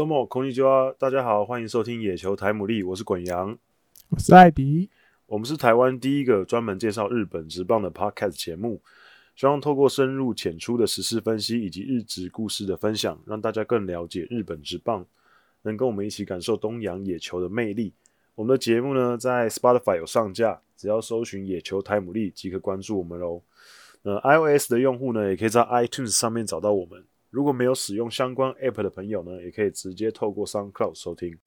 [0.00, 3.56] どうもこんにちは，大家好，欢迎收听野球台姆利，我是滚羊，
[4.08, 4.88] 我是艾迪，
[5.26, 8.80] 我们是台湾第一个专门介绍日本职棒的 Podcast 节目，
[9.34, 15.04] 希望透过深入浅出的时事分析以及日职故事的分享，让大家更了解日本职棒，
[15.62, 17.92] 能跟我们一起感受东洋野球的魅力。
[18.34, 23.42] 我们的节目呢，在 Spotify 有上架，只要搜寻野球台姆利即可关注我们喽。
[24.02, 27.04] 那 iOS 的用户呢，也可以在 iTunes 上面找到我们。
[27.31, 31.39] 如果没有使用相关 App 的朋友呢，也可以直接透过 SoundCloud 收听。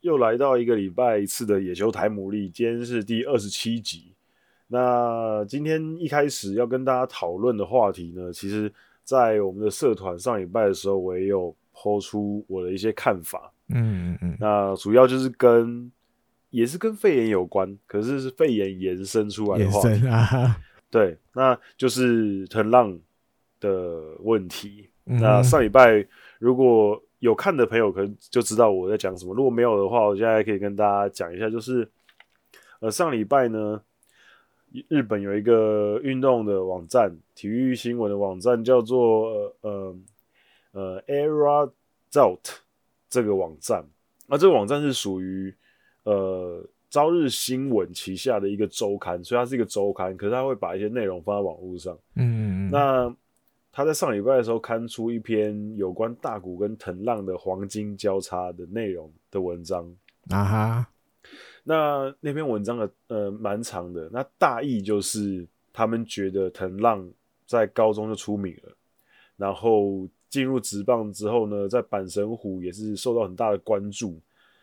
[0.00, 4.15] 又来到一个礼拜一次的野球台姆利，今天是第二十七集。
[4.68, 8.72] 那今天一开始要跟大家讨论的话题呢，其实，
[9.04, 13.52] 在我们的社团上礼拜的时候，我也有抛出我的一些看法。
[13.68, 14.36] 嗯嗯嗯。
[14.40, 15.90] 那主要就是跟，
[16.50, 20.04] 也是跟肺炎有关，可是是肺炎延伸出来的话题。
[20.08, 20.56] 啊、
[20.90, 22.98] 对，那就是藤浪
[23.60, 24.90] 的问题。
[25.04, 26.04] 嗯、那上礼拜
[26.40, 31.88] 如果有看的朋友，可能就知道我在讲什么；如果没有的话，我现在可以跟大家讲一下，就是
[32.80, 33.80] 呃，上礼拜呢。
[34.88, 39.96] 日本有一个运动的网站，体育新闻的网站叫做呃
[40.72, 42.40] 呃 ERA-Zout
[43.08, 43.84] 这个网站。
[44.26, 45.54] 那这个网站是属于
[46.02, 51.96] 呃朝日新闻旗下的一个周刊，所以它是一个周刊，可是它会把一些内容放在网络上。
[52.16, 53.16] 嗯，嗯，那
[53.72, 59.86] 他在上礼拜的时候刊出一篇有关大谷跟藤浪的黄金交叉的内容的文章。
[60.30, 60.88] 啊哈。
[61.68, 67.04] 那那篇文章的呃蛮长的，那大意就是他们觉得藤浪
[67.44, 68.72] 在高中就出名了，
[69.36, 74.16] 然后进入职棒之后呢，在阪神虎也是受到很大的关注，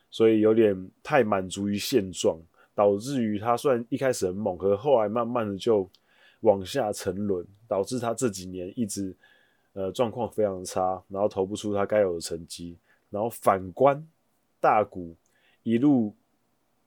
[0.10, 2.40] 所以有点太满足于现状，
[2.74, 5.86] 导致于他虽然一开始很猛，可是后来慢慢的就
[6.40, 9.14] 往下沉沦，导致他这几年一直
[9.74, 12.78] 呃状况非常差，然后投不出他该有的成绩，
[13.10, 14.02] 然后反观
[14.62, 15.14] 大谷
[15.64, 16.16] 一路。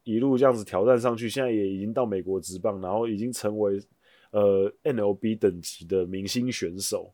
[0.06, 3.82] 一路这样子挑战上去，现在也已经到美国职棒，然后已经成为
[4.30, 7.12] 呃 NLB 等级的明星选手。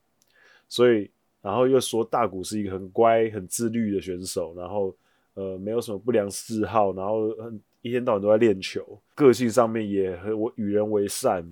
[0.69, 1.11] 所以，
[1.41, 4.95] 然后又说大谷是一个很乖、很自律的选手，然后
[5.33, 7.35] 呃没有什么不良嗜好，然后
[7.81, 11.43] 一天到晚都在练球，个性上面也很我与人为善。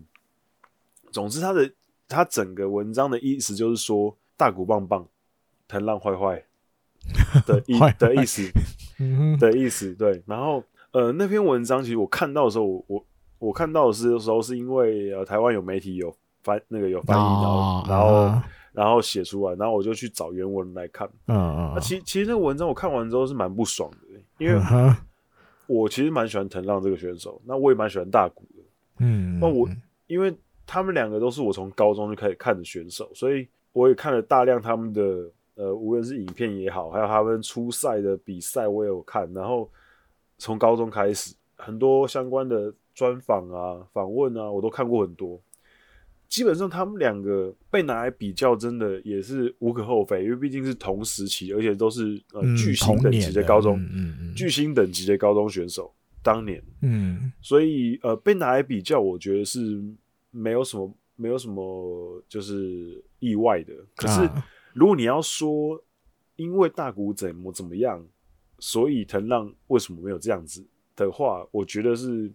[1.10, 1.72] 总之，他的
[2.06, 5.08] 他整个文章的意思就是说大谷棒棒，
[5.66, 6.44] 藤浪坏坏
[7.46, 8.42] 的意的意思
[9.40, 10.62] 的意思，对，然后。
[10.92, 13.06] 呃，那篇文章其实我看到的时候，我我
[13.38, 16.12] 我看到的是的时候，是因为呃台湾有媒体有
[16.42, 21.08] 翻那个有翻译，然后、哦、然后、啊、然后写出来，然后我就去找原文来看。
[21.28, 21.72] 嗯嗯。
[21.76, 24.60] 那其其实那个文章我看完之后是蛮不爽的，因为
[25.68, 28.62] 我其实蛮喜欢藤浪这个选手，那我也蛮喜欢大谷的。
[28.98, 29.38] 嗯。
[29.38, 29.68] 那我
[30.08, 30.36] 因为
[30.66, 39.70] 他们两个都是我从高中就开始看的选手，所以我也看了大量他们的呃无论是影片也好，还有他们初赛的比赛我也有看，然后。
[40.40, 45.38] 从高中开始，很多相关的专访啊、访问啊，我都看过很多。
[46.28, 55.92] 基本上他们两个被拿来比较，真的也是无可厚非，因为毕竟是同时期，而且都是呃巨星等级的高中，嗯、巨星等级的高中选手。
[56.22, 59.82] 当年，嗯，所以呃被拿来比较，我觉得是
[60.30, 63.74] 没有什么，没有什么就是意外的。
[63.94, 64.26] 可是
[64.72, 65.82] 如果你要说，
[66.36, 68.02] 因为大谷怎么怎么样。
[68.60, 70.62] 所以藤浪为什么没有这样子
[70.94, 72.30] 的话，我觉得是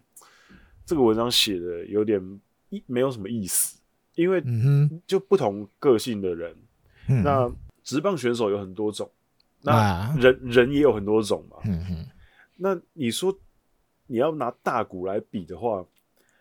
[0.84, 2.20] 这个文章写的有点
[2.68, 3.80] 意没有什么意思，
[4.16, 4.42] 因为
[5.06, 6.54] 就不同个性的人，
[7.08, 7.50] 嗯、那
[7.84, 9.08] 职棒选手有很多种，
[9.62, 11.58] 那人、啊、人也有很多种嘛。
[12.56, 13.32] 那你说
[14.08, 15.86] 你要拿大鼓来比的话，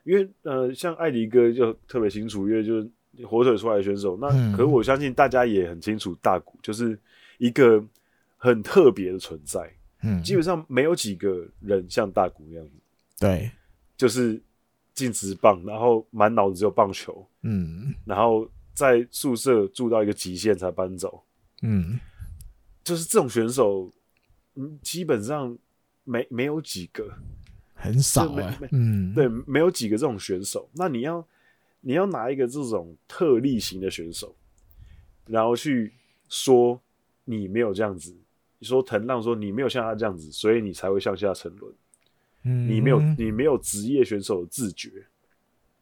[0.04, 2.90] 因为呃，像艾迪哥就特别清楚，因为就是
[3.26, 7.00] 火腿出来的选手，那可是我相信大家也很清楚，大鼓就是
[7.38, 7.86] 一个。
[8.38, 12.72] 很特别的存在，嗯，基本上没有几个人像大谷那样子，
[13.20, 13.50] 对，
[13.98, 14.42] 就是
[14.94, 21.24] 进直棒，然后满脑子只有棒球，嗯，然后在宿舍住到一个极限才搬走，
[21.62, 22.00] 嗯，
[22.84, 23.92] 就是这种选手，
[24.56, 25.58] 嗯，基本上
[26.04, 27.12] 没没有几个，
[27.74, 30.70] 很少啊，嗯，对，没有几个这种选手。
[30.74, 31.28] 那你要
[31.82, 34.36] 你要拿一个这种特例型的选手，
[35.26, 35.94] 然后去
[36.30, 36.80] 说
[37.24, 38.16] 你没有这样子。
[38.66, 41.72] 你说藤浪说你没有像他这样子，所以你才会向下沉沦。
[42.42, 44.90] 嗯，你没有你没有职业选手的自觉。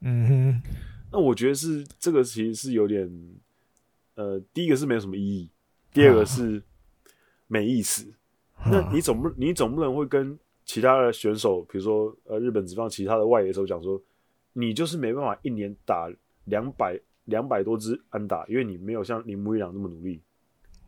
[0.00, 0.62] 嗯哼，
[1.10, 3.10] 那我觉得是这个其实是有点，
[4.16, 5.48] 呃，第一个是没有什么意义，
[5.94, 6.62] 第二个是
[7.46, 8.12] 没意思。
[8.52, 13.98] 啊、那你总不你总不能会跟其他的选手，比如说呃日本职棒其他的外野手讲说，
[14.52, 16.12] 你就是没办法一年打
[16.44, 20.20] 两百两百多支安打，因为你没有像铃木一朗那么努力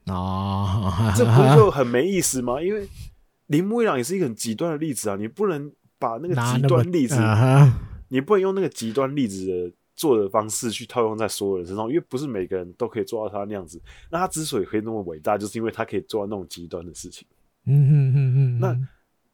[0.06, 2.62] 啊，这不就很没意思吗？
[2.62, 2.88] 因为
[3.46, 7.16] 铃木一朗也是一个很极端的例子啊，你不能把那个极端例子，
[8.08, 13.80] 你不能用那个极端例子的做的方式去套用在所有人身上，因为不是每个人都可以做到他那样子。
[14.10, 17.26] 那他之所以可以那么伟大，就是因为他可以做到那种极端的事情。
[17.64, 18.58] 嗯嗯嗯嗯。
[18.60, 18.78] 那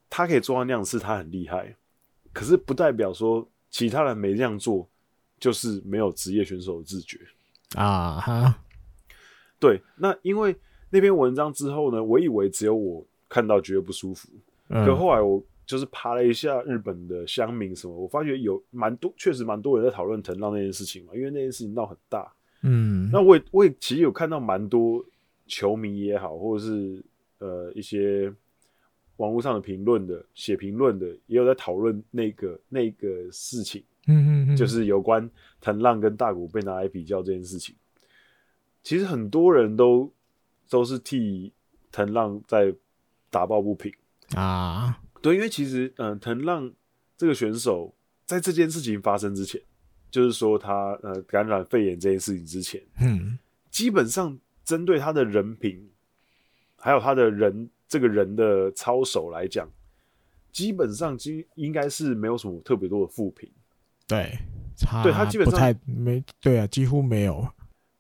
[0.09, 1.75] 他可以做到那样是，他很厉害。
[2.33, 4.89] 可是不代表说其他人没这样做，
[5.39, 7.19] 就是没有职业选手的自觉
[7.75, 8.59] 啊哈。
[9.63, 10.55] 对，那因为
[10.91, 14.29] 那篇文章之后呢，我以为只有我看到觉得不舒服，
[14.69, 15.43] 嗯、可后来我。
[15.65, 22.31] 就是爬了一下日本的乡民什么，我发觉有蛮多，确实蛮多人在讨论藤浪那件事情嘛，因为那件事情闹很大。
[22.63, 25.03] 嗯，那我也我也其实有看到蛮多
[25.47, 27.03] 球迷也好，或者是
[27.39, 28.31] 呃一些
[29.17, 33.83] 网络上的评论的写评论的，也有在讨论那个那个事情。
[34.09, 35.31] 嗯嗯，就是有关
[35.61, 37.75] 藤浪跟大谷被拿来比较这件事情。
[38.83, 40.13] 其实很多人都
[40.69, 41.53] 都是替
[41.91, 42.75] 藤浪在
[43.31, 43.93] 打抱不平
[44.35, 45.01] 啊。
[45.21, 46.73] 对，因为其实，嗯、呃，藤浪
[47.17, 47.95] 这个选手
[48.27, 49.61] 在这件事情发生之前，
[50.11, 53.39] 就是说他呃感染肺炎这件事情之前，嗯，
[53.71, 55.89] 基本上针对他的人品，
[56.77, 59.69] 还有他的人这个人的操守来讲，
[60.51, 63.49] 基本上应应该是没有什么特别多的负评。
[64.09, 64.37] 对，
[65.05, 67.47] 对他基本上没对啊，几乎没有。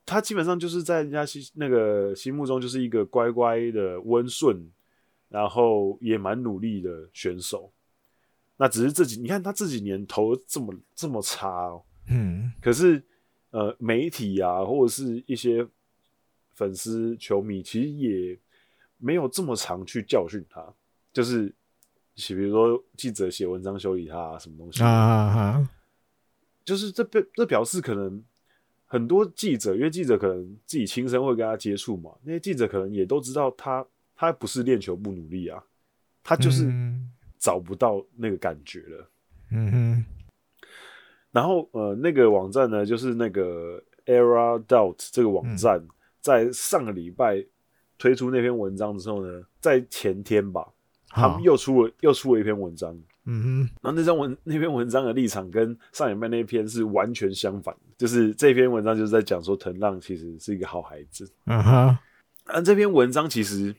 [0.06, 4.70] 他基本上就是在人家心那个心目中就是一个乖乖的温顺。
[5.32, 7.72] 然后也蛮努力的选手，
[8.58, 13.02] 那只是这几，你看他这几年投这么这么差哦，嗯，可是
[13.48, 15.66] 呃媒体啊或者是一些
[16.50, 18.38] 粉丝球迷其实也
[18.98, 20.62] 没有这么常去教训他，
[21.14, 21.46] 就是
[22.14, 24.82] 比如说记者写文章修理他啊什么东西。
[24.82, 25.66] 啊，
[26.62, 28.22] 就是这表这表示可能
[28.92, 33.82] 很多记者，因为记者可能自己亲身会跟他接触嘛，那些记者可能也都知道他。
[34.14, 35.60] 他不是练球不努力啊，
[36.22, 36.70] 他就是
[37.38, 39.10] 找不到那个感觉了。
[39.50, 40.04] 嗯哼。
[41.32, 45.88] 然后呃，那个网站呢，就是那个 Era Doubt 这个网站，嗯、
[46.20, 47.44] 在上个礼拜
[47.98, 50.68] 推出那篇文章之后呢，在前天吧，
[51.08, 52.94] 他们又出了又出了一篇文章。
[53.24, 53.58] 嗯哼。
[53.82, 61.30] 然后那张文那篇文章的立场跟上礼拜那篇是完全相反的，就是这篇文章就是在讲说藤浪其实是一个好孩子。
[61.46, 61.98] 嗯哼。
[62.46, 63.74] 那，这篇文章其实。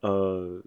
[0.00, 0.60] 呃，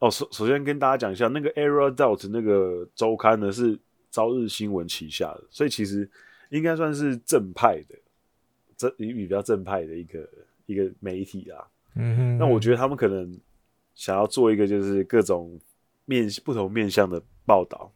[0.00, 3.78] 哦，首首先跟大家讲一下，那个 Era Doubt 那个周刊呢是
[4.10, 6.10] 朝日新闻旗下的，所以其实
[6.48, 7.94] 应该算是正派的，
[8.76, 10.28] 这比比较正派的一个
[10.66, 11.64] 一个媒体啊。
[11.94, 13.38] 嗯哼，那我觉得他们可能
[13.94, 15.56] 想要做一个就是各种
[16.10, 17.90] 面不同面向的报道。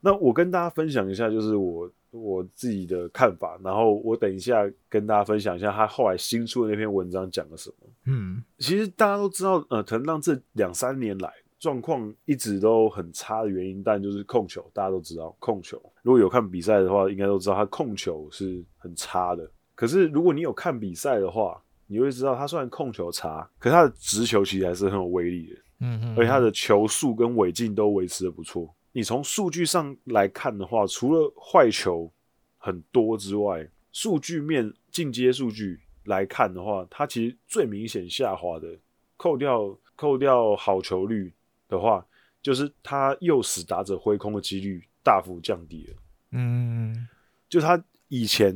[0.00, 1.88] 那我跟大家分享一下，就是我。
[2.12, 7.86] 我自己的看法，然后我等一下跟大家分享一下他后来新出的那篇文章讲了什么。
[8.06, 15.80] 嗯，其实大家都知道，呃，藤浪这两三年来状况一直都很差的原因，但就是控球，大家都知道控球。
[16.02, 19.48] 如果有看比赛的话，应该都知道他控球是很差的。
[19.76, 25.56] 可是如果你有看比赛的话，你会知道他虽然控球差，可是他的直球其实还是很有威力的。
[25.80, 28.74] 嗯嗯，而且他的球速跟尾劲都维持的不错。
[28.92, 32.10] 你从数据上来看的话，除了坏球
[32.58, 38.68] 很多之外，数据面进阶数据来看的话，他其实最明显下滑的，
[39.16, 41.32] 扣掉扣掉好球率
[41.68, 42.06] 的话，
[42.42, 45.96] 就是他诱使打者挥空的几率大幅降低了。
[46.32, 47.08] 嗯，
[47.48, 48.54] 就他以前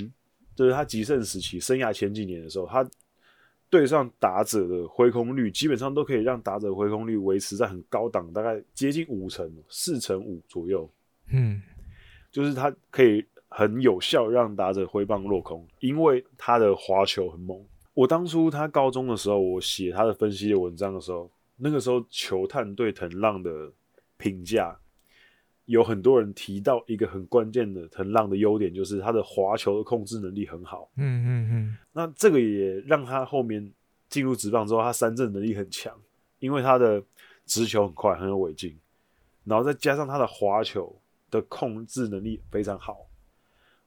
[0.55, 2.87] 就是他极盛时期，生涯前几年的时候，他。
[3.75, 10.89] 对上打者的挥空率，基本上都可以让打者挥空率维持在很高档，大概接近五成，四成五左右。
[11.33, 11.61] 嗯，
[12.31, 17.61] 就是他可以很有效让打者挥棒落空，因为他的滑球很猛。
[17.95, 23.73] 我当初他高中的时候，我写他的分析的文章的时候，那个时候球探对藤浪的
[24.17, 24.79] 评价。
[25.67, 30.91] 有很多人提到一个很关键的藤浪的优点，就是他的滑球的控制能力很好。
[30.97, 31.79] 嗯嗯嗯。
[31.93, 33.73] 那这个也让他后面
[34.11, 35.99] 进入职棒之后，他三振能力很强，
[36.39, 37.03] 因为他的
[37.47, 38.79] 直球很快，很有尾劲，
[39.45, 40.95] 然后再加上他的滑球
[41.31, 43.07] 的控制能力非常好，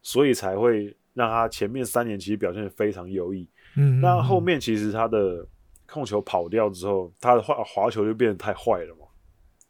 [0.02, 3.48] 所以才会让他前面三年其实表现得非常优异。
[3.76, 4.02] 嗯。
[4.02, 5.48] 那后面其实他的
[5.86, 9.06] 控球跑掉之后，他的滑滑球就变得太坏了嘛，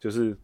[0.00, 0.34] 就是。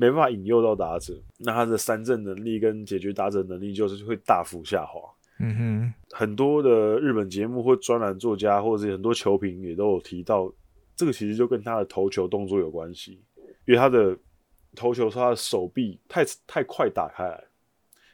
[0.00, 5.00] 没办法引诱到打者，那他的三振能力跟解决打者能力就是会大幅下滑。
[5.40, 10.52] 嗯哼，很多的日本节目或专栏作家，或者是很多球评也都有提到，
[10.94, 13.20] 这个其实就跟他的投球动作有关系，
[13.66, 14.16] 因为他的
[14.76, 17.44] 投球是他的手臂太太快打开来。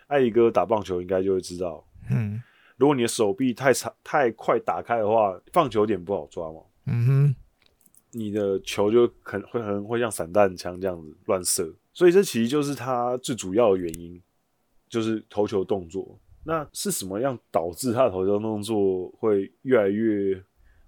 [0.06, 2.42] 艾迪哥打棒球应该就会知道，嗯，
[2.76, 7.36] 如果你的手臂太长太快打开的话，放球点不好抓嘛，嗯哼，
[8.14, 14.22] 你的球就可能会可能会像散弹枪这样子乱射，所以这其实就是他最主要的原因，
[14.88, 16.18] 就是投球动作。
[16.46, 20.38] 那是什么样导致他的投球动作会越来越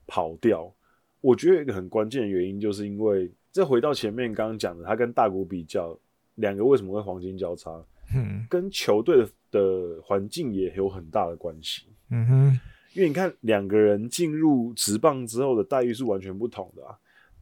[0.06, 0.73] 跑掉？
[1.21, 5.99] 我觉得一个很关键的原因，就是因为再回到前面刚刚讲的，他跟大谷比较，
[6.35, 7.83] 两个为什么会黄金交叉？
[8.14, 11.87] 嗯，跟球队的环境也有很大的关系。
[12.11, 12.61] 嗯哼，
[12.95, 16.95] 因为你看两个人进入职棒之后的待遇是完全不同的啊。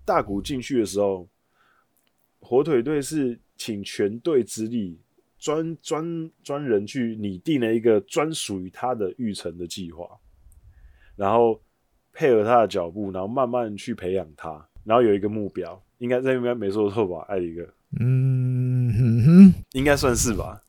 [0.05, 1.29] 大谷进去的时候，
[2.41, 5.01] 火腿队是请全队之力。
[5.37, 10.09] 专专专人去拟定了一个专属于他的育成的计划，
[11.17, 11.61] 然后
[12.15, 17.27] 配合他的脚步，然后慢慢去培养他，然后有一个目标，应该这应该没说错吧？
[17.29, 20.63] 艾迪哥，嗯哼哼，应该算是吧？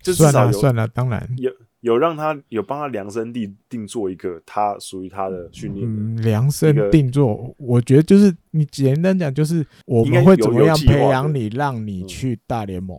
[0.00, 1.50] 就至少有算了算了，当然有
[1.84, 12.98] 有让他有帮他量身定定做一个他属于他的训练，嗯，量身定做，我觉得就是你简单讲，就是我们会怎么样培养你，让你去大联盟。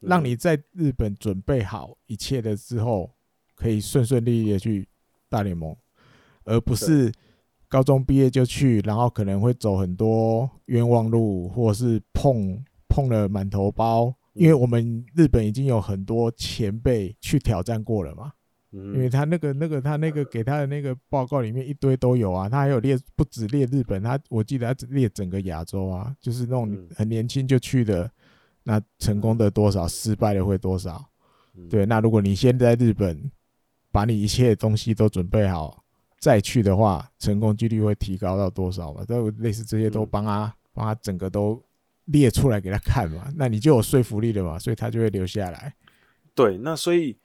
[0.00, 3.12] 让你在日本准备好一切的之后，
[3.54, 4.88] 可以顺顺利利的去
[5.28, 5.74] 大联盟，
[6.42, 7.12] 而不是
[7.68, 14.12] 高中毕业就去，然后可能会走很多冤枉路，或者是碰碰了满头包。
[14.34, 18.32] 因为我们日本已经有很多前辈去挑战过了嘛，
[18.70, 28.10] 因为他那个那个他那个给他的那个报告里面一堆都有啊，他还有列不止列日本，他我记得他只列整个亚洲啊，就是那种很年轻就去的。
[28.66, 31.04] 那成功的多少，失败的会多少？
[31.68, 33.30] 对，那如果你先在日本
[33.92, 35.84] 把你一切东西都准备好
[36.18, 39.04] 再去的话，成功几率会提高到多少嘛？
[39.04, 41.62] 都类似这些都帮他帮他整个都
[42.06, 45.74] 列出来给他看嘛， 那你就有说服力了嘛，所以他就会留下来。
[46.34, 47.16] 对，那所以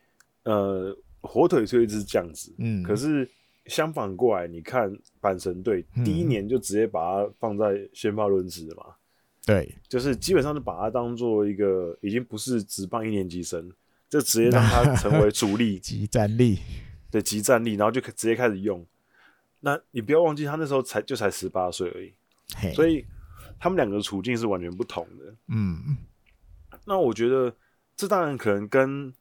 [0.43, 3.29] 呃，火腿队是这样子，嗯，可是
[3.65, 8.95] 相反过来，你看阪神队第一年就直接把它放在先发轮值嘛。
[9.45, 13.71] 对，就是基本上就把他当做一个已经不是只棒一年级生，
[14.07, 16.59] 就直接让他成为主力， 集战力，
[17.09, 18.85] 对，集战力，然后就直接开始用。
[19.61, 22.13] 那你不要忘记，他那时候才就才十八岁而已，
[22.55, 22.71] 嘿。
[22.73, 23.03] 所以
[23.59, 25.35] 他们两个的处境是完全不同的。
[25.47, 25.97] 嗯，
[26.85, 27.53] 那我觉得
[27.95, 29.13] 这当然可能跟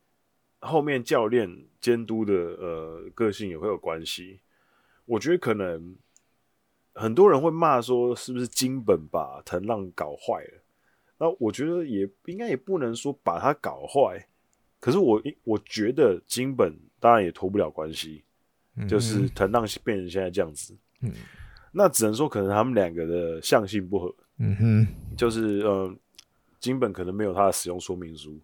[0.61, 4.41] 后面教练监督的呃个性也会有关系。
[5.05, 5.97] 我觉得可能。
[6.95, 10.63] 很多人会骂说，是不是金本把藤浪搞坏了？
[11.19, 14.27] 那我觉得也应该也不能说把他搞坏，
[14.81, 18.25] 可是我我觉得金本当然也脱不了关系，
[18.89, 20.77] 就是藤浪变成现在这样子。
[21.01, 21.13] 嗯，
[21.71, 24.13] 那只能说可能他们两个的相性不合。
[24.39, 25.95] 嗯哼，就是呃，
[26.61, 28.39] 金本可能没有他的使用说明书，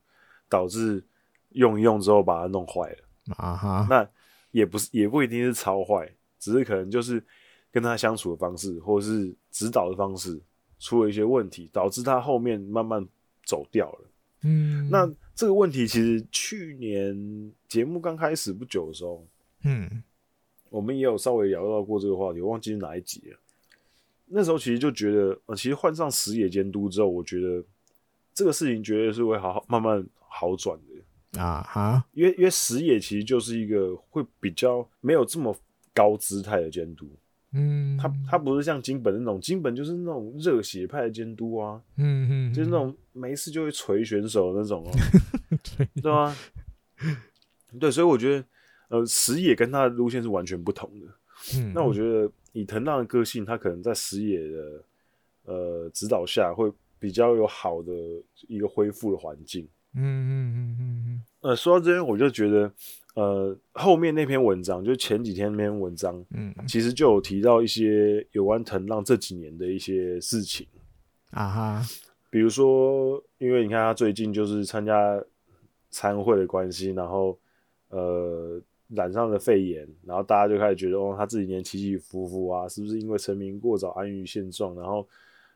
[0.48, 1.02] 导致
[1.50, 3.34] 用一用之后把它弄坏了。
[3.36, 4.08] 啊哈，那
[4.50, 7.22] 也不是也不一定是超坏，只是可能就是。
[7.74, 10.40] 跟他相处的方式，或者是指导的方式，
[10.78, 13.04] 出了一些问题，导致他后面慢慢
[13.44, 14.10] 走掉了。
[14.44, 19.26] 嗯，那这个问题其实去年节目刚开始不久的时候，
[19.64, 20.04] 嗯，
[20.70, 23.38] 我们也有稍微聊到过这个话题，我忘记是哪一集了。
[24.34, 27.64] 那时候其实就觉得，呃，其实换上石野监督之后，我觉得
[28.32, 35.56] 这个事情绝对是会好好慢慢好转的啊哈，因为因为石野其实就是一个会比较没有这么
[35.92, 37.08] 高姿态的监督。
[37.56, 46.36] 嗯，他他不是像金本那种，金本就是那种热血派的监督啊，嗯嗯，就是那种没事就会锤选手的那种哦、喔，对吗？
[47.78, 48.44] 对，所以我觉得，
[48.88, 51.06] 呃，石野跟他的路线是完全不同的。
[51.56, 54.82] 嗯，那我觉得以藤浪的个性，他可能在石野的
[55.44, 57.92] 呃指导下，会比较有好的
[58.48, 59.68] 一个恢复的环境。
[59.94, 61.22] 嗯嗯嗯嗯嗯。
[61.42, 62.72] 呃，说到这边，我就觉得。
[63.16, 70.66] 呃，后面那篇文章就前几天那篇文章，嗯，其实就有提到一些有关藤浪这几年的一些事情
[71.30, 71.82] 啊哈，
[72.28, 75.22] 比如说，因为你看他最近就是参加
[75.90, 77.38] 参会的关系，然后
[77.90, 84.74] 呃染上了肺炎，然后大家就开始觉得哦，他这几年起起伏伏啊，是不是因为成名过早安于现状？
[84.76, 85.06] 然后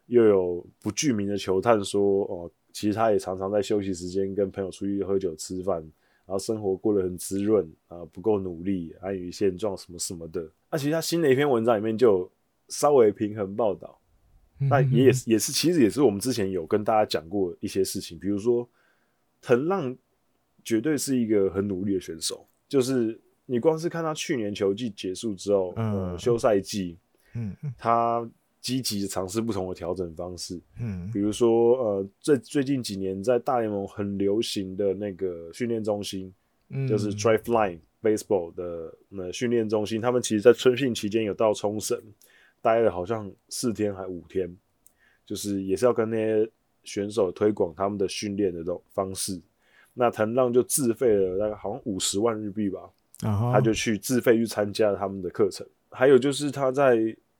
[0.06, 5.84] 又有不具名的球探说，哦，其实他也常常在休息时间跟朋友出去喝酒吃饭。
[6.26, 10.42] 然后生活过得很滋润啊，不够努力，安于现状，什么什么的。
[10.70, 12.30] 那、啊、其实他新的一篇文章里面就
[12.68, 13.98] 稍微平衡报道，
[14.58, 18.68] 那也也是也是，其实也是我们之前有跟大家讲过一些事情，比如说
[19.40, 19.96] 藤浪
[20.62, 26.98] 绝对是一个很努力的选手，就是你光是看他去年球季结束之后，嗯，呃、休赛季，
[27.34, 28.28] 嗯，他
[28.60, 36.32] 积极的尝试不同的调整方式，嗯，比如说呃，最最近几年在大联盟很流行的那个训练中心，
[36.68, 41.98] 嗯，就是 Driveline Baseball 的那训练中心，他们其实在春训期间有到冲绳
[42.60, 44.54] 待了好像四天还五天，
[45.24, 46.50] 就是也是要跟那些
[46.84, 49.40] 选手推广他们的训练的这种方式。
[49.98, 52.88] 那藤浪就自费了大概好像五十万日币吧
[53.22, 53.52] ，uh-huh.
[53.52, 55.66] 他就去自费去参加他们的课程。
[55.90, 56.96] 还有就是他在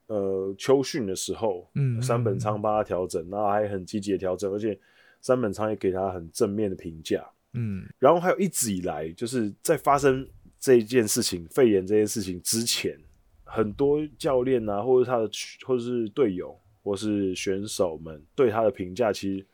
[0.09, 4.77] 呃秋训的时候，嗯，三本仓帮他调整，然后还很积极的调整，而且
[5.21, 7.87] 三本仓也给他很正面的评价，嗯。
[8.01, 10.27] 然后还有一直以来就是在发生
[10.59, 12.99] 这一件事情，肺炎这件事情之前，
[13.45, 15.31] 很多教练啊，或者他的
[15.65, 19.47] 或者是队友，或是选手们对他的评价，其实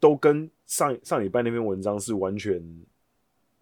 [0.00, 0.50] 都跟。
[0.68, 2.62] 上上礼拜那篇文章是完全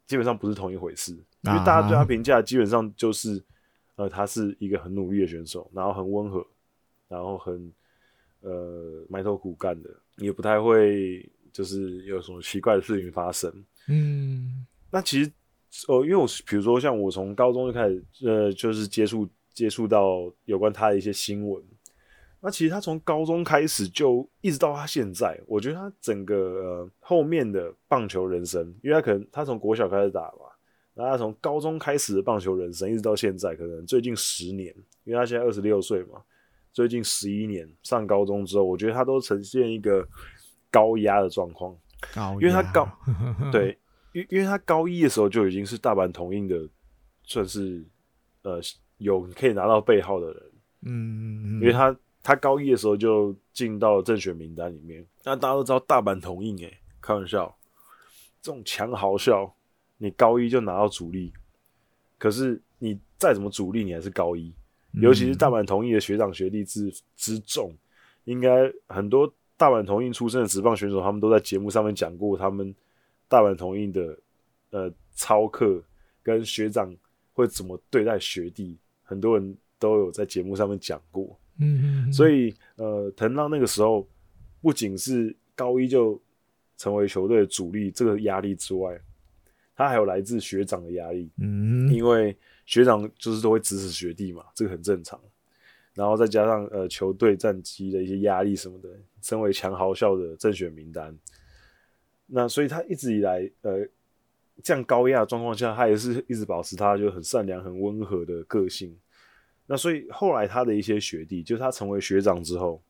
[0.09, 1.13] 基本上不是同一回事，
[1.43, 3.41] 因为大家对他评价基本上就是，
[3.95, 6.45] 呃，他是一个很努力的选手，然后很温和，
[7.07, 7.73] 然后很
[8.41, 13.65] 呃埋头苦干的，也不太会就是有什么奇怪的事情发生。
[13.87, 15.31] 嗯，那其实
[15.87, 21.63] 哦，因为我比如说像我从高中就开始呃，就是接触接触到有关他的一些新闻。
[22.47, 30.47] 那其实他从高中开始就一直到他现在，我觉得他整个、呃、后面的棒球人生，因为他可能他从国小开始打嘛，
[30.95, 34.73] 然后他从高中开始的棒球人生一直到现在，可能最近十年，
[35.03, 36.23] 因为他现在二十六岁嘛，
[36.73, 40.07] 最近十一年上高中之后，我觉得他都呈现一个
[40.71, 41.77] 高压的状况，
[42.15, 42.89] 高压，因为他高
[43.51, 43.77] 对，
[44.13, 46.57] 因因为他高一的时候就已经是大阪同印的，
[47.25, 47.85] 算是
[48.43, 48.61] 呃
[48.99, 50.43] 有可以拿到背号的人，
[50.83, 51.93] 嗯，因为他。
[52.27, 55.07] 他高一的时候就进到了正选名单里面。
[55.23, 57.57] 那大家都知道大阪桐荫，诶，开玩笑，
[58.43, 59.49] 这种强豪校，
[59.97, 61.33] 你高一就拿到主力，
[62.19, 64.53] 可是你再怎么主力，你还是高一。
[64.95, 67.73] 尤其是大阪桐印的学长学弟之之重，
[68.25, 72.75] 应该很多大阪桐印出身的职棒选手，他们都在节目上面讲过他们
[73.29, 74.19] 大阪桐印的
[74.71, 75.81] 呃操课
[76.25, 76.93] 跟学长
[77.35, 81.39] 会怎么对待学弟，很多人都有在节目上面讲过。
[81.59, 84.07] 嗯，所以呃，藤浪那个时候
[84.61, 86.21] 不仅是高一就
[86.77, 89.01] 成为球队的主力这个压力之外，
[89.75, 91.31] 他还有来自学长的压力。
[91.39, 95.19] 嗯，因为学长就是都会指使学弟嘛，这个很正常。
[95.95, 98.89] 然后再加上呃球队战绩的一些压力什么的，
[99.23, 101.17] 身为强豪校的正选名单，
[102.27, 103.83] 那所以他一直以来呃
[104.63, 108.95] 这样高压的状况下，他也是一直保持他就很善良、很温和的个性。
[109.67, 112.81] 那所以后来他的一些学弟，就是他成为学长之后，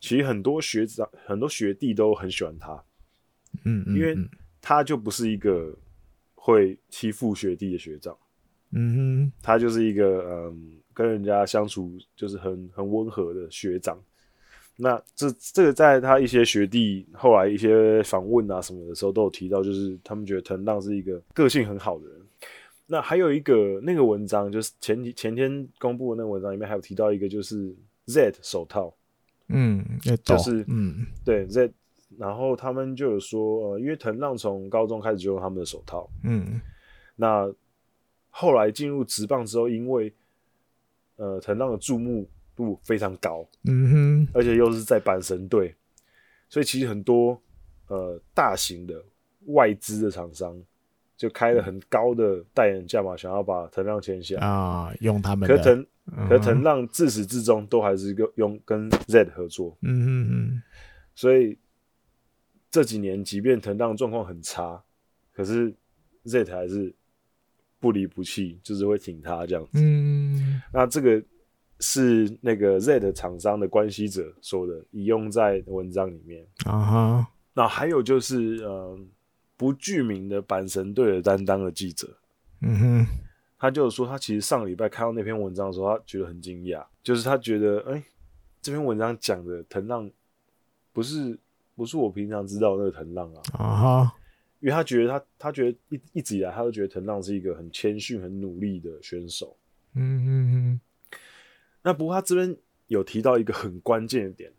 [0.00, 2.72] 其实很多学长、很多学弟都很喜欢他，
[3.64, 4.16] 嗯，嗯，因为
[4.60, 5.76] 他就不是一个
[6.34, 8.16] 会欺负学弟的学长，
[8.70, 13.98] 嗯哼，他就是一个嗯跟人家相处就是很很温和的学长。
[14.78, 22.25] 那这这个在他一些学弟后来一些访问啊什么的时候都有提到，就是他们觉得藤浪是一个个性很好的人。
[22.88, 28.94] 那还有一个那个文章，就是前前天公布的那个文章里面还有提到一个，就是 Z 手套，
[29.48, 29.84] 嗯，
[30.22, 31.72] 就是嗯，对 Z，
[32.16, 36.60] 然后他们就有说，呃，因为藤浪从高中开始就用他们的手套，嗯，
[37.16, 37.52] 那
[38.30, 40.14] 后来进入职棒之后，因为
[41.16, 45.74] 呃藤浪的注目度非常高，嗯哼，而且又是在阪神队，
[46.48, 47.42] 所以其实很多
[47.88, 49.04] 呃大型的
[49.46, 50.56] 外资的厂商。
[51.16, 55.48] 就开了很高的代言价嘛，想要把藤浪签下啊，用他们。
[55.48, 55.86] 可藤，
[56.28, 59.78] 可藤浪自始至终都还是用用跟 Z 合作。
[59.80, 60.62] 嗯嗯嗯。
[61.14, 61.58] 所以
[62.70, 64.82] 这几年，即便藤浪状况很差，
[65.32, 65.74] 可是
[66.24, 66.94] Z 还是
[67.80, 69.70] 不离不弃，就是会挺他这样子。
[69.74, 70.60] 嗯。
[70.70, 71.24] 那这个
[71.80, 76.46] 是那个 Z 厂商的关系者说的，引用在文章里面。
[76.66, 77.28] 啊哈。
[77.54, 79.08] 那还有就是，嗯。
[79.56, 82.18] 不具名的阪神队的担当的记者，
[82.60, 83.06] 嗯哼，
[83.58, 88.04] 他就说他其实上礼拜看到那篇文章的时候，他觉得很惊讶，就是他觉得，哎、欸，
[88.60, 90.10] 这篇文章讲的藤浪
[90.92, 91.38] 不是
[91.74, 94.16] 不是我平常知道的那个藤浪啊，啊哈，
[94.60, 99.56] 因为他觉得他他觉得一一直以来他都觉得藤浪是一个很谦逊、很努力的选手，
[99.94, 100.80] 嗯嗯嗯，
[101.82, 102.56] 那不过他这边
[102.88, 104.52] 有提到一个很关键的点，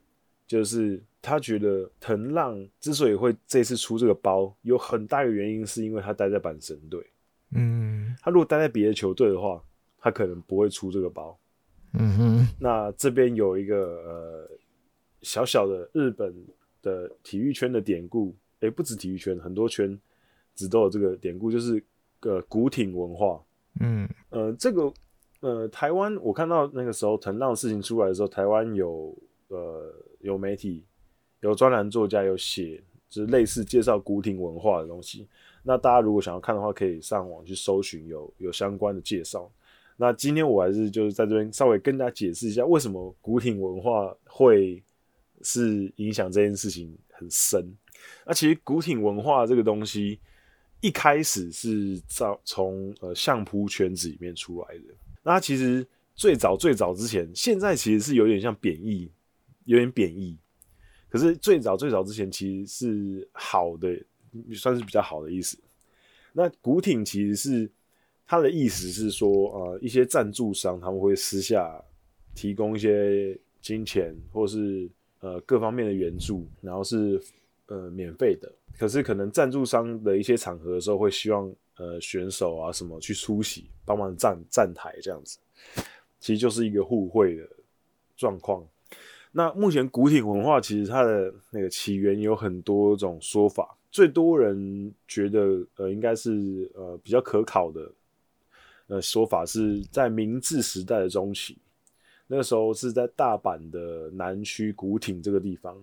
[0.47, 1.03] 就是。
[1.19, 7.05] 他觉得藤浪之所以会这次出这个包，有很大的原因是因为他待在阪神队。
[7.51, 9.61] 嗯，他如果待在别的球队的话，
[9.97, 11.37] 他可能不会出这个包。
[11.99, 12.47] 嗯哼。
[12.57, 14.49] 那这边有一个呃
[15.21, 16.33] 小小的日本
[16.81, 19.99] 的体育圈的典故，诶、欸，不止体育圈，很多圈
[20.53, 21.83] 子都有这个典故，就是
[22.21, 23.43] 个古挺文化。
[23.81, 24.93] 嗯，呃，这个
[25.41, 29.13] 呃，台湾我看到那个时候藤浪事情出来的时候，台湾有
[29.47, 30.85] 呃有媒体
[31.41, 35.27] 有专栏作家有写，就是类似介绍古挺文化的东西。
[35.63, 39.51] 那大家如果想要看的话，可以上网去搜寻有有相关的介绍。
[39.97, 44.83] 那今天我还是就是在这边稍微跟大家解释一下，为什么古挺文化会
[45.41, 47.75] 是影响这件事情很深。
[48.25, 50.19] 那其实古挺文化这个东西
[50.81, 54.83] 一开始是造从呃相扑圈子里面出来的。
[55.23, 59.11] 那其实最早最早之前，现在其实是有点像贬义，
[59.67, 60.35] 有点贬义。
[61.07, 63.95] 可是最早最早之前其实是好的，
[64.55, 65.57] 算是比较好的意思。
[66.33, 67.71] 那古挺其实是。
[68.29, 71.81] 他的意思是说，呃，一些赞助商他们会私下
[72.35, 74.89] 提供一些金钱或是
[75.21, 77.23] 呃各方面的援助，然后是
[77.67, 78.51] 呃免费的。
[78.77, 85.39] 可是可能赞助商的一些场合的时候，会希望呃选手啊什么去出席，帮忙站站台这样子，
[86.19, 87.49] 其实就是一个互惠的
[88.17, 88.61] 状况。
[89.37, 97.91] 那目前古挺文化其实它的那个起源有很多种说法，最多人觉得呃应该是呃比较可考的。
[98.87, 101.55] 呃，说法是在明治时代的中期，
[102.25, 105.77] 那个时候是在大阪的南区古町这个地方，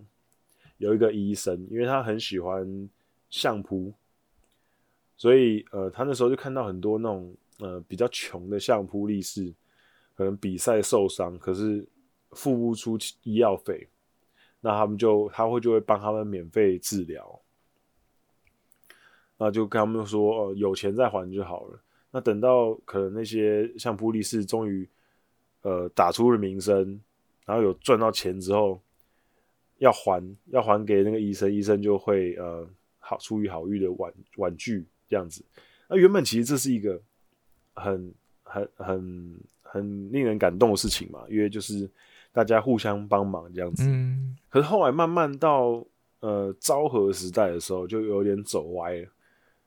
[0.78, 2.90] 有一个医生，因为他很喜欢
[3.30, 3.92] 相扑，
[5.16, 9.52] 所以呃，他那时候就看到很多那种呃比较穷的相扑力士，
[10.16, 11.86] 可能比赛受伤，可是
[12.34, 13.88] 付不出医药费，
[14.60, 17.40] 那他们就他会就会帮他们免费治疗，
[19.38, 21.80] 那就跟他们说，呃，有钱再还就好了。
[22.10, 24.88] 那等到可能那些相扑力士终于，
[25.62, 27.00] 呃，打出了名声，
[27.44, 28.80] 然后有赚到钱之后，
[29.78, 32.68] 要还要还给那个医生，医生就会呃
[33.00, 35.44] 好出于好意的婉婉拒这样子。
[35.88, 37.00] 那原本其实这是一个
[37.74, 41.90] 很很很很令人感动的事情嘛，因为就是
[42.34, 43.84] 大家互相帮忙这样子。
[43.86, 44.36] 嗯。
[44.50, 45.82] 可是后来慢慢到
[46.20, 49.08] 呃昭和时代的时候，就有点走歪了。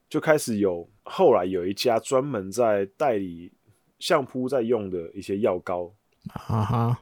[0.10, 3.52] 就开始有，后来有一家专门在代理
[4.00, 5.92] 相扑在用的一些药膏，
[6.30, 7.02] 哈哈，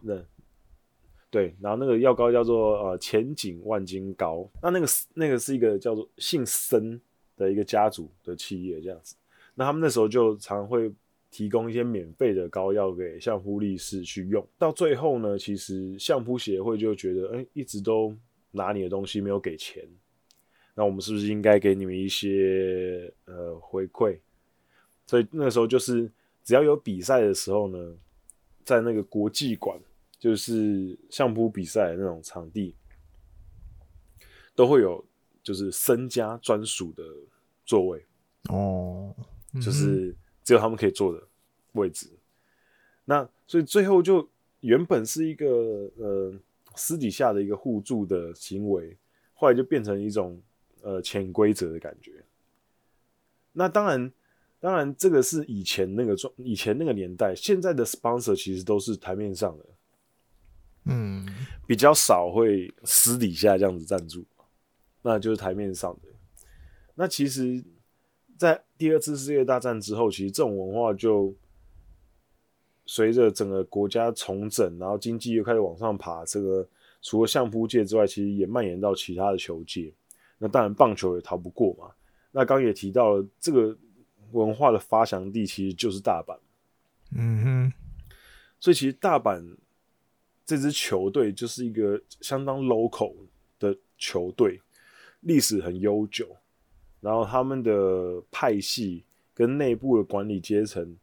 [1.30, 6.99] 对，然后那个药膏叫做呃前景万金膏，那那个那个是一个叫做姓森
[7.38, 9.15] 的一个家族的企业这样子，
[9.54, 10.91] 那他们那时候就常会
[11.36, 18.15] 提供一些免费的膏药给相扑力士去用，到最后呢，其实相扑协会就觉得，哎、欸，一直都
[18.52, 19.86] 拿你的东西没有给钱。
[20.74, 24.17] 那我们是不是应该给你们一些呃回馈？
[25.06, 26.10] 所以那时候就是
[26.41, 27.78] 只要有比赛的时候呢，
[28.63, 29.78] 在那个国际馆，
[30.17, 32.74] 就是相扑比赛的那种场地，
[34.56, 35.04] 都会有
[35.43, 37.04] 就是身家专属的
[37.65, 38.06] 座位
[38.48, 39.13] 哦，
[39.62, 40.15] 就是
[40.46, 41.22] 只有他们可以坐的
[41.74, 42.10] 位置。
[43.04, 44.30] 那所以最后就
[44.62, 46.34] 原本是一个呃
[46.76, 48.96] 私底下的一个互助的行为，
[49.34, 50.42] 后来就变成一种。
[50.82, 52.24] 呃，潜规则的感觉。
[53.54, 54.12] 那当然，
[54.60, 57.34] 当然，这个是以前那个状，以前那个年代。
[57.36, 59.66] 现在的 sponsor 其实都是台面上的，
[60.84, 61.26] 嗯，
[61.66, 64.24] 比较少会私底下这样子赞助，
[65.02, 66.10] 那就是台面上的。
[66.94, 67.64] 那其实，
[68.38, 71.34] 在第二次世界大战之后，其实这种文化就
[72.86, 76.26] 随着整个国家重整，然后经济又开始往上爬。
[76.26, 76.67] 这个
[77.02, 79.91] 除了相扑界之外，其实也蔓延到其他的球界。
[80.38, 81.89] 那当然，棒球也逃不过嘛。
[82.32, 83.76] 那刚也提到了，这个
[84.34, 86.38] 文化的发祥地其实就是大阪。
[87.15, 87.74] 嗯哼，
[88.60, 89.56] 所以其实大阪
[90.45, 93.15] 这支球队就是一个相当 local
[93.58, 94.60] 的球队，
[95.21, 96.36] 历史很悠久。
[97.06, 100.98] 然后他们的派系跟内部的管理阶层、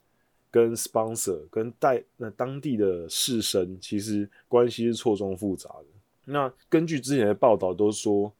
[0.50, 5.86] 跟 sponsor、跟带那当地的士绅，其实关系是错综复杂的。
[6.24, 8.32] 那根据之前的报道，都说。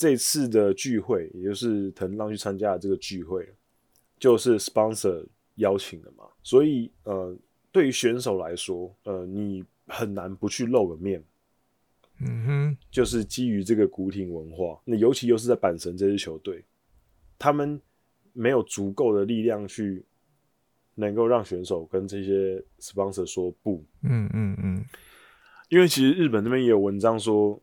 [0.00, 3.52] 这次的聚会，也就是藤浪去参加的这个聚会，
[4.16, 5.26] 就是 sponsor
[5.56, 6.22] 邀请的嘛。
[6.40, 7.36] 所以，呃，
[7.72, 11.20] 对于选手来说，呃，你很难不去露个面。
[12.20, 16.64] 嗯哼，就是基于这个古挺文化，那尤其又是在阪神这支球队，
[17.38, 17.80] 他们
[18.32, 20.04] 没有足够的力量去
[20.94, 23.84] 能够让选手跟这些 sponsor 说不。
[24.02, 24.84] 嗯嗯嗯，
[25.68, 27.60] 因为其实日本那边也有文章说，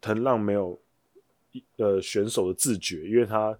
[0.00, 0.80] 藤浪没有。
[1.78, 3.58] 呃，选手的自觉，因为他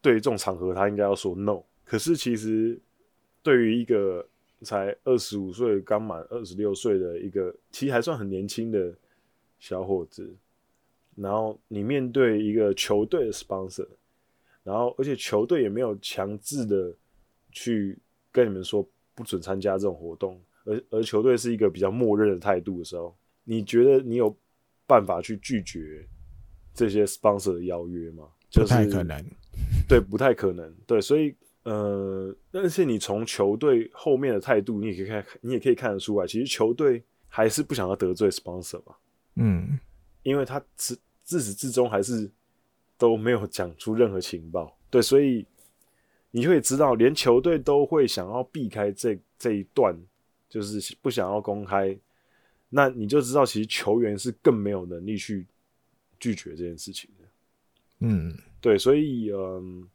[0.00, 1.60] 对于这种场合，他应该要说 no。
[1.84, 2.80] 可是其实
[3.42, 4.24] 对于一个
[4.62, 8.94] 才二十五岁、刚满二十六岁的一个，其实还算很年轻的
[9.58, 10.32] 小伙子，
[11.16, 13.88] 然后你面对一个球队的 sponsor，
[14.66, 16.92] 然后而且球队也没有强制的
[17.52, 17.96] 去
[18.32, 24.36] 跟你们说不准参加这种活动，而而球队是一个比较默认的态度的时候，你觉得你有
[24.84, 26.04] 办法去拒绝
[26.74, 28.24] 这些 sponsor 的邀约吗？
[28.50, 29.24] 就是、不太可能，
[29.88, 38.96] 对，不太可能，对，所以呃，但是你从球队后面的态度，你也可以看，你也可以看得出来，其实球队还是不想要得罪 sponsor 嘛，
[39.36, 39.78] 嗯，
[40.24, 42.30] 因为他自自始至终还是
[42.98, 45.44] 都没有讲出任何情报，对，所以
[46.30, 49.96] 你就会知道，连球队都会想要避开这这一段，
[50.48, 51.96] 就是不想要公开，
[52.68, 55.46] 那你就知道，其实球员是更没有能力去
[56.18, 57.24] 拒绝这件事情的。
[58.00, 59.88] 嗯，对，所以嗯，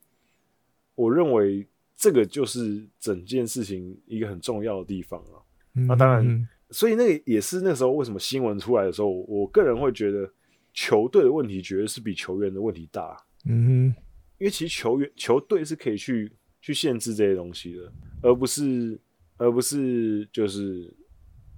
[0.96, 5.42] 我认为这个就是整件事情一个很重要的地方啊。
[5.74, 10.32] 那、嗯啊、当然，嗯、所以那个也是那时候为什么新闻出来的时候，我个人会觉得
[10.74, 13.18] 球队的问题绝对是比球员的问题大。
[13.46, 14.02] 嗯哼，
[14.38, 16.32] 因为其实球员球队是可以去
[16.62, 19.00] 去限制这些东西的，而不是
[19.38, 20.94] 而不是就是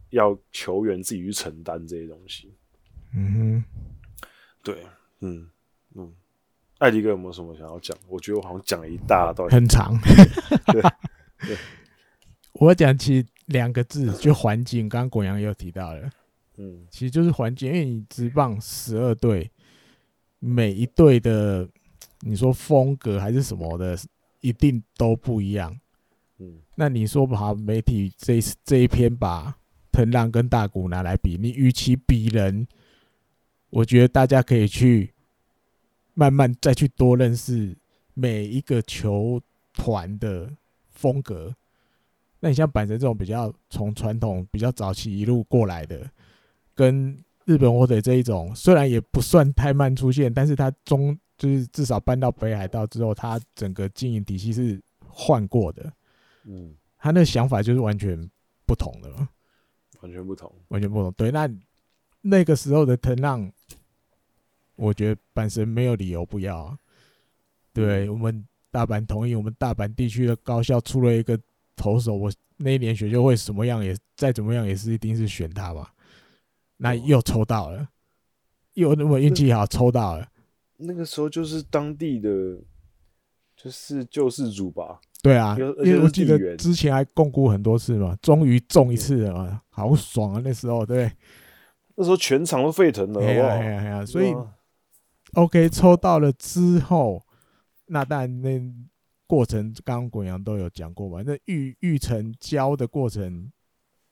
[0.10, 2.54] 要球员自己去承担这些东西。
[3.16, 3.64] 嗯哼，
[4.64, 4.86] 对，
[5.20, 5.50] 嗯
[5.96, 6.14] 嗯。
[6.80, 7.98] 艾迪哥有没有什么想要讲？
[8.10, 9.98] 我觉得我好像讲了一大段，很长。
[10.74, 10.82] 对，
[11.48, 11.58] 对
[12.54, 14.90] 我讲起两个字，就环境。
[14.90, 16.10] 刚刚果阳又提到了，
[16.58, 17.68] 嗯，其实就是环境。
[17.68, 19.52] 因为你直棒十二队，
[20.40, 21.68] 每一队的
[22.22, 23.98] 你说风格还是什么的，
[24.42, 25.80] 一定都不一样。
[26.40, 29.58] 嗯，那你说不好，媒体这这一篇把
[29.92, 32.68] 藤浪跟大谷拿来比，你与其比人，
[33.70, 35.12] 我觉得大家可以去。
[36.16, 37.76] 慢慢再去多认识
[38.14, 39.42] 每一个球
[39.74, 40.48] 团的
[40.92, 41.52] 风格。
[42.40, 46.08] 那你像板神这种比较从传统比较早期一路过来的，
[46.76, 55.92] 跟日本火腿这一种，虽然也不算太慢出现，但是它中就是至少搬到北海道之后，它整个经营体系是换过的。
[56.46, 58.30] 嗯，他那想法就是完全
[58.66, 59.10] 不同的，
[60.02, 61.12] 完全不同，完全不同。
[61.14, 61.50] 对，那
[62.22, 63.52] 那个时候的藤浪。
[64.76, 66.78] 我觉得阪神没有理由不要啊。
[67.72, 71.40] 对，我们大阪同意，我们大阪地区的高校出了一个
[71.76, 75.93] 投手，我那一年选秀会什么样也再怎么样也是一定是选他吧。
[76.78, 77.90] 那又抽到了，
[78.74, 80.28] 又那么运气好抽到了。
[80.78, 82.30] 那个时候就是当地的，
[83.56, 85.00] 就是救世主吧。
[85.22, 90.42] 对啊，因为我记得之前还共估很多次嘛，终于中一次了嘛，好爽啊！
[90.44, 91.12] 那时候对，
[91.96, 94.36] 那时候全场都沸腾了，哎呀哎呀哎呀，所以。
[95.36, 97.26] OK，抽到了之后，
[97.88, 98.62] 那当然那
[99.26, 103.52] 过程刚刚滚阳都有讲过嘛，那育育成交的过程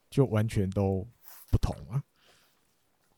[0.09, 1.07] 就完全都
[1.51, 2.01] 不同啊。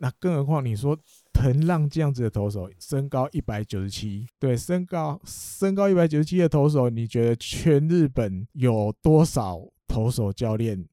[0.04, 1.00] 那更何况你说
[1.32, 10.86] 藤浪这样子的投手，身高一百九十七，对，身高身高一百九十七的投手，你觉得全日本有多少投手教练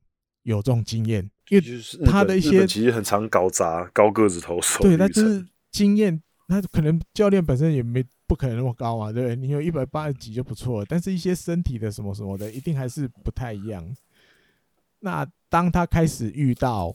[0.45, 1.29] 有这种经验？
[1.49, 1.65] 因为
[2.07, 6.23] 他的一些其实很常搞砸高个子投手，对，他就是经验。
[6.47, 9.35] 那可能教练本身也没不可能那么高嘛，对不对？
[9.35, 13.85] 你有一百八十几就不错了，但是一些身体的什么什么的，一定还是不太一样。
[15.01, 16.95] 那当他开始遇到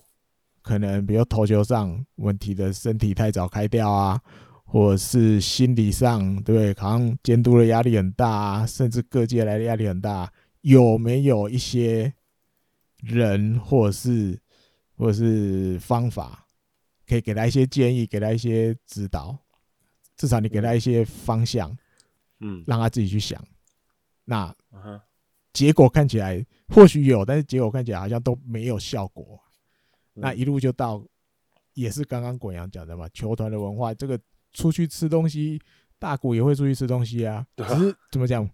[0.66, 4.20] 可能比如投球上问题的身体太早开掉啊，
[4.64, 6.74] 或者是心理上对不对？
[6.82, 12.12] 好像监督的压力很大啊，甚至各界来的压力很大，有没有一些
[12.98, 14.40] 人或者是
[14.98, 16.48] 或者是方法
[17.08, 19.38] 可以给他一些建议，给他一些指导？
[20.18, 21.70] 至少你给他一些方向，
[22.40, 23.40] 嗯，让他自己去想。
[24.24, 24.52] 那
[25.54, 29.40] 结果看起来或许有，但是结果看起来好像都没有效果。
[30.16, 31.04] 那一路就到，
[31.74, 34.20] 也是刚刚滚阳讲的嘛，球团的文化，这个
[34.54, 35.62] 出去吃东西，
[36.00, 37.46] 大谷也会出去吃东西啊。
[37.58, 38.50] 只是怎么讲，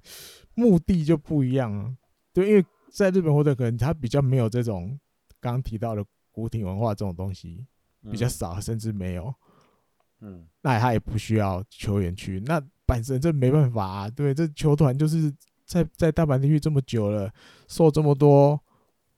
[0.56, 1.96] 目的就不一样啊。
[2.34, 5.00] 对，因为在日本或者可能他比较没有这种
[5.40, 7.66] 刚刚提到的古典文化这种东西，
[8.10, 9.34] 比较少，甚至没有。
[10.22, 15.34] 嗯，那他也不需要球员去，那本身这没办法啊，对，这球团就是
[15.66, 17.32] 在在大阪地区这么久了，
[17.68, 18.60] 受这么多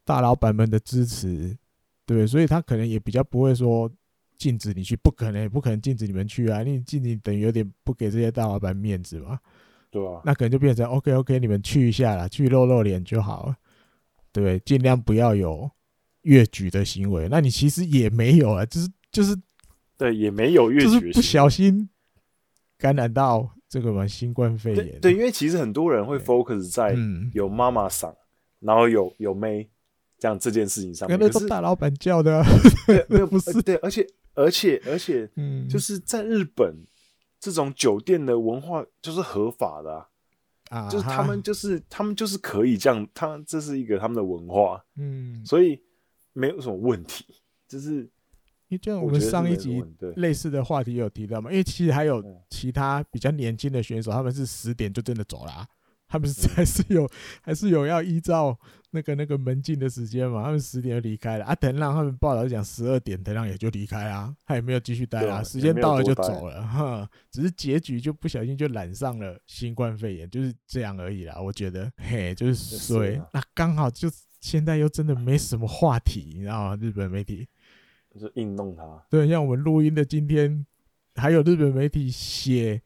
[0.06, 1.58] 大老板们的支持，
[2.06, 3.92] 对，所以他可能也比较不会说
[4.38, 9.40] 禁止你去，不可能，也不可能禁止你们去啊，你禁止等于有点不给这些大老板面子嘛，
[9.90, 13.56] 对啊，那可能就变成 OK OK，你们去一下啦，去露露脸就好了，
[14.32, 15.70] 对，尽量不要有
[16.22, 19.36] 越举的行为，那你其实也没有啊，就是就是。
[19.96, 21.88] 对，也没有越举，就是不小心
[22.80, 25.00] 感染到这个嘛新冠肺炎。
[25.00, 26.98] 对，因为其实很多人会 focus 在
[27.32, 28.18] 有妈妈桑，嗯、
[28.62, 29.70] 然后有有妹
[30.24, 31.20] 这样这件事情上面。
[31.20, 32.42] 那都大老板叫的，
[33.10, 33.62] 没有不是。
[33.62, 35.68] 对，而且而且而且，嗯。
[35.68, 36.74] 就是在日本，
[37.42, 40.08] 这种酒店的文化就是合法的啊。
[40.70, 45.82] 啊，就是他们就是他们就是可以这样，他这是一个他们的文化，嗯，所以
[46.32, 47.26] 没有什么问题。
[47.68, 47.96] 就是
[48.70, 49.84] 因为就像我们上一集
[50.16, 55.68] 类似的话题有提到嘛，因为其实还有其他比较年轻的选手，他们是十点就真的走了啊。
[56.08, 57.10] 他们还是有，
[57.42, 58.58] 还是有要依照
[58.94, 60.44] 那个那个门禁的时间嘛？
[60.44, 61.56] 他们十点就离开了啊。
[61.56, 67.10] 藤浪他们报道讲十二点，藤浪也就离开啦，他也没有继续待啊，时间到了就走了哈。
[67.32, 71.42] 只是结局就不小心就染上了新冠肺炎，就是这样而已啦。
[71.42, 74.08] 我觉得，嘿，就是所以那刚好就
[74.40, 76.78] 现在又真的没什么话题，你知道吗？
[76.80, 77.48] 日本媒体
[78.14, 78.84] 就是硬弄他。
[79.10, 80.66] 对，像我们录音的今天，
[81.16, 82.82] 还有日本媒体写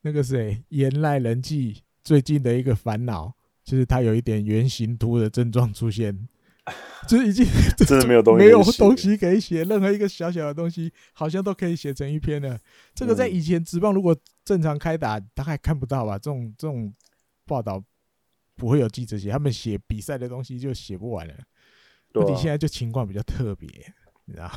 [0.00, 1.82] 那个谁岩濑人纪。
[2.04, 3.32] 最近的一个烦恼
[3.64, 6.28] 就是他有一点圆形秃的症状出现，
[7.08, 7.44] 就是已经
[7.76, 12.58] 真的没有东西，没有东西可以写，任何一个小小的东西好像都可以写成一篇了。
[12.94, 16.18] 这个在以前职棒如果正常开打，大概看不到吧？
[16.18, 16.92] 这种这种
[17.46, 17.82] 报道
[18.54, 21.34] 不会有记者写，他们写比赛的东西就写不完了。
[22.14, 23.68] 问题现在就情况比较特别，
[24.26, 24.50] 你知道？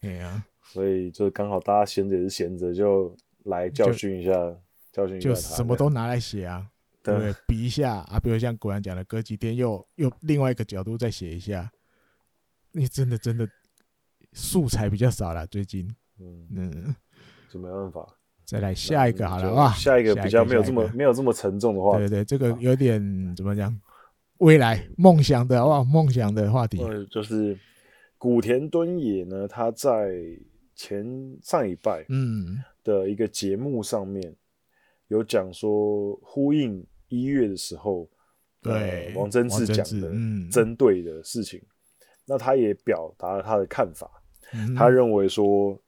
[0.00, 4.32] 对 呀，所以就刚好大家闲着也是闲着，就来教训一下
[4.92, 5.30] 教训一下。
[5.30, 6.68] 就什么都拿来写啊，
[7.02, 7.34] 对不对？
[7.46, 11.70] 比一下啊，比如像古然讲的，隔几天又又另外一个角度再写一下。
[12.72, 13.48] 你真的真的
[14.34, 15.88] 素材比较少了，最近，
[16.20, 16.94] 嗯嗯，
[17.50, 18.06] 就没办法。
[18.44, 23.78] 再来下一个好了哇，下一个比较没有这么没有这么沉重的话，对对，这个有点怎么讲？
[24.38, 26.78] 未来梦想的哇，梦想的话题，
[27.10, 27.58] 就是
[28.16, 30.14] 古田敦也呢，他在
[30.74, 31.04] 前
[31.42, 34.36] 上礼拜嗯的一个节目上面。
[35.08, 38.08] 有讲说呼应一月的时候，
[38.62, 40.10] 对、呃、王贞治讲的
[40.50, 41.66] 针对的事情，嗯、
[42.26, 44.10] 那他也表达了他的看法。
[44.52, 45.78] 嗯、他认为说，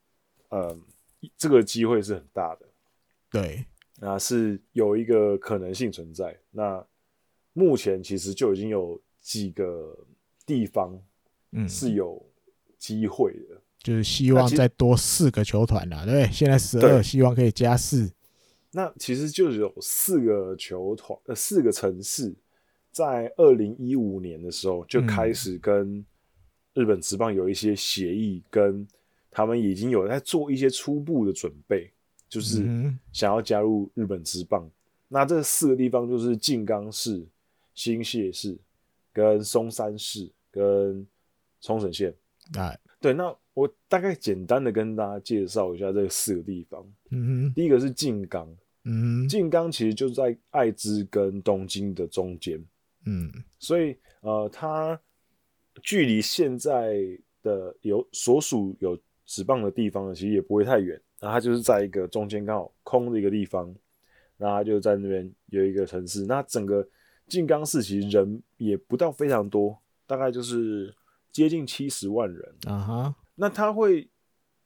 [0.49, 0.77] 呃，
[1.37, 2.67] 这个机会是很大的，
[3.31, 3.65] 对，
[3.99, 6.37] 那是有一个可能性存在。
[6.51, 6.85] 那
[7.53, 9.97] 目前其实就已经有几个
[10.45, 10.99] 地方，
[11.67, 12.23] 是有
[12.77, 18.11] 机会的、嗯，就是希望再多四个球团了，对，现在十二，希望可以加四。
[18.71, 22.33] 那其实就有四个球团，呃，四个城市，
[22.91, 26.05] 在二零一五年的时候就开始跟
[26.73, 28.87] 日本职棒有一些协议，跟
[29.29, 31.91] 他们已经有在做一些初步的准备，
[32.29, 32.65] 就是
[33.11, 34.69] 想要加入日本职棒。
[35.09, 37.27] 那这四个地方就是静冈市、
[37.73, 38.57] 新泻市、
[39.11, 41.05] 跟松山市、跟
[41.59, 42.15] 冲绳县。
[42.57, 46.85] 哎，对，那我大概简单的跟大家介绍一下这四个地方。
[47.09, 48.47] 嗯哼，第一个是静冈。
[48.83, 52.59] 嗯，静冈其实就在爱知跟东京的中间，
[53.05, 54.99] 嗯，所以呃，它
[55.83, 56.97] 距离现在
[57.43, 60.99] 的有所属有职棒的地方呢，其实也不会太远。
[61.19, 63.71] 然后它就是在一个中间刚好空的一个地方，
[64.37, 66.25] 然后它就在那边有一个城市。
[66.25, 66.87] 那整个
[67.27, 70.91] 静冈市其实人也不到非常多，大概就是
[71.31, 73.15] 接近七十万人啊哈。
[73.41, 74.07] 那它会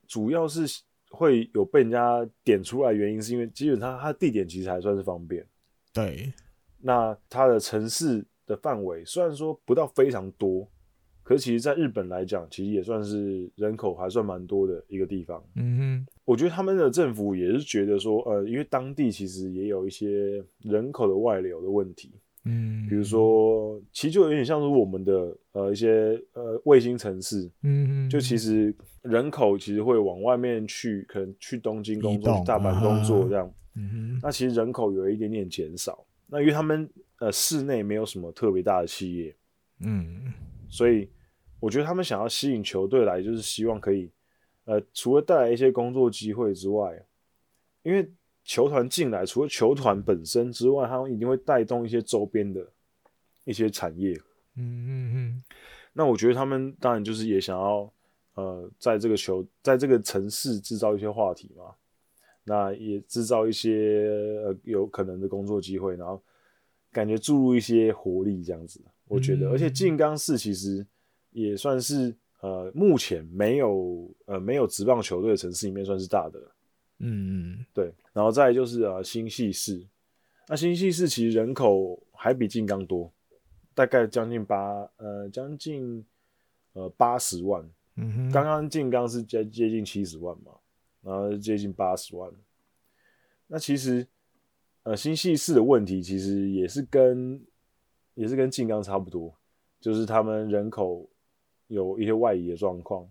[0.06, 0.84] 主要是。
[1.12, 5.48] 会有被人家点出来，原因是因为基本上它的地点其实还算是方便。
[5.94, 6.34] 对，
[6.82, 10.70] 那它的城市的范围虽然说不到非常多，
[11.24, 15.42] 可是其实在日本来讲，其实也算是人口还算蛮多的一个地方。
[15.56, 22.20] 嗯哼，我觉得他们的政府也是觉得说，呃，因为当地其实也有一些人口的外流的问题。
[22.48, 36.06] 嗯，比如说，其实就有点像是我们的呃一些呃卫星城市，嗯嗯，就其实人口其实会往外面去，可能去东京工作、去大阪工作这样，嗯哼，那其实人口有一点点减少。
[36.28, 36.88] 那因为他们
[37.20, 39.36] 呃市内没有什么特别大的企业，
[39.80, 40.32] 嗯，
[40.70, 41.10] 所以
[41.60, 44.12] 我觉得他们想要吸引球队来，就是希望可以
[44.66, 47.04] 呃除了带来一些工作机会之外，
[47.82, 48.08] 因为。
[48.46, 52.66] 球团进来，除了球团本身之外，他们一定会带动一些周边的
[53.44, 54.14] 一些产业。
[54.56, 55.44] 嗯嗯嗯。
[55.92, 57.92] 那我觉得他们当然就是也想要，
[58.36, 61.74] 呃，在这个球，在这个城市制造一些话题嘛。
[62.48, 64.08] 那也制造一些
[64.46, 66.22] 呃有可能的工作机会，然后
[66.92, 68.80] 感觉注入一些活力这样子。
[69.08, 70.86] 我觉得，而且静冈市其实
[71.32, 76.40] 也算是呃目前没有呃没有职棒球队的城市里面算是大的。
[77.00, 79.86] 嗯嗯，对，然后再就是呃新系市，
[80.48, 83.12] 那新系市其实人口还比静冈多，
[83.74, 86.06] 大概将近八呃将近
[86.72, 90.54] 呃八十万，嗯哼，刚刚静冈是接接近七十万嘛，
[91.02, 92.32] 然后接近八十万，
[93.48, 94.08] 那其实
[94.84, 97.46] 呃新系市的问题其实也是跟
[98.14, 99.36] 也是跟静冈差不多，
[99.82, 101.10] 就是他们人口
[101.68, 103.06] 有一些外移的状况，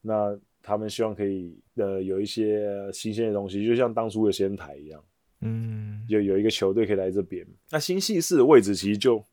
[0.00, 0.40] 那。
[0.62, 5.02] 他们希望可以呃有一些新鲜的东西，就像当初的仙台一样，
[5.40, 7.46] 嗯，有有一个球队可以来这边。
[7.70, 9.24] 那新系市的位置其实就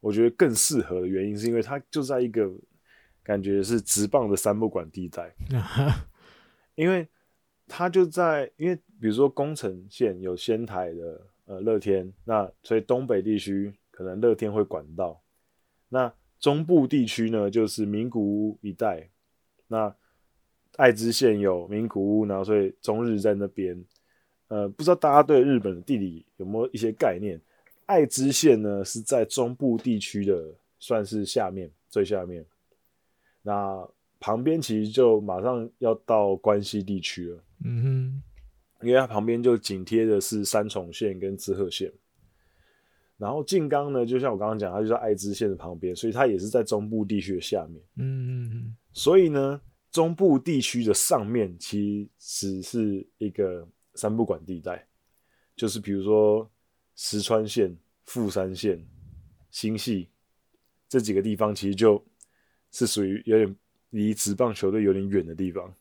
[0.00, 2.50] 我觉得更适合的原因，是因为它就在一个
[3.22, 5.34] 感觉是直棒的三不管地带，
[6.76, 7.08] 因为
[7.66, 15.18] 它就在，因为比如说宫城县有仙台的呃乐天，那所以东北地区可能乐天会管到，
[15.88, 19.08] 那中部地区呢就是名古屋一带，
[19.66, 19.96] 那。
[20.76, 23.84] 爱知县有名古屋，然后所以中日在那边。
[24.48, 27.40] 呃，不知道大家对日本的地理有没有一些概念？
[27.86, 32.44] 爱知县呢是在中部地区的，算是下面最下面。
[33.42, 33.88] 那
[34.20, 37.44] 旁边其实就马上要到关西地区了。
[37.64, 41.90] 嗯哼，因为它旁边就紧贴的是三重县跟滋贺县。
[43.16, 47.82] 然后静冈呢，就像我刚刚讲，它就在爱知县的旁边，所以它也是在中部地区的下面。
[47.96, 49.60] 嗯嗯，所以呢。
[49.94, 53.64] 中部地区的上面其实是一个
[53.94, 54.84] 三不管地带，
[55.54, 56.50] 就是比如说
[56.96, 58.84] 石川县、富山县、
[59.52, 60.08] 新系
[60.88, 62.04] 这几个地方，其实就
[62.72, 63.56] 是属于有点
[63.90, 65.72] 离职棒球队有点远的地方。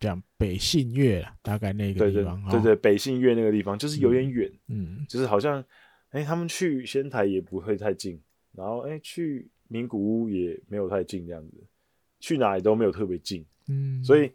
[0.00, 5.60] 讲北信越大概那个地方，对对，北信越那个地方就是有点远，嗯，就是好像
[6.08, 8.20] 哎、欸，他们去仙台也不会太近，
[8.56, 11.62] 然后哎、欸，去名古屋也没有太近这样子。
[12.18, 14.30] 去哪里都没有特别近，嗯，所以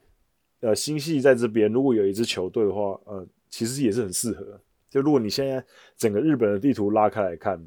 [0.59, 4.61] 呃，新系在这边如果有一支球队的话，呃，其实也是很适合。
[4.89, 5.63] 就如果你现在
[5.97, 7.65] 整个日本的地图拉开来看，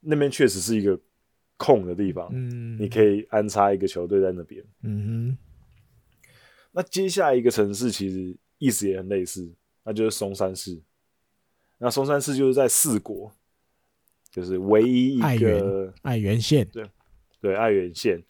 [0.00, 0.98] 那边确实是一个
[1.56, 5.38] 空的地方，嗯，你可以安插一个球队在那边，嗯哼。
[6.72, 9.52] 那接下来一个城市其实意思也很类似，
[9.84, 10.80] 那就是松山市。
[11.78, 13.32] 那松山市就是在四国，
[14.30, 16.88] 就是唯一一个爱媛县，对
[17.40, 18.22] 对，爱媛县。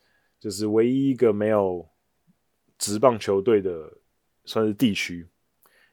[0.43, 1.89] 就是唯一一个没有
[2.77, 3.89] 职棒球队的，
[4.45, 5.25] 算是地区，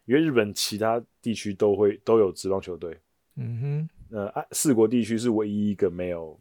[0.06, 2.98] 因为日本其他地区都会都有职棒球队。
[3.36, 6.40] 嗯哼，呃，四国地区是唯一一个没有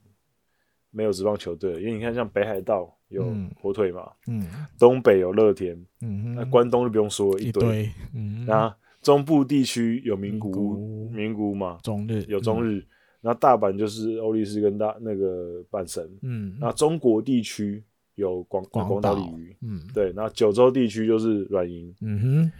[0.90, 3.30] 没有职棒球队，因为你看，像北海道有
[3.60, 4.48] 火腿嘛，嗯，
[4.78, 12.82] 东北有乐天，嗯哼，那关东就不用说了一堆，一堆，嗯，那中部地区有名古屋，名古屋嘛，中日有中日，
[13.20, 17.84] 那大阪就是欧力士跟大那个阪神，嗯，那中国地区。
[18.18, 22.52] 有广广岛鲤鱼，嗯，对，那九州地区就是软银，嗯哼，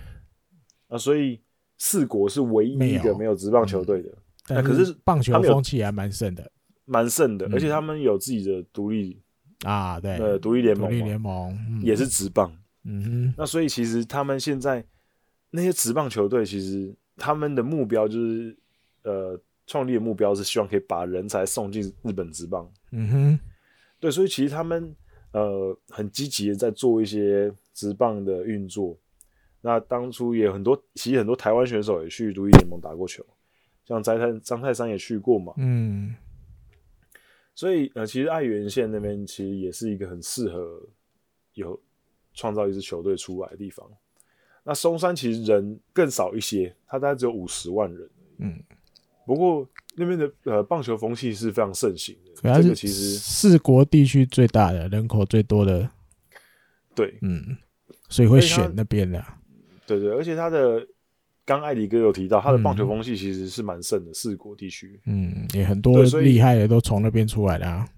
[0.89, 1.41] 那所以
[1.79, 4.15] 四国是唯一一个没有职棒球队的，
[4.51, 6.49] 那可是棒球风气还蛮盛的，
[6.85, 9.21] 蛮盛的，而且他们有自己的独立
[9.65, 14.85] 啊，对，呃，独立联盟，独立联盟也是职棒，嗯哼，那所以其实他们现在
[15.51, 18.57] 那些职棒球队，其实他们的目标就是，
[19.03, 23.41] 呃，创立的目标是希望可以把人才送进日本职棒，嗯哼，
[23.99, 24.95] 对，所以其实他们。
[25.33, 28.97] 呃，很积极的在做一些直棒的运作。
[29.61, 33.25] 那当初也有很多，其实很多台湾选手也去独立联盟打过球，
[33.85, 35.53] 像张泰张泰山也去过嘛。
[35.57, 36.15] 嗯。
[37.55, 40.81] 所以呃，其实爱媛县那边其实也是一个很适合
[41.55, 41.79] 有
[42.33, 43.85] 创造一支球队出来的地方。
[44.63, 48.11] 那松山其实人更少一些，它大概只有五十万人。
[48.39, 48.63] 嗯。
[49.27, 49.69] 不过
[49.99, 55.91] 那边的呃棒球风气是非常盛行的，这个其实四国地区最大的人口最多的，
[56.95, 57.57] 对，嗯，
[58.09, 59.23] 所以会选那边的，
[59.87, 60.87] 对，对对，而且他的
[61.45, 67.89] 刚艾迪哥有提到，他的棒球风气其实是蛮盛的，四国地区，嗯，也很多厉害的都从那边出来的啊，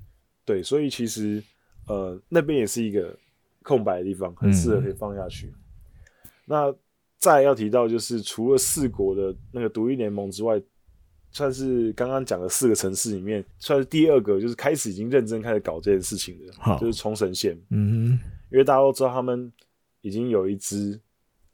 [0.46, 1.42] 对，所以其实
[1.86, 3.14] 呃那边也是一个
[3.62, 5.48] 空白的地方，很适合可以放下去。
[5.48, 5.54] 嗯、
[6.46, 6.74] 那
[7.18, 10.58] 再要提到就是除了四国的那个独立联盟之外。
[11.32, 17.56] 算是刚刚讲的四个城市里面，算是第二个，就是开始已经认真开始搞这件事情的，就是冲绳县。
[17.70, 19.52] 嗯哼，因为大家都知道他们
[20.00, 21.00] 已经有一支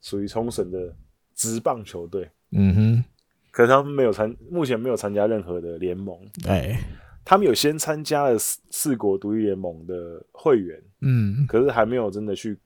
[0.01, 0.95] 属于冲绳的
[1.35, 2.29] 职棒球队。
[2.51, 3.03] 嗯哼，
[3.51, 6.17] 可是他们没有参，目前没有参加任何的联盟。
[6.45, 6.79] 哎，
[7.23, 10.81] 他们有先参加了四四国独立联盟的会员。
[11.01, 12.57] 嗯，可是还没有真的去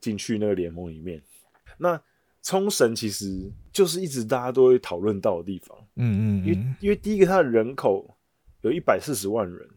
[0.00, 1.22] 进去那个联盟里面。
[1.78, 2.00] 那
[2.42, 8.16] 冲绳其实就是一直大家都会讨论到的地方，嗯嗯，因为因为第一个它的人口
[8.60, 9.68] 有一百四十万人，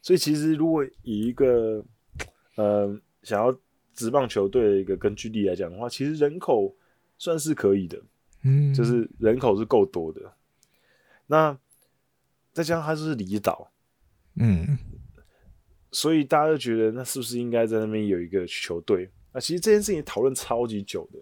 [0.00, 1.84] 所以其实如果以一个
[2.56, 3.54] 呃想要
[3.92, 6.74] 职棒球队的一个根据地来讲的话，其实人口
[7.18, 8.02] 算是可以的，
[8.44, 10.20] 嗯，就是人口是够多的。
[11.26, 11.58] 那
[12.52, 13.70] 再加上它就是离岛，
[14.36, 14.78] 嗯，
[15.92, 19.10] 所以大家就觉得那是不是应该在那边有一个球队？
[19.32, 21.18] 那其实这件事情讨论超级久的。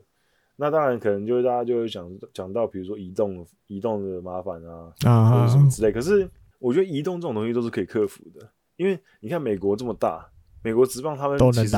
[0.56, 5.90] 那当然，可能就是大家就会想讲到，比如说移动、移动的麻烦啊，啊，或者什么之类。
[5.90, 6.28] 可是
[6.58, 10.24] 我觉得移动这种东西都是可以克服的，因为你看美国这么大，
[10.62, 11.76] 美国职棒他们其实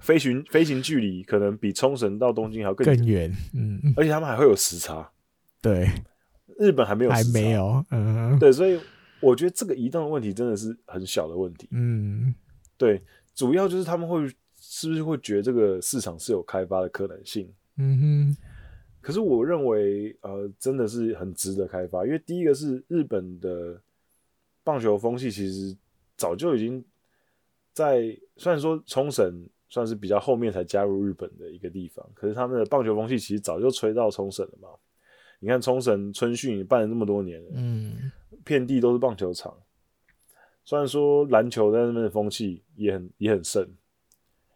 [0.00, 5.10] 飞行飞行距离可能比冲绳到东京还要更更远，嗯，而且他们还会有时差，
[5.62, 5.88] 对，
[6.58, 8.78] 日本还没有，还没有，嗯，对，所以
[9.20, 12.34] 我觉得这个移动的问题真的是很小的问题，嗯，
[12.76, 13.00] 对，
[13.34, 14.28] 主要就是他们会
[14.60, 17.48] 是不是会觉得这个市场是有开发的可能性，
[17.82, 18.36] 嗯哼，
[19.00, 23.80] 可是我认为呃真的是很值得开发，因为第一个是日本的
[24.62, 25.76] 棒球风气其实
[26.16, 26.84] 早就已经
[27.72, 29.48] 在，虽然说冲绳。
[29.72, 34.68] 算是比较后面才加入日本的一个地方，可是他们的棒球风气其实早就吹到冲绳了嘛。
[35.40, 38.12] 你看冲绳春训也办了那么多年了，嗯，
[38.44, 39.56] 遍地都是棒球场。
[40.62, 43.66] 虽然说篮球在那边的风气也很也很盛，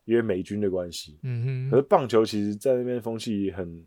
[0.07, 1.71] 因为美军的关系，嗯哼。
[1.71, 3.85] 可是棒球其实在那边风气很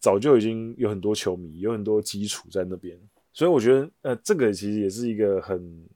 [0.00, 2.98] 早就已经有很多球迷，有很多基础在那边，
[3.32, 5.88] 所以我觉得呃这个其实也是一个很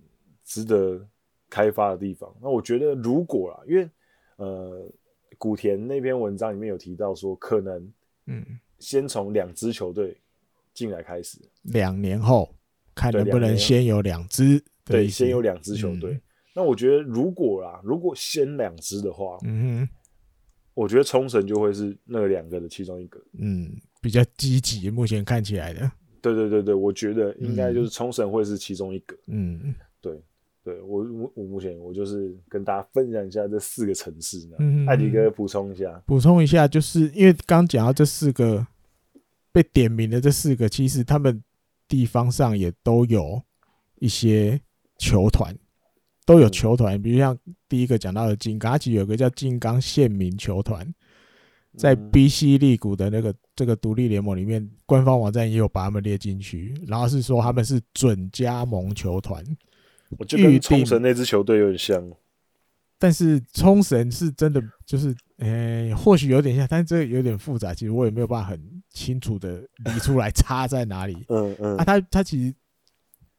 [0.44, 1.04] 值得
[1.50, 2.32] 开发的地方。
[2.40, 3.90] 那我觉得如果啊，因为
[4.36, 4.92] 呃，
[5.38, 7.92] 古田那篇文章里面有提到说，可能，
[8.26, 8.44] 嗯，
[8.78, 10.16] 先从两支球队
[10.74, 12.54] 进来开始，两年后
[12.94, 16.12] 看能不能先有两支，对，先有两支球队。
[16.12, 16.20] 嗯。
[16.54, 19.88] 那我觉得，如果啦，如果先两支的话，嗯哼，
[20.72, 25.90] 我觉得冲绳就会是那两个的其中一个，嗯，比较积极，目前看起来的，
[26.22, 30.22] 对对对对，我觉得应该就是冲绳会是其中一个，嗯，对。
[30.64, 34.56] 对我我我目前我就是跟大家分享一下这四个城市呢。
[34.60, 38.66] 嗯，艾迪哥补充一下，补充一下，就是因为刚讲到这四个
[39.52, 41.44] 被点名的这四个，其实他们
[41.86, 43.42] 地方上也都有
[43.96, 44.58] 一些
[44.96, 45.54] 球团，
[46.24, 47.36] 都有球团，比如像
[47.68, 50.86] 第一个讲到的金刚，它其实有个叫金刚县民球团，
[51.76, 59.44] 在 BC 利谷的那个这个独立联盟里面，官方网站也有把他们列进去，然后是说他们是准加盟球团。
[60.18, 62.10] 我觉得跟冲绳那支球队有点像，
[62.98, 71.24] 但是冲绳是真的就是，诶、欸，或许有点像，但是这个有点复杂，其实我也没有办法很清楚的理出来 差在哪里。
[71.28, 72.54] 嗯嗯，啊，他他其实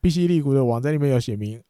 [0.02, 1.62] BC 利谷的网站里面有写明，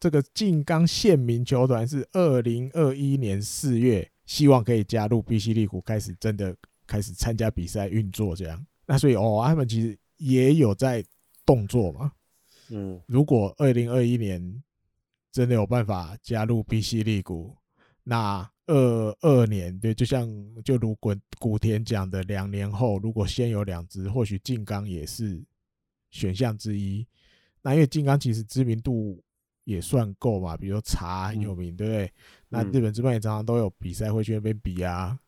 [0.00, 8.64] 这个静冈县民球团是二零二一年四月希望可以加入 BC 利谷，开始真的开始参加比赛运作这样。
[8.86, 11.04] 那所以哦，他们其实也有在
[11.44, 12.12] 动作嘛。
[12.70, 14.62] 嗯，如果二零二一年
[15.32, 17.56] 真的有办法加入 BC 利谷，
[18.04, 20.28] 那二二年对，就像
[20.62, 25.42] 就如古古田讲的，两年后如果先有两支，或许静冈也是
[26.10, 27.06] 选项之一。
[27.62, 29.22] 那因为静冈其实知名度
[29.68, 32.10] 也算够嘛，比如说茶很有名，对不对？
[32.48, 35.18] 那日本职棒也常常都有比赛会去那边比啊。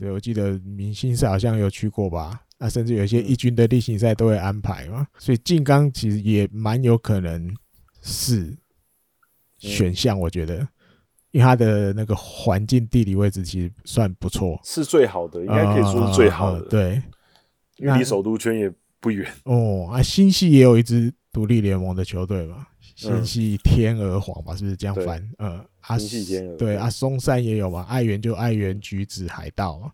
[0.00, 2.42] 对，我记得明星赛好像有去过吧。
[2.58, 7.56] 那甚至有一些一军的例行赛都会安排嘛，所以静冈其实也蛮有可能
[8.02, 8.58] 是
[9.58, 10.56] 选项，我觉得，
[11.30, 16.62] 因为它的那个环境地理位置其实算不错，是最好的，应该可以说是最好的。
[16.62, 17.00] 对，
[17.76, 19.32] 因为离首都圈也不远。
[19.44, 22.66] 哦，啊，新系也有一支独立联盟的球队嘛，
[22.98, 25.24] 新系天鹅黄吧，是不是这样翻？
[25.38, 25.64] 呃，
[25.96, 26.56] 新潟天鹅。
[26.56, 29.92] 对啊，松山也有嘛，爱媛就爱媛橘子海盗嘛。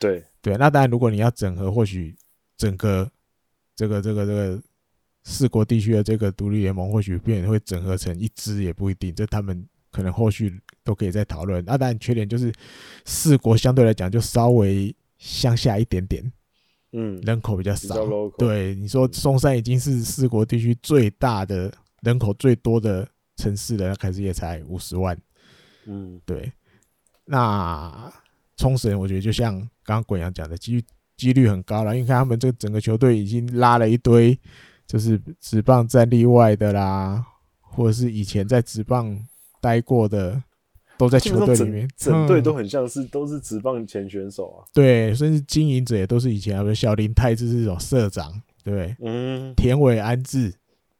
[0.00, 0.24] 对。
[0.40, 2.16] 对，那当然，如果你要整合，或许
[2.56, 3.06] 整个
[3.76, 4.62] 这个这个这个
[5.24, 9.14] 四国地区的这个独立联盟，或许变会整合成一支，也不一定。
[9.14, 11.62] 这他们可能后续都可以再讨论。
[11.66, 12.50] 那当然，缺点就是
[13.04, 16.32] 四国相对来讲就稍微向下一点点，
[16.92, 17.94] 嗯，人口比较少。
[18.38, 21.70] 对，你说松山已经是四国地区最大的
[22.02, 25.16] 人口最多的城市了，开始也才五十万。
[25.86, 26.52] 嗯，对，
[27.24, 28.12] 那。
[28.60, 30.84] 冲绳，我觉得就像刚刚滚阳讲的，几
[31.16, 34.36] 几率很高了，因为看他们这个整个球队已经拉了一堆，
[34.84, 37.24] 就是职棒战例外的啦，
[37.60, 39.16] 或者是以前在职棒
[39.60, 40.42] 待过的，
[40.96, 44.66] 都在球队里面，整队都很像是都是职棒前选手啊。
[44.74, 50.52] 对，甚至经营者也都是以前，比如小林泰治是这种社长，对，嗯，田尾安治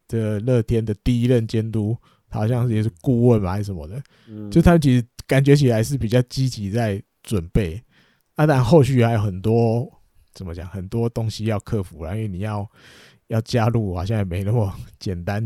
[0.09, 1.97] 的乐天的第一任监督，
[2.29, 7.01] 好像也是顾问吧，还是什么的，嗯，就他们其实感觉起来是比较积极在。
[7.25, 7.79] 准备，
[8.37, 9.87] 啊，但后续还有很多
[10.33, 12.67] 怎么讲，很多东西要克服啦，因为你要
[13.27, 15.43] 要加入，好像也没那么简单。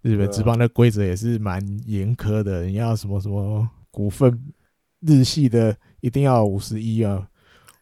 [0.00, 4.36] 日本职棒的规则也是蛮严苛的，你要什么什么股份，
[5.06, 7.24] 日系的一定要五十一啊，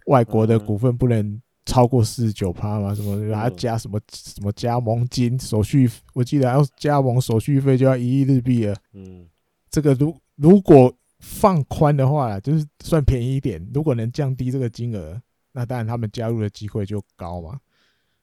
[0.04, 1.40] 外国的股份不能
[1.70, 8.74] 超过四十九趴嘛，什么还要加什么什么加盟金手续，我记得还要加盟手续费就要一亿日币了。
[8.92, 9.26] 嗯，
[9.70, 10.92] 这个如如果。
[11.22, 13.62] 放宽的话，就是算便宜一点。
[13.74, 15.20] 如果能降低这个金额，
[15.52, 17.60] 那当然他们加入的机会就高嘛。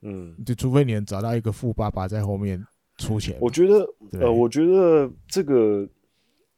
[0.01, 2.59] 嗯，就除非你能找到一个富爸爸在后面
[2.97, 3.37] 出钱。
[3.39, 3.87] 我觉得，
[4.19, 5.87] 呃，我觉得这个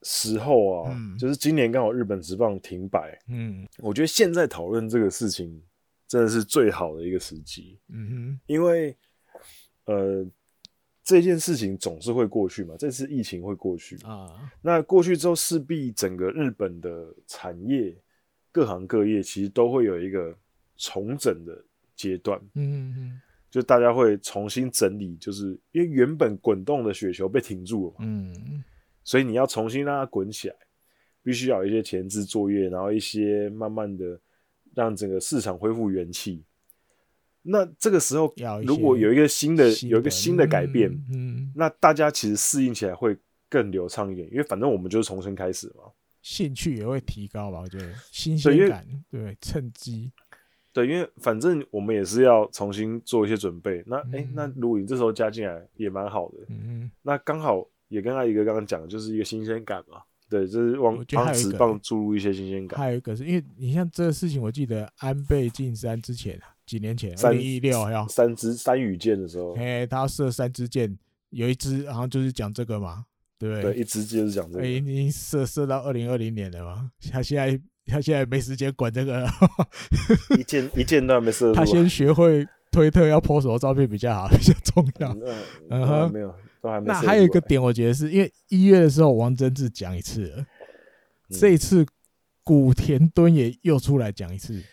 [0.04, 3.20] 时候啊，嗯、就是今年刚好日本职棒停摆。
[3.28, 5.62] 嗯，我觉得现在讨论这个事情
[6.10, 7.80] 真的是最好的一个时机。
[7.88, 8.98] 嗯哼，因为
[9.86, 10.26] 呃，
[11.04, 14.52] 这件事情总是会过去嘛，这次疫情会过去啊。
[14.60, 17.96] 那过去之后，势必整个日本的产业，
[18.52, 20.36] 各行各业其实都会有一个
[20.78, 21.64] 重整的
[21.96, 22.40] 阶段。
[22.56, 27.98] 嗯嗯，就大家会重新整理，就是因为原本滚动的雪球被停住了嘛。
[28.00, 28.64] 嗯，
[29.04, 30.56] 所以你要重新让它滚起来，
[31.22, 34.20] 必须要有一些前置作业，然后一些慢慢的
[34.76, 36.44] 让整个市场恢复元气。
[37.42, 43.16] 那这个时候，如果有一个新的，有一个新的改变，嗯，嗯，那大家其实适应起来会
[43.48, 45.86] 更流畅一点，因为反正我们就是重新开始嘛，
[46.22, 47.62] 兴趣也会提高吧？
[47.62, 50.12] 我觉得新鲜感，对，趁机，
[50.74, 53.82] 对，因为反正我们也是要重新做一些准备。
[53.88, 62.80] 那哎、嗯，那如果你这时候加进来也蛮好的，嗯，那刚好也跟阿姨哥刚刚讲的就是一个新鲜感嘛，对，就是往帮职棒注入一些新鲜感。
[62.80, 70.96] 还有一个是因为你像这个事情，我记得安倍晋三之前几年前，二零一六要三支三羽箭的时候，嘿，他射三支箭，
[71.32, 73.06] 有一支好像就是讲这个嘛，
[73.40, 73.74] 对不对？
[73.74, 74.68] 对，一支就是讲这个。
[74.68, 79.32] 已经射射到二零二零年了嘛，他现在他现在没时间管这个了，
[80.38, 81.52] 一箭一箭都还没射。
[81.54, 85.12] 他先学会推特要 po 什么照片比较好，比较重要。
[85.72, 86.88] 嗯哼，没有，都还没。
[86.88, 90.38] 那还有一个点，我觉得是因为一月的时候王贞治讲一次了，
[91.30, 91.86] 嗯，这一次
[92.44, 94.64] 古田敦也又出来讲一次。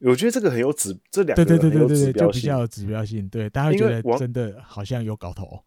[0.00, 3.28] 我觉得这个很有指，这两对对对对对，就比较有指标性。
[3.28, 5.62] 对，大家觉得真的好像有搞头。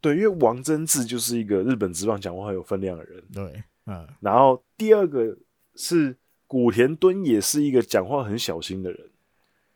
[0.00, 3.22] 对，因为王贞治就是一个日本职棒讲话很有分量的人。
[3.32, 4.08] 对，嗯。
[4.20, 5.36] 然后第二个
[5.74, 6.16] 是
[6.46, 9.00] 古田敦，也是一个讲话很小心的人。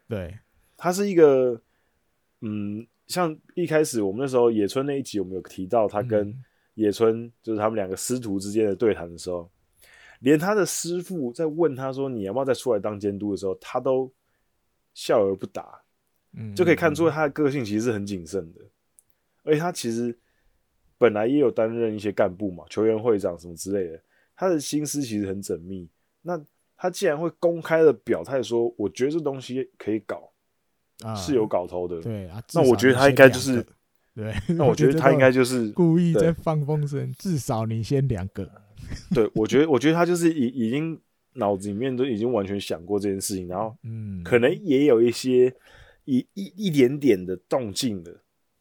[0.08, 0.38] 对，
[0.76, 1.60] 他是一个，
[2.40, 6.32] 嗯，像一开始我们那时候野村那一集，我们有提到他跟
[6.74, 9.50] 野村就是他们两个师徒之间的对谈的时候。
[10.20, 14.12] 连他的师傅在问他说：“你要不要再出来当监督的时候，他都
[14.92, 15.80] 笑而不答。”
[16.36, 18.60] 嗯，就可以看出他的个性其实是很谨慎的。
[19.44, 20.18] 而且他其实
[20.98, 24.02] 本来也有担任一些干部嘛，球员会长什么之类的。
[24.34, 25.88] 他的心思其实很缜密。
[26.20, 26.38] 那
[26.76, 30.30] 他既然会公开的表态说：“我觉得这东西可以搞，
[31.04, 33.64] 啊、是有搞头的。”对啊， 那我觉得他应该就是
[34.14, 34.34] 对。
[34.48, 38.50] 那我觉得他应该就是故意在放风声，至少你先两个。
[39.14, 40.98] 对，我觉得，我觉得他就是已已经
[41.34, 45.54] 脑子里面都已经完全想过这件事情，然后，嗯，可能也有一些
[46.04, 48.16] 一一一点点的动静的，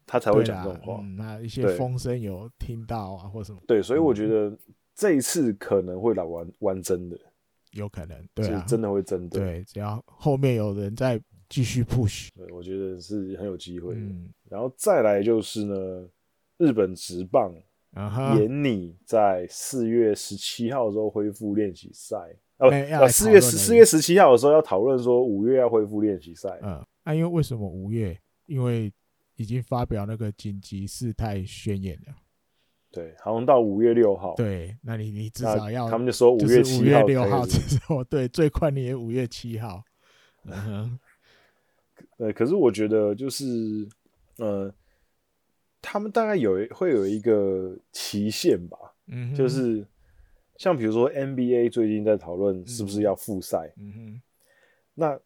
[0.06, 1.00] 他才会讲这种话。
[1.02, 3.58] 嗯、那一些风声有听到啊，或什么？
[3.66, 4.56] 对，所以我觉得
[4.94, 7.18] 这一次可能会来玩玩真的，
[7.72, 9.40] 有可能，对啊，真的会真的。
[9.40, 11.18] 对，只要后面有人在
[11.48, 14.00] 继续 push，对，我觉得是很有机会的。
[14.00, 16.08] 嗯，然后再来就是呢，
[16.56, 17.54] 日本直棒。
[18.36, 22.16] 延拟在四月十七号的时候恢复练习赛，
[22.58, 26.60] 呃，四月十四月十七号的时候要讨论说五月要恢复练习赛。
[26.62, 26.84] 嗯，
[27.16, 28.16] 因为为什么五月？
[28.46, 28.92] 因为
[29.36, 32.14] 已经发表那个紧急事态宣言了。
[32.92, 34.34] 对，好像到五月六号。
[34.36, 39.82] 对，那你你至少要，他们就说五月七号、六号之后，对，最快你也五月七号。
[40.44, 41.00] 嗯哼，
[42.18, 43.88] 呃，可是我觉得就是，
[44.36, 44.72] 呃。
[45.80, 49.86] 他们大概有会有一个期限吧，嗯，就是
[50.56, 54.22] 像比如说 NBA 最近在讨论是不是要复赛，嗯哼，
[54.94, 55.18] 那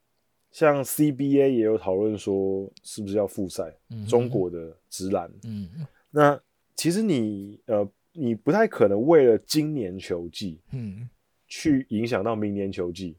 [0.51, 5.71] 像 CBA 也有讨论说是不是要复赛，嗯，中国的直男，嗯，
[6.11, 6.39] 那
[6.77, 11.09] 其实你呃你不太可能为了今年球季，嗯，
[11.49, 13.17] 去影响到明年球季，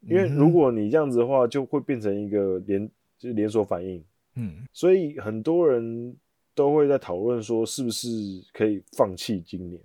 [0.00, 2.86] 因为如果你这样子的话，就会变成一个连
[3.18, 6.16] 就是连锁反应，嗯，所以很多人。
[6.56, 8.08] 都会在讨论说，是不是
[8.54, 9.78] 可以放弃今年？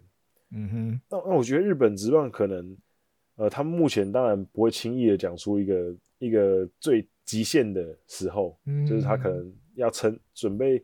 [0.51, 2.77] 嗯哼，那那我觉得日本职棒可能，
[3.35, 10.81] 呃，他们目前当然不会轻易的讲出一个一个最极限的时候，嗯，就是他可能要撑准备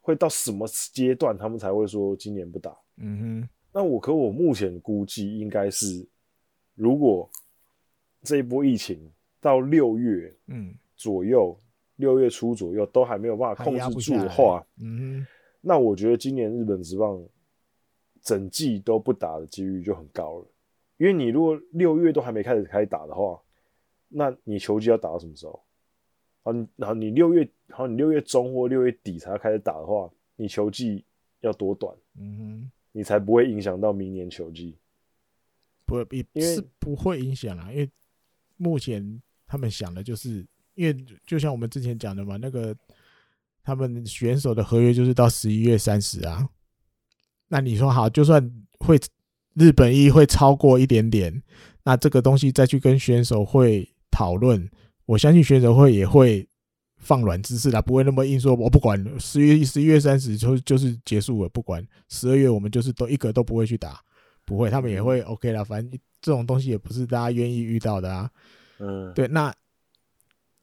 [0.00, 2.70] 会到什么阶段，他们才会说今年不打。
[2.98, 6.06] 嗯哼，那我可我目前估计应该是，
[6.76, 7.28] 如果
[8.26, 9.10] 这一波疫情
[9.40, 11.58] 到六月嗯左右。
[11.98, 15.26] 六月初左右都还没有办法控制住的话，嗯，
[15.62, 17.18] 那我觉得今年日本职棒
[18.20, 20.46] 整季都不打的几率就很高了。
[20.98, 23.40] 因为你如果六月都还没开始开始打的话，
[24.08, 25.64] 那你球季要打到什么时候？
[26.42, 31.02] 啊，然后你六月，然后你六月中或六月底才要开始打的话，你球季
[31.40, 31.96] 要多短？
[32.18, 34.76] 嗯哼，你才不会影响到明年球季？
[35.86, 35.96] 不，
[36.34, 37.90] 也是不会影响啊，因为
[38.56, 40.46] 目前他们想的就是。
[40.76, 40.94] 因为
[41.24, 42.76] 就像我们之前讲的嘛，那个
[43.62, 46.46] 他们选手的合约就是到十一月三十啊。
[47.48, 48.46] 那你说好，就算
[48.80, 49.00] 会
[49.54, 51.42] 日本一会超过一点点，
[51.82, 54.70] 那这个东西再去跟选手会讨论，
[55.06, 56.46] 我相信选手会也会
[56.98, 63.98] 放软姿势啦，不会那么硬说，我不管十月十一月三十就就是结束了，不管十二月我们就是都一个都不会去打，
[64.44, 68.28] 不会，他们也会 OK 啦，反正这种东西也不是大家愿意遇到的啊。
[68.80, 69.54] 嗯，对，那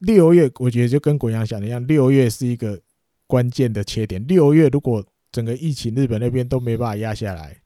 [0.00, 2.78] 六月我觉得就跟国阳想的一样，六月是一个
[3.26, 4.22] 关键的切点。
[4.26, 5.02] 六月如果
[5.32, 7.56] 整个疫情日本那边都没办法压下来，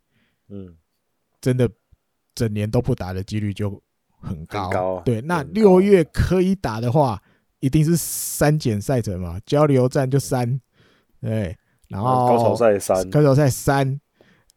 [0.48, 0.76] 嗯，
[1.40, 1.68] 真的
[2.36, 3.68] 整年都不打的几率就
[4.20, 4.62] 很高。
[4.62, 7.20] 很高啊，对，那六月可以打的话，
[7.58, 10.60] 一定是三减赛程嘛，交流战就三，
[11.20, 14.00] 对，然后高潮赛三，高潮赛三，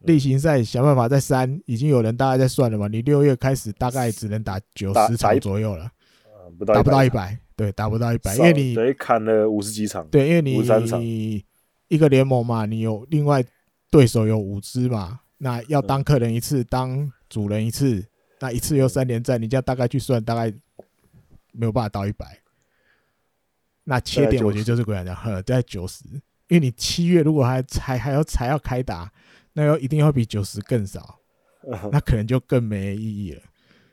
[0.04, 5.90] 例行赛想办法再三，已经有人大概在算了嘛，你六月开始大概只能打九十场左右了。
[6.66, 11.44] 打不到一百，对，打不到一百，因为你等砍了五十几场，对，因为你
[11.88, 13.42] 一个联盟嘛，你有另外
[13.90, 18.04] 对手有五支嘛，那要当客人一次，当主人一次，
[18.40, 20.52] 那一次又三连战，你这样大概去算，大概
[21.52, 22.38] 没有办法到一百。
[23.84, 26.04] 那切点我觉得就是这样讲，呵，在九十，
[26.48, 29.10] 因为你七月如果还才还要才要开打，
[29.52, 31.20] 那要一定会比九十更少，
[31.92, 33.42] 那可能就更没意义了。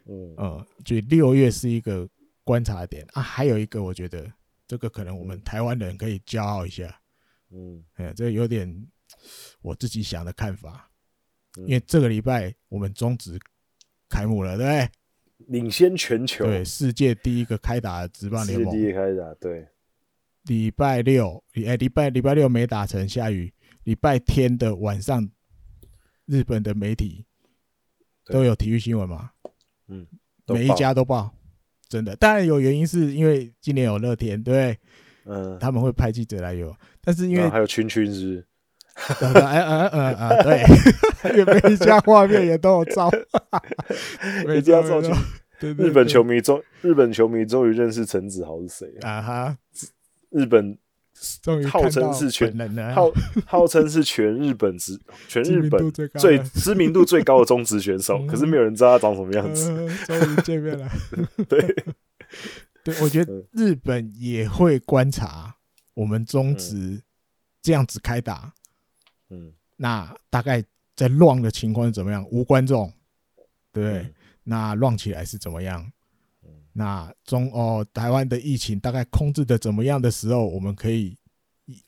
[0.07, 2.07] 嗯，所以六月是一个。
[2.41, 4.27] 观察点啊，还有一个，我觉得
[4.65, 6.99] 这个可能我们台湾人可以骄傲一下，
[7.51, 8.87] 嗯，哎，这有点
[9.61, 10.89] 我自己想的看法，
[11.57, 13.39] 因为这个礼拜我们中职
[14.09, 14.89] 开幕了，对不对？
[15.59, 19.67] 领先全球，对，世界第一个开打的职棒联盟，第一个开打，对。
[20.45, 23.53] 礼拜六，哎，礼拜礼拜六没打成，下雨。
[23.83, 25.29] 礼拜天的晚上，
[26.29, 27.25] 日本的媒体
[28.25, 29.31] 都有体育新闻嘛？
[29.87, 30.05] 嗯，
[30.47, 31.33] 每一家都报。
[31.89, 34.77] 真的，当然有原因，是因为今年有乐天，对，
[35.25, 36.71] 嗯，他们会派记者来有，
[37.01, 38.45] 但是因为还有群群是，
[39.21, 43.09] 嗯嗯嗯嗯，对， 每一家画面也都有照，
[44.45, 45.11] 每家照去，
[45.59, 49.57] 日本球迷终，日本球迷终于认识陈子豪是谁啊哈，
[50.29, 50.77] 日本。
[51.69, 53.11] 号称是全号
[53.45, 59.67] 号称是全日本职全日本最知名度最高的中职选手，可是没有人知道他长什么样子。
[60.05, 60.89] 终于见面了，
[61.49, 61.75] 对
[62.83, 65.55] 对，我觉得日本也会观察
[65.93, 67.01] 我们中职
[67.61, 68.53] 这样子开打，
[69.29, 70.63] 嗯，那大概
[70.95, 72.25] 在乱的情况是怎么样？
[72.31, 72.91] 无观众，
[73.73, 74.13] 对，
[74.43, 75.91] 那乱起来是怎么样？
[76.73, 81.17] 那中哦，台湾的疫情大概控制的怎么样的时候，我们可以，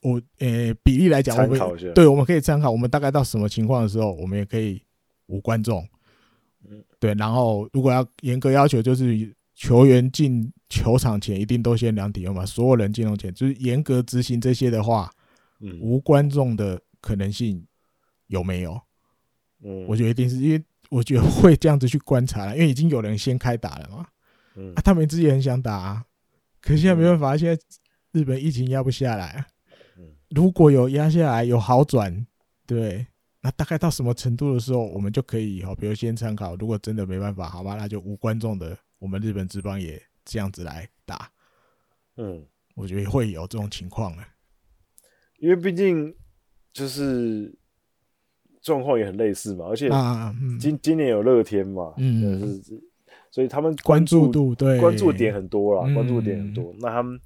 [0.02, 4.82] 我呃、欸、比例来讲，我们对，我们可以参考，我们大概到什么情况的时候，我们也可以
[5.28, 5.88] 无观众，
[7.00, 15.12] 对，然后如果要严格要求，就是球员进球场前一定都先量体温嘛，所有人进入前就是严格执行这些的话，
[15.80, 17.64] 无观众的可能性
[18.28, 18.82] 有没有？
[19.64, 24.08] 嗯，我觉得一定是因为我觉得会这样子去观察了，因为已经有人先开打了嘛。
[24.56, 26.06] 嗯、啊，他们自己也很想打，啊，
[26.62, 27.62] 可是现在没办法，现在
[28.12, 29.45] 日本疫情压不下来。
[30.30, 32.26] 如果有压下来，有好转，
[32.66, 33.06] 对，
[33.41, 36.56] 那大概到什么程度的时候，我们就可以哈，比如先参考。
[36.56, 41.30] 如果真的没办法，好吧，那就无观众的，我们日本职棒也这样子来打。
[42.16, 42.45] 嗯，
[42.76, 44.28] 我觉得会有这种情况啊，
[45.39, 46.16] 因为毕竟
[46.72, 47.54] 就是
[48.62, 49.89] 状况也很类似嘛，而且
[50.60, 52.62] 今今年有乐天嘛，嗯。
[53.32, 56.76] 所以他们关注，度对关注点很多啦，嗯、关注点很多。
[56.80, 57.20] 那他们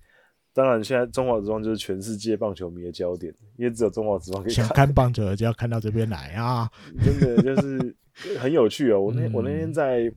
[0.54, 4.66] 当然现在中华职棒就是全世界棒球迷的焦点，因为只有中华职棒可以看。
[4.66, 6.70] 想看棒球的就要看到这边来啊！
[7.04, 7.96] 真的就是
[8.38, 9.06] 很有趣哦、喔。
[9.06, 10.10] 我那 我那天在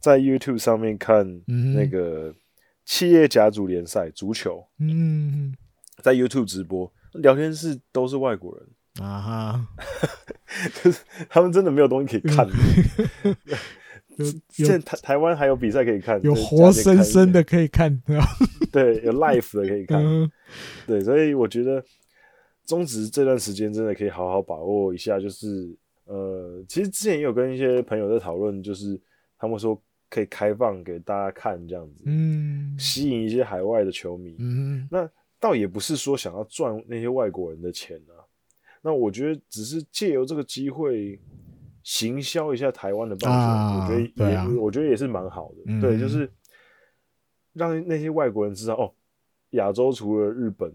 [0.00, 1.24] 在 YouTube 上面看
[1.74, 2.34] 那个
[2.86, 5.54] 企业甲组联赛足球，嗯，
[6.02, 9.68] 在 YouTube 直播，聊天室都是外国人啊哈，
[10.82, 12.48] 就是他们真的没有东西可以看。
[14.48, 18.00] 现在台台湾还有比赛可以看，有活生生的可以看，
[18.70, 20.02] 对，有 life 的可以看，
[20.86, 21.84] 对，所以我觉得
[22.64, 25.18] 中职这段时间真的可以好好把握一下。
[25.18, 29.00] 就是呃，其实之前也有跟一些朋友在讨论，就是
[29.38, 35.10] 他们说可以开放给大家看这样子，嗯，吸引一些海外的球迷，嗯，那
[35.40, 38.22] 倒也不是说想要赚那些外国人的钱啊，
[38.80, 41.18] 那我觉得只是借由这个机会。
[41.84, 45.58] 行销一下台湾的棒球，啊、我觉得也，啊、我觉得也是蛮好的。
[45.66, 46.28] 嗯、对，就是
[47.52, 48.92] 让那些外国人知道，哦，
[49.50, 50.72] 亚洲除了日本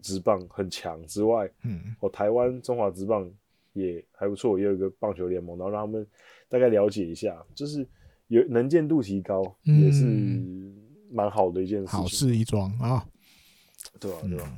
[0.00, 3.30] 职棒很强之外，嗯，哦，台湾中华职棒
[3.74, 6.06] 也还不错，也有一个棒球联盟，然后让他们
[6.48, 7.86] 大概了解一下，就是
[8.28, 10.04] 有能见度提高，也是
[11.12, 13.06] 蛮好的一件事情，好事一桩啊。
[14.00, 14.56] 对啊，对啊。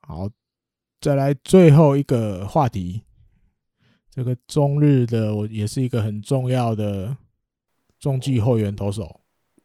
[0.00, 0.28] 好，
[1.00, 3.04] 再来最后一个话题。
[4.14, 7.16] 这个中日的我也是一个很重要的
[7.98, 9.20] 中继后援投手，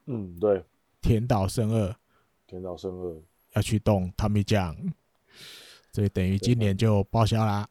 [0.07, 0.63] 嗯，对，
[1.01, 1.95] 田岛胜二
[2.47, 3.21] 田岛胜二
[3.53, 4.93] 要去动 Tommy John，
[5.93, 7.69] 所以等于今年就报销啦。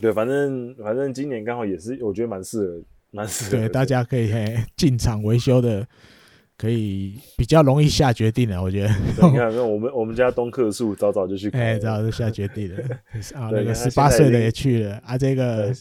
[0.00, 3.50] 对，反正反正今年刚好也是，我觉得蛮适合，蛮适合。
[3.50, 4.30] 对，大家可以
[4.76, 5.84] 进场维修的，
[6.56, 8.62] 可以比较容易下决定了。
[8.62, 8.88] 我觉得，
[9.28, 12.82] 你看，那我们我们家东克树早早就去，哎，早早就下决定了。
[13.34, 15.74] 啊， 那个十八岁的也去了啊，这个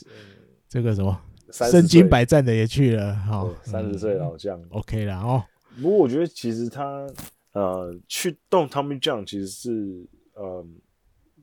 [0.68, 1.20] 这个什么
[1.52, 5.44] 身经百战的也去了，哈，三十岁老将，OK 了哦。
[5.82, 7.08] 不过我觉得其实他
[7.54, 9.70] 呃去动 Tommy John 其实是
[10.34, 10.66] 呃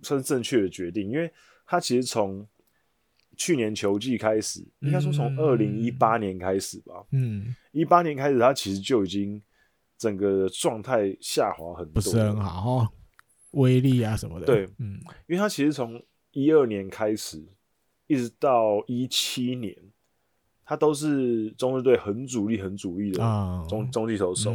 [0.03, 1.31] 算是正确的决定，因为
[1.67, 2.47] 他其实从
[3.41, 7.03] 去年球季开始，应该说从二零一八年开始吧。
[7.11, 9.41] 嗯，一八年开始，他其实就已经
[9.97, 12.89] 整个状态下滑很多，不是很好哦，
[13.53, 14.45] 威力啊什么的。
[14.45, 17.43] 对，嗯，因为他其实从一二年开始，
[18.09, 19.75] 一直到一七年，
[20.67, 23.19] 他都是中日队很主力、很主力的
[23.71, 24.55] 中中继投手，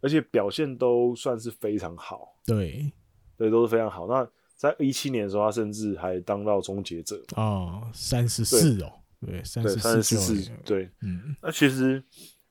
[0.00, 2.36] 而且表现都算是非常好。
[2.46, 2.92] 对，
[3.36, 4.06] 对，都是非常好。
[4.06, 4.24] 那
[4.56, 7.22] 在一七年的时候，他甚至还当到终结者。
[7.36, 12.02] 哦，三十四哦，对，三十四，对，嗯，那其实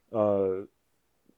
[0.09, 0.67] 呃，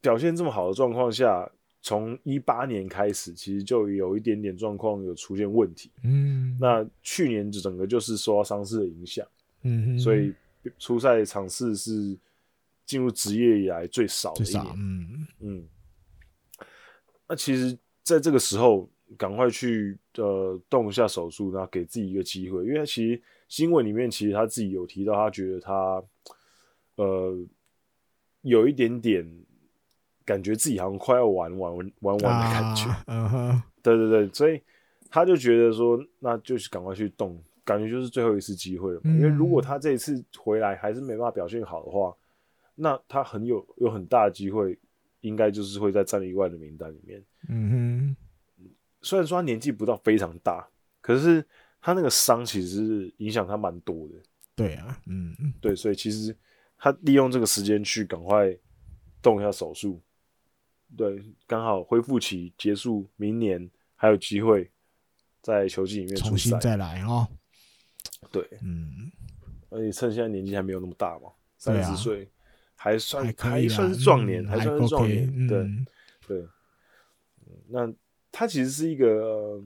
[0.02, 1.50] 表现这么好的状况下，
[1.82, 9.26] 从一八年开始，其实就有一点点状况有出现问题，嗯，那去年整个就是受到伤势的影响，
[9.62, 10.34] 嗯，所以
[10.80, 12.18] 初赛场次是
[12.86, 15.28] 进入职业以来最少的一年，嗯。
[15.42, 15.68] 嗯，
[17.30, 18.90] 那其实在这个时候。
[19.18, 26.04] 赶快去呃动一下手术，然后给自己一个机会，因为其实新闻里面其实他自己有提到，他觉得他
[26.96, 27.38] 呃
[28.42, 29.26] 有一点点
[30.26, 34.60] 感觉自己好像快要玩玩玩玩的感觉， 嗯哼、啊，对对对，所以
[35.10, 42.14] 他就觉得说，那就是赶快去动，感觉就是最后一次机会了因为如果他这一次回来还是没办法表现好的话，
[42.74, 44.78] 那他很有有很大的机会，
[45.22, 48.18] 应该就是会在战力外的名单里面，嗯哼。
[49.06, 50.68] 虽然说他年纪不到非常大，
[51.00, 51.46] 可是
[51.80, 54.16] 他那个伤其实是影响他蛮多的。
[54.56, 56.36] 对啊，嗯，对，所以其实
[56.76, 58.58] 他利用这个时间去赶快
[59.22, 60.02] 动一下手术，
[60.98, 64.72] 对，刚好恢复期结束，明年还有机会
[65.40, 67.28] 在球季里面重新再来哦。
[68.32, 69.12] 对，嗯，
[69.70, 71.30] 而且趁现在年纪还没有那么大嘛，
[71.60, 72.28] 三十岁
[72.76, 75.70] 还算还，还算是壮年，还算是壮年，对
[76.28, 76.48] 对，
[77.68, 77.94] 那。
[78.38, 79.64] 他其实是一个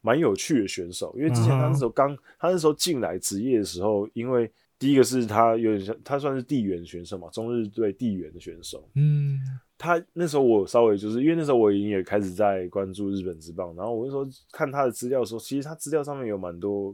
[0.00, 8.88] 蛮有趣的选手，因为之前他那时候刚，他那时候进来职业的时候，因为第一个是他有点像，他算是地缘选手嘛，中日队地缘的选手。
[8.96, 9.38] 嗯，
[9.76, 16.92] 他那时候我稍微就是因为那时候我已经也开始在关注日本职棒，然后我那时候看他的资料的时候，其实他资料上面有蛮多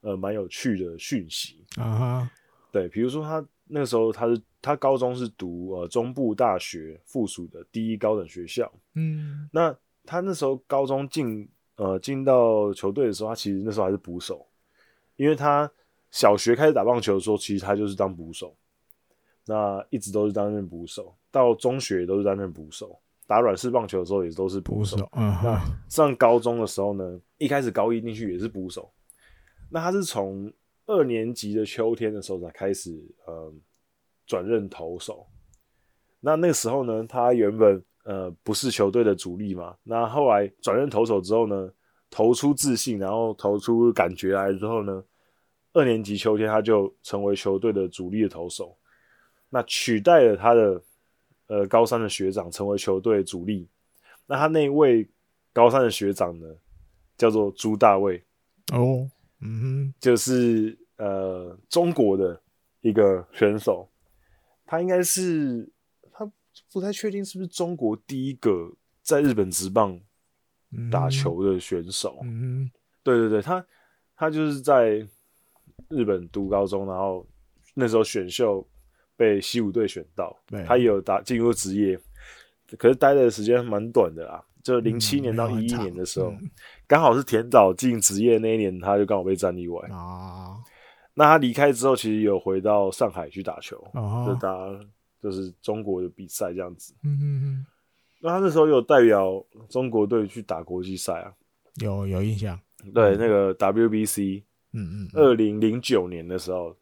[0.00, 2.28] 呃蛮有趣的讯息啊。
[2.72, 8.72] 对，比如说他那个时候他是他高中是读呃中部大学附属的第一高等学校。
[8.94, 9.72] 嗯，那。
[10.06, 14.46] 他那时候高中进呃进到球队的时候，他其实那时候还是捕手，
[15.16, 15.70] 因为他
[16.10, 18.54] 小学开始打棒球的时候，其实他就是当捕手，
[19.46, 24.96] 那一直都是担任捕手，到中学也都是担任捕手，打软式棒球的时候也都是捕手。
[25.12, 28.92] 嗯，那上高中的时候呢，一开始高一进去也是捕手，
[29.70, 30.52] 那他是从
[30.86, 33.52] 二年级的秋天的时候才开始呃
[34.26, 35.26] 转任投手，
[36.20, 37.82] 那那个时候呢，他原本。
[38.04, 39.74] 呃，不是球队的主力嘛？
[39.82, 41.70] 那后来转任投手之后呢，
[42.10, 45.02] 投出自信，然后投出感觉来之后呢，
[45.72, 48.76] 二年级秋天他就成为球队的主力的投手，
[49.48, 50.82] 那取代了他的
[51.46, 53.66] 呃高三的学长，成为球队主力。
[54.26, 55.08] 那他那位
[55.54, 56.46] 高三的学长呢，
[57.16, 58.22] 叫做朱大卫
[58.74, 59.08] 哦，
[59.40, 62.38] 嗯哼，就是呃中国的
[62.82, 63.88] 一个选手，
[64.66, 65.66] 他应该是。
[66.74, 68.68] 不太确定是不是中国第一个
[69.00, 69.96] 在日本职棒
[70.90, 72.18] 打球的选手。
[72.24, 72.68] 嗯，
[73.04, 73.64] 对对对，他
[74.16, 75.06] 他就是在
[75.88, 77.24] 日本读高中，然后
[77.74, 78.66] 那时候选秀
[79.16, 81.96] 被西武队选到，他也有打进入职业，
[82.76, 86.34] 可是待的时间蛮短的啦，就零七年到一一年的时候，
[86.88, 90.58] 刚好是田岛进职业那一年，他就刚好被战例外啊。
[91.14, 93.80] 那他离开之后，其实有回到上海去打球，
[94.26, 94.50] 就打。
[95.24, 97.66] 就是中国的比赛这样子，嗯嗯嗯。
[98.20, 101.32] 那他那时候有代表中国队去打国际赛啊？
[101.76, 102.60] 有有印象。
[102.92, 106.76] 对，那个 WBC，嗯嗯，二零零九年的时候，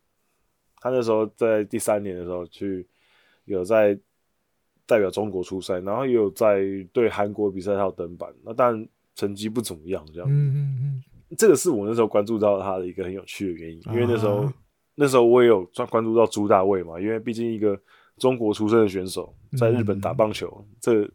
[0.81, 2.85] 他那时候在第三年的时候去
[3.45, 3.97] 有在
[4.87, 10.29] 代表中国出赛，然后也有在对韩国比赛他有登板，那当然成绩不怎么样，这样。
[10.29, 11.03] 嗯嗯嗯。
[11.39, 14.53] 这个是我那时候关注到他的一个很有趣的原因，因为那时候
[14.97, 17.81] 那时候我也有关关注到朱大卫嘛，因为毕竟一个。
[18.23, 21.11] 中国出身的选手在日本打棒球，嗯、这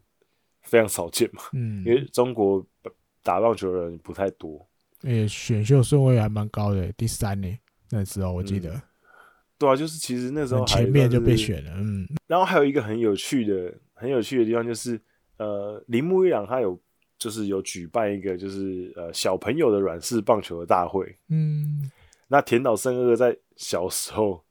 [0.60, 2.62] 非常少见嘛，嗯，因为中国
[3.22, 4.68] 打棒球的人不太多。
[5.04, 7.48] 诶、欸，选秀顺位还蛮高的，第三呢，
[7.88, 8.74] 那时候我记得。
[8.74, 8.82] 嗯、
[9.56, 12.06] 对啊，就是其实那时候前面就被选了，嗯。
[12.26, 15.00] 然后还有一个很有趣的、很有趣的地方就是，
[15.38, 16.78] 呃，铃木一朗他有
[17.18, 21.90] 就是有举办一个就是呃小朋友的软式棒球的大会，嗯。
[22.28, 24.44] 那田岛胜二在小时候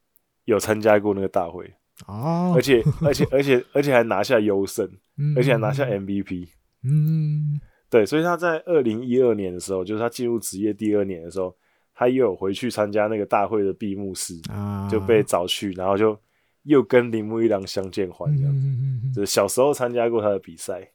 [0.46, 1.72] 有参加过那个大会
[2.06, 4.88] 哦，而且而且 而且而且还拿下优胜，
[5.18, 6.48] 嗯、而且还拿下 MVP，
[6.84, 11.56] 嗯，对，所以他在二零一二年的时候，就是他进入职业第二年的时候，
[11.96, 16.18] 他又有回去参加那个大会的闭幕式，啊，就被找去，然后就
[16.64, 20.88] 又跟铃木一郎相见欢这样子，嗯、就是小时候参加过他的比赛，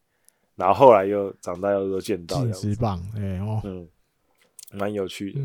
[0.55, 2.44] 然后后来又长大又都见到，
[2.80, 3.88] 棒，哎、欸、哦，嗯，
[4.72, 5.40] 蛮有趣的。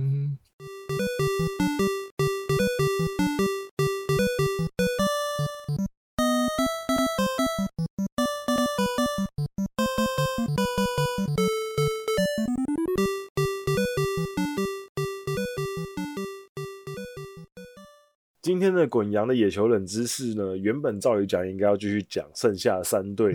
[18.47, 23.33] 今天的滚羊的野球冷知识呢，原本照理讲应该要继续讲剩下三队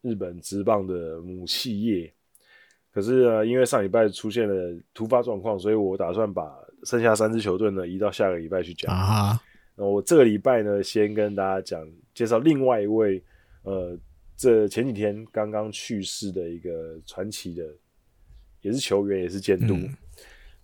[0.00, 2.12] 日本职棒的母企业，
[2.92, 8.92] 可是呢，因为上礼拜出现了突发状况，所以我打算把剩下三支球队呢移到下个礼拜去讲。
[8.92, 9.40] 啊，
[9.76, 13.22] 那我这个礼拜呢，先跟大家讲介绍另外一位，
[13.62, 13.96] 呃，
[14.36, 17.64] 这前几天刚刚去世的一个传奇的，
[18.60, 19.96] 也是球员，也是监督，嗯、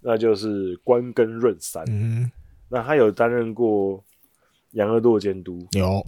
[0.01, 1.85] 那就是关根润三。
[1.87, 2.29] 嗯
[2.69, 4.05] 那他有担任过
[4.73, 6.05] 养乐多监督，有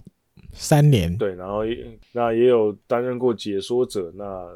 [0.53, 4.11] 三年，对，然后也那也有担任过解说者。
[4.15, 4.47] 那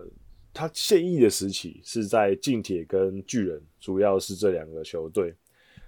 [0.53, 5.33] 他现役的时期是在近铁跟巨人，主要是这两个球队。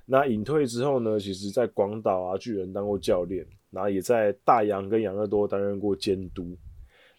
[0.06, 6.58] 那隐退之后呢，其实在广岛啊、巨人当过教练，然后也在大洋跟养乐多担任过监督。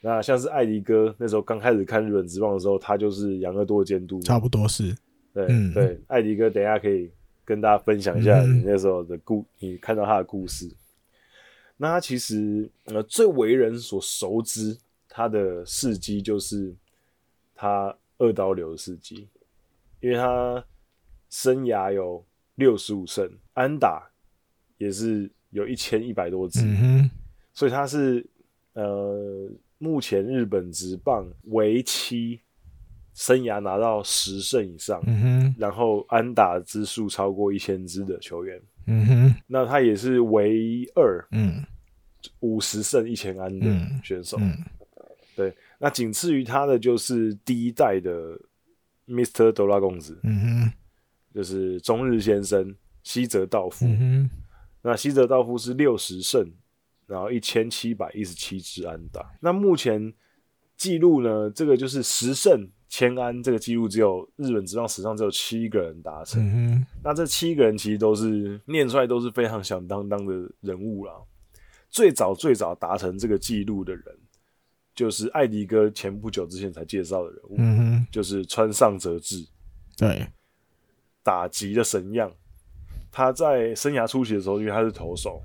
[0.00, 4.94] 那像是艾迪哥那时候刚开始看日本职棒的时候，他就是养乐多监督，差不多是。
[5.34, 7.10] 对、嗯、对，艾迪哥等一下可以。
[7.48, 10.70] 跟大家分享一下你那时候的故，嗯、你看到他的故事。
[11.78, 14.76] 那他其实呃最为人所熟知，
[15.08, 16.74] 他的事迹就是
[17.54, 19.26] 他二刀流的事迹，
[20.00, 20.62] 因为他
[21.30, 22.22] 生涯有
[22.56, 24.10] 六十五胜，安打
[24.76, 27.10] 也是有一千一百多支，嗯，
[27.54, 28.22] 所以他是
[28.74, 32.40] 呃目前日本职棒为期。
[33.18, 41.60] 生涯拿到十胜以上，嗯，然后安打支数超过一千支的球员，嗯哼，那他也是唯二，嗯，
[42.38, 43.66] 五十胜一千安的
[44.04, 44.56] 选手，嗯，
[45.34, 48.38] 对，那仅次于他的就是第一代的
[49.08, 49.50] Mr.
[49.50, 50.72] 德拉公子，嗯哼，
[51.34, 54.30] 就是中日先生西泽道夫，嗯，
[54.80, 56.48] 那西泽道夫是六十胜，
[57.08, 60.14] 然后一千七百一十七支安打，那目前
[60.76, 62.70] 记录呢，这个就是十胜。
[62.88, 71.12] 千安这个记录只有日本职棒史上只有七个人达成，嗯，那这七个人其实都是念出来都是非常响当当的人物啦。
[71.90, 74.04] 最早最早达成这个记录的人，
[74.94, 79.46] 就是艾迪哥前不久之前才介绍的人物，嗯，就是川上哲治，
[79.96, 80.26] 对，
[81.22, 82.32] 打击的神样。
[83.12, 85.42] 他在生涯初期的时候，因为他是投手，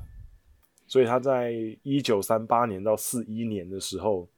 [0.88, 4.30] 所以他在一九三八年到四一年的时候。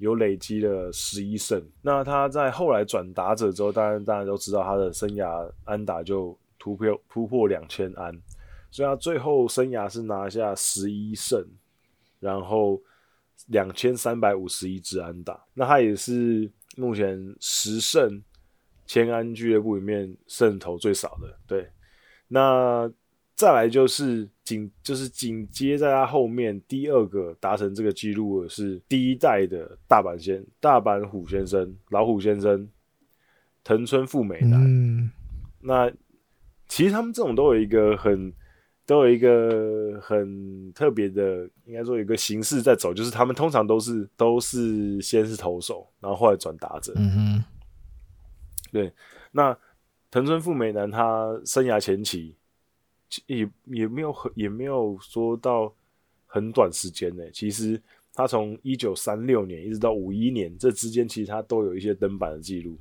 [0.00, 8.12] 有累积了十一胜，那他在后来转打者之后，当然大家都知道他的生涯安打就突破突破两千安，
[8.72, 11.46] 所以他最后生涯是拿下十一胜，
[12.18, 12.82] 然后
[13.46, 18.20] 两千三百五十一支安打，那他也是目前十胜
[18.86, 21.70] 千安俱乐部里面胜投最少的，对，
[22.26, 22.92] 那。
[23.36, 32.68] 再来就是紧，就是紧接在他后面第二个达成这个记录的是第一代的大阪先大阪虎先生老虎先生
[33.62, 34.60] 藤村富美男。
[34.60, 35.10] 嗯，
[35.60, 35.88] 那
[36.66, 38.32] 其实他们这种都有一个很
[38.84, 46.92] 都有一个很特别的，应该说有一个形式在走，就是他们通常都是都是先是投手，然后后来转打者。
[46.96, 47.44] 嗯哼，
[48.72, 48.92] 对。
[49.30, 49.56] 那
[50.10, 52.34] 藤村富美男他生涯前期。
[53.26, 55.72] 也也没有很也没有说到
[56.26, 57.22] 很短时间呢。
[57.32, 57.80] 其实
[58.12, 62.78] 他从一九三六年一直到五一年这之间，其实他都有一些登板的记录。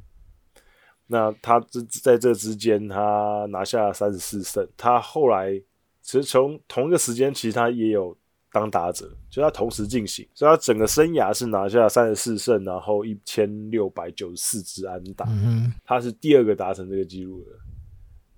[1.08, 4.68] 那他这在这之间，他拿下三十四胜。
[4.78, 5.60] 他后来
[6.02, 8.16] 其实从同一个时间，其实他也有
[8.52, 15.28] 当打者，就他同时进行，所以他整个生涯是拿下三十四胜，然后一千六百九十四支安打。
[15.84, 17.52] 他是第二个达成这个记录的。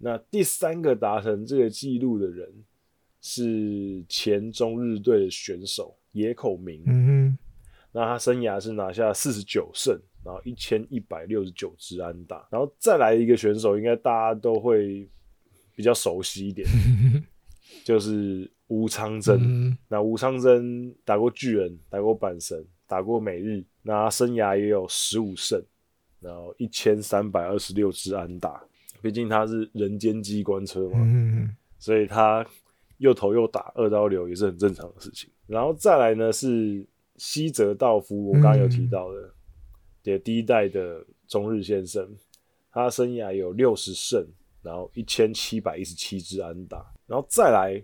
[0.04, 2.52] 那第三个达成这个记录的人
[3.22, 6.82] 是前中日队的选手野口明。
[6.88, 7.38] 嗯哼，
[7.92, 9.96] 那他生涯是拿下四十九胜，
[10.26, 15.08] 然后一千一百六十九支安打，然后再来一个选手，应该大家都会
[15.76, 16.68] 比较熟悉一点，
[17.84, 19.38] 就是吴昌真。
[19.40, 25.64] 嗯、那吴昌真打过巨人，打过阪神，打过美日，那他生涯也有十五胜，
[26.20, 28.64] 然后一千三百二十六支安打。
[29.02, 31.50] 毕竟他是人间机关车嘛，嗯、
[31.80, 32.46] 所以他
[32.98, 35.30] 又投又打二刀流也是很正常的事情。
[35.48, 36.88] 然后再来呢是。
[37.18, 39.32] 西泽道夫，我刚刚有提到的，
[40.02, 42.10] 也、嗯、第一代的中日先生，
[42.72, 44.26] 他生涯有六十胜，
[44.64, 47.80] 然后一千七百一十七支安打，然后再来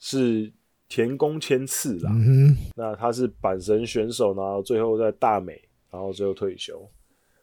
[0.00, 0.52] 是
[0.88, 5.52] 田宫千次郎，嗯、那他是阪神选手，然后最后在大美，
[5.92, 6.90] 然后最后退休，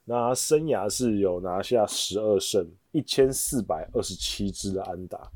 [0.05, 5.31] 那生涯是有拿下十二胜，一千四百二十七支的安打，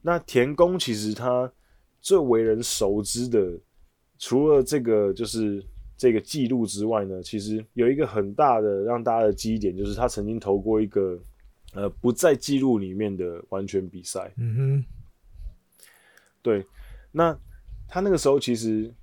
[0.00, 1.52] 那田宫其实他
[2.00, 3.58] 最为人熟知的。
[4.18, 5.60] 除了这个就是
[5.96, 11.18] 这个记录之外呢，其实有一个很大的让大家的记忆点，就是他曾经投过一个
[11.74, 14.32] 呃不在记录里面的完全比赛。
[14.36, 14.84] 嗯哼，
[16.40, 16.64] 对，
[17.10, 17.36] 那
[17.88, 18.94] 他那个时候其实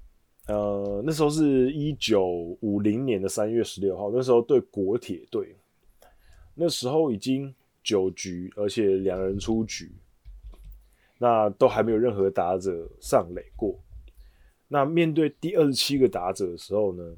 [0.49, 5.55] 呃那时候是一九五零年的三月十六号，那时候对国铁队，
[6.55, 9.91] 那时候已经九局，而且两人出局，
[11.19, 13.79] 那都还没有任何打者上垒过。
[14.67, 17.15] 那面对第二十七个打者的时候呢，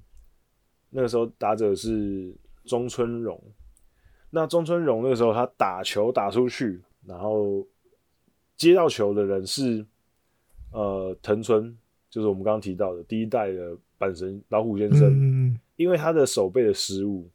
[0.89, 3.41] 那个时候打者是中村荣。
[4.29, 7.65] 那中村荣那个时候他打球打出去，然后
[8.57, 9.85] 接到球的人是
[10.71, 11.77] 呃藤村，
[12.11, 15.09] 就是我们刚刚提到的第一代的阪神老虎先生。
[15.09, 17.27] 嗯、因为他的手背的失误，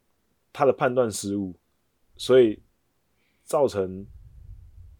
[0.53, 1.53] 他的判断失误，
[2.15, 2.57] 所以
[3.43, 4.05] 造成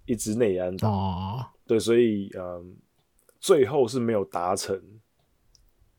[0.05, 0.89] 一支内安打。
[0.89, 2.65] 哦、对，所以嗯、呃，
[3.39, 4.77] 最后是没有达成。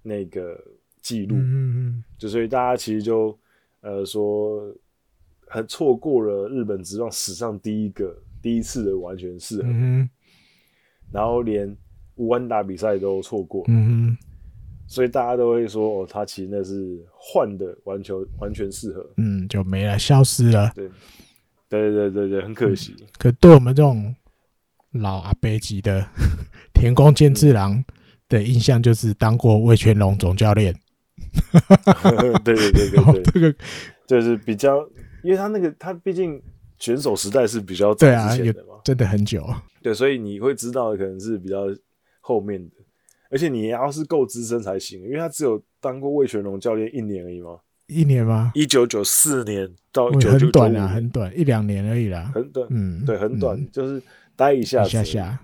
[0.01, 0.59] 那个
[1.03, 3.39] 记录，嗯、就所以大家其实就
[3.83, 4.74] 呃说，
[5.49, 10.09] 还错过了日本职棒史上第一个第一次的完全适合，嗯、
[11.12, 11.76] 然后连
[12.18, 14.18] 无安打比赛都错过，嗯哼、
[14.86, 20.88] 所以大家都会说哦，他其实那是换的完全完全适合，嗯，就没了，消失了，对，
[21.68, 22.94] 对对对对，很可惜。
[23.00, 24.14] 嗯、可对我们这种
[24.92, 26.06] 老阿伯级的
[26.74, 27.72] 田宫健次郎。
[27.72, 27.84] 嗯
[28.30, 30.70] 的印象就是当过魏全龙总教练，
[32.44, 33.54] 对对对对对， 这个
[34.06, 34.86] 就是比较，
[35.22, 36.38] 因为他那个他毕竟
[36.78, 39.48] 选手时代是比较早之前的嘛，真的很久，
[39.82, 41.68] 对，所以你会知道的可能是比较
[42.29, 42.74] 后面的，
[43.31, 48.53] 而且你要是够资深才行，因为他只有当过魏全龙教练一年而已嘛，一年吗？
[48.55, 54.03] 一九九四年到九九很短啊，很短，一两年而已啦，很短，嗯，对，很短，就是
[54.37, 55.41] 待一下，一下下。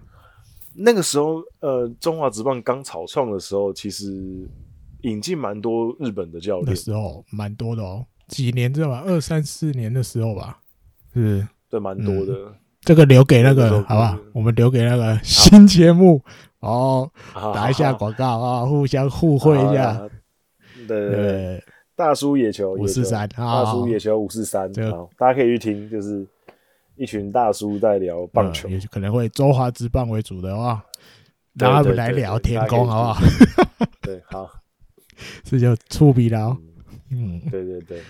[0.75, 4.47] 那个时候，呃，中华职棒刚草创的时候，其实
[5.05, 6.67] 引进蛮多日本的教练。
[6.67, 10.61] 那时候蛮多的哦，几年知道吧，二三四年的时候吧，
[11.15, 12.55] 是，对，蛮多的、嗯。
[12.83, 16.23] 这个留给那个，好吧，我们留给那个新节目
[16.65, 17.11] 哦，
[17.55, 20.09] 打一下广告啊，互相互惠一下。
[20.89, 26.27] 对对对，大叔野球五四三，大叔野球五四三，好，大家可以去听，就是。
[26.97, 30.81] 一群大叔在聊棒球，嗯、也可能会中华之棒为主的话，
[31.55, 33.21] 让他们来聊天宫，好不好？
[34.01, 34.49] 对，好，
[35.43, 36.57] 这就触笔了。
[37.11, 38.01] 嗯，对对对，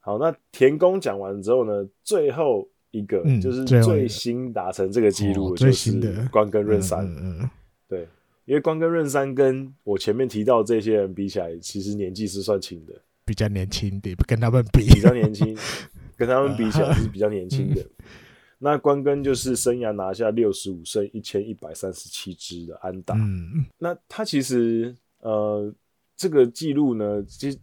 [0.00, 1.72] 好，那田宫讲完之后呢，
[2.04, 7.06] 最后一个就是最新达成这个记录最新的关根润三。
[7.06, 7.48] 嗯
[7.88, 8.08] 对，
[8.44, 12.94] 因为关根润三跟我前面提到这些人比起来，其实年纪是算轻的，
[13.24, 15.56] 比较年轻的，跟他们比比较年轻，
[16.16, 17.86] 跟他们比起来是比较年轻的。
[18.58, 23.14] 那关根就是生涯拿下六十五胜一千一百三十七支的安打。
[23.14, 25.70] 嗯，那他其实呃
[26.16, 27.58] 这个记录呢，其实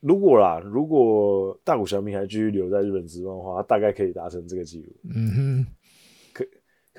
[0.00, 4.96] 如果啦，如果大谷翔平还继续留在日本职棒的话，他大概可以达成这个记录。
[5.14, 5.66] 嗯哼。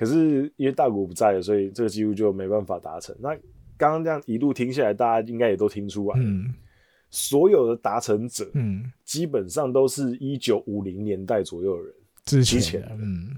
[0.00, 3.14] 可可是因为大谷不在了，所以这个记录就没办法达成。
[3.20, 3.36] 那
[3.76, 6.54] 刚刚这样一路听下来，大家应该也都听出来，嗯，
[7.10, 11.94] 所有的达成者，嗯，基本上都是一九五零年代左右的人。
[12.24, 13.28] 之前，嗯，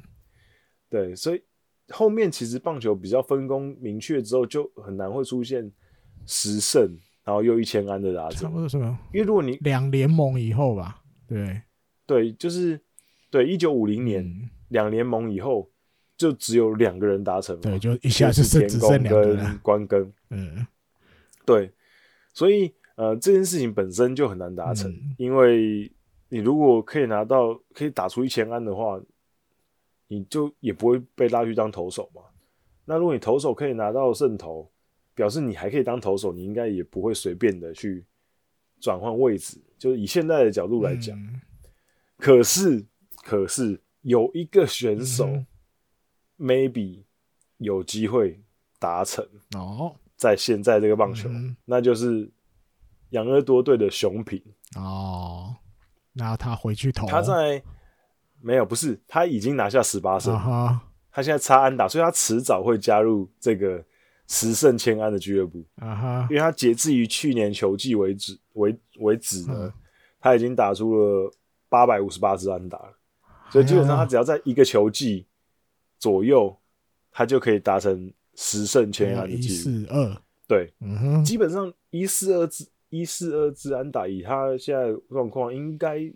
[0.88, 1.42] 对，所以
[1.88, 5.68] 后面其实棒球比较分工明确之后，就很难会出现
[6.26, 8.36] 十胜然后又一千安的打者。
[8.36, 8.96] 差不多什么？
[9.12, 11.60] 因为如果你两联盟以后吧，对，
[12.06, 12.80] 对，就是
[13.32, 15.68] 对一九五零年两联盟以后，
[16.22, 20.66] 就只有两个人达成，对，就一下子是田宫跟关根，嗯，
[21.44, 21.70] 对，
[22.32, 25.90] 所以呃这件事情本身就很难达成，嗯、因为。
[26.34, 28.98] 你如果可以拿到，可以打出一千安的话，
[30.08, 32.22] 你就也不会被拉去当投手嘛。
[32.86, 34.66] 那如果你投手可以拿到胜投，
[35.14, 38.02] 表示你还可以当投手，你应该也不会随便的去
[38.80, 41.38] 转换位置，就是以现在的角度来讲，嗯、
[42.16, 42.82] 可是
[43.22, 45.46] 可是有一个选手、嗯、
[46.38, 47.04] maybe
[47.58, 48.42] 有机会
[48.78, 49.26] 达成
[49.56, 52.30] 哦，在现在这个棒球，嗯、那就是
[53.10, 54.42] 养乐多队的熊平。
[54.76, 55.56] 哦，
[56.12, 57.62] 那他回去投，他在
[58.40, 63.84] 没有不是他已经拿下十八胜，啊、他现在差安打，所以他迟早会加入这个。
[64.28, 65.62] 十胜千安的俱乐部。
[65.76, 69.72] 啊哈，因为他截至于去年球季为止为为止呢，嗯、
[70.20, 71.30] 他已经打出了
[71.68, 72.94] 八百五十八支安打了，
[73.50, 75.26] 所以基本上他只要在一个球季
[76.02, 76.58] 左右，
[77.12, 79.54] 他就可以达成十胜全安的记录。
[79.54, 86.12] 一四二，对，嗯哼，基本上一四二支一四二支安打，以他现在状况，应该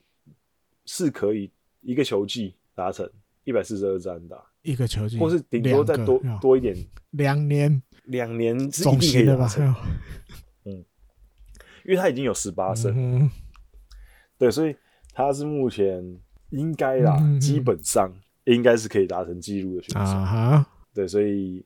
[0.87, 1.53] 是可以
[1.83, 3.09] 一个球季达成
[3.45, 6.77] 一百四十二支安打，一个球季，或是顶多再多多一点，
[7.13, 7.81] 两年。
[8.07, 9.75] 两年是一定可以达成，
[10.65, 10.85] 嗯，
[11.85, 13.29] 因为他已经有十八胜，嗯、
[14.39, 14.77] 对，所以
[15.13, 16.17] 他是目前
[16.51, 18.15] 应该啦，嗯、基本上
[18.47, 20.65] 应该是可以达成记录的选手，
[20.95, 21.65] 对，所以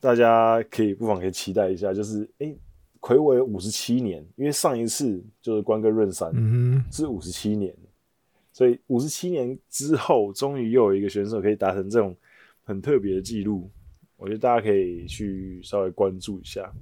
[0.00, 2.54] 大家可以不妨可以期待一下，就是哎，
[3.00, 7.74] 睽违五十七年，因为上一次就是关哥润三，嗯、是五十七年，
[8.52, 12.16] 所以五十七年之后，终于又有一个选手可以达成这种
[12.62, 13.70] 很特别的记录。
[14.16, 16.72] 我觉得大家可以去稍微关注一下。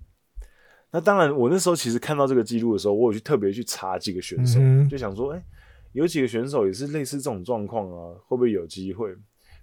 [0.91, 5.45] 那当然，我那时候其实看到这个记录的时候，我有去特别去查几个选手，嗯、就想说，哎、欸，
[5.93, 9.15] 有几个选手也是类似这种状况啊，会不会有机会？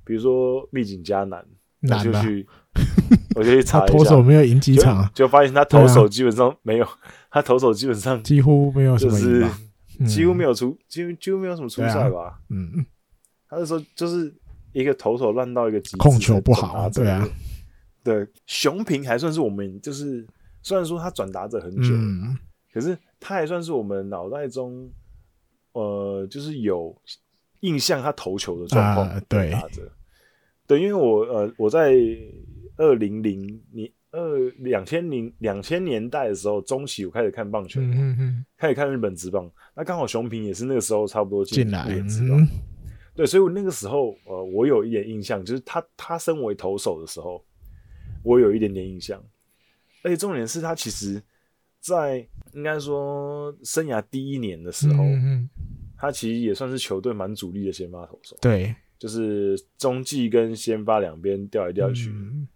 [0.06, 1.46] 比如说立井嘉男，
[1.82, 2.48] 我就去，
[3.36, 6.92] 我就去查一下，投手没有赢几场，就发现他投手基本上没有，啊、
[7.32, 9.48] 他投手基本上几乎没有什么就是、
[10.00, 12.22] 嗯、几乎没有出，几乎几乎没有什么出赛吧？
[12.22, 12.86] 啊、嗯，
[13.48, 14.34] 他那时候就是
[14.72, 17.28] 一个投手烂到一个极致，控球不好啊，对啊。
[18.02, 20.26] 对，熊平还算是我们，就是
[20.64, 22.36] 虽然说他转达者很久，嗯、
[22.74, 24.90] 可是他还算是我们脑袋中，
[25.74, 26.96] 呃，就是有
[27.62, 29.08] 印象他投球的状况。
[29.08, 29.92] 啊、对，打着，
[30.68, 31.96] 对，因为我呃我在
[32.78, 42.48] 二零零年二两千零两千年代的时候中期，我开始看棒球，嗯嗯嗯开始看日本职棒，那刚好熊平也是那个时候差不多进来，嗯、
[43.16, 47.44] 对，所以我那个时候呃我有一点印象，就是他他身为投手的时候。
[48.22, 49.18] 我有一点点印象，
[50.04, 51.24] 而且重点是他其实，
[51.80, 55.04] 在应该说生涯第一年的时候，
[55.98, 58.38] 他其实也算是球队蛮主力的先发投手。
[58.42, 62.10] 对，就是中继跟先发两边调来调去。
[62.10, 62.48] 嗯、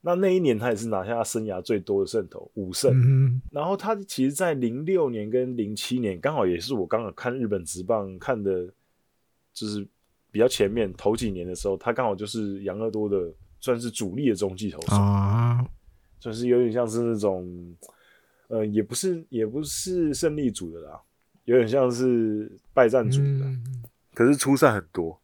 [0.00, 2.92] 那那一年他也是拿下他生涯最多的胜投五胜。
[2.94, 8.66] 嗯、然后他其实，在零六年跟零七年，刚好也是我刚好看日本职棒看的，
[9.52, 9.86] 就是
[10.30, 13.32] 比较前面头几年的时候，他刚好就是养乐多的。
[13.60, 15.68] 算是主力的中继投手啊，
[16.20, 17.44] 算是有点像是那种，
[18.48, 21.00] 呃，也不是也不是胜利组的啦，
[21.44, 23.82] 有点像是败战组的，嗯、
[24.14, 25.18] 可是出赛很多。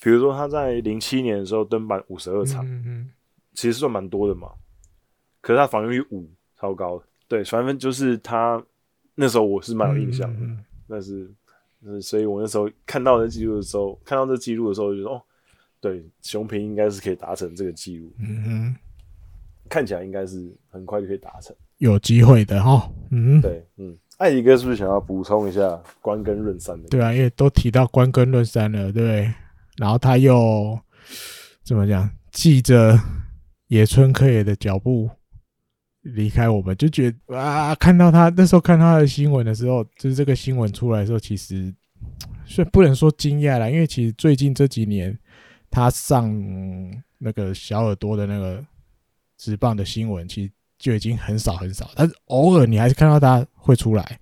[0.00, 3.10] 比如说他在零七年的时候登板五十二场，嗯嗯、
[3.54, 4.52] 其实算蛮多的嘛。
[5.40, 8.64] 可是他防御率五超高，对，反正就是他
[9.14, 11.30] 那时候我是蛮有印象的，嗯、但是，
[12.00, 15.22] 所以我那时候看到这记录的时候，看到这记录的时候就说哦。
[15.80, 18.10] 对，熊平应该是可以达成这个记录。
[18.18, 18.76] 嗯哼，
[19.68, 22.90] 看起来应该是很快就可以达成，有机会的哈。
[23.10, 26.88] 嗯，对，嗯，艾迪哥是不是想要补充一下关根润三的？
[26.88, 29.32] 对啊，因为都提到关根润三了，对。
[29.76, 30.78] 然后他又
[31.62, 32.98] 怎么讲，记着
[33.68, 35.10] 野村克也的脚步
[36.02, 41.74] 离开我们，就觉得啊，看到他那时候看他的新闻的时候，就是这个新闻出来的时候，其实
[42.46, 45.18] 虽然不能说惊讶啦，因为其实最近这几年。
[45.70, 46.32] 他上
[47.18, 48.64] 那个小耳朵的那个
[49.36, 50.52] 直棒的新闻，其实
[50.84, 54.20] 就已经很少很少，但是偶尔你还是看到他会出来。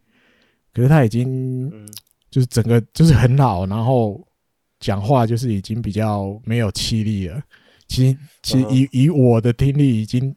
[0.72, 1.68] 可是他已经
[2.30, 4.24] 就是整个就是很老，然后
[4.78, 7.42] 讲话就是已经比较没有气力了。
[7.88, 10.32] 其实其实以以我的听力，已经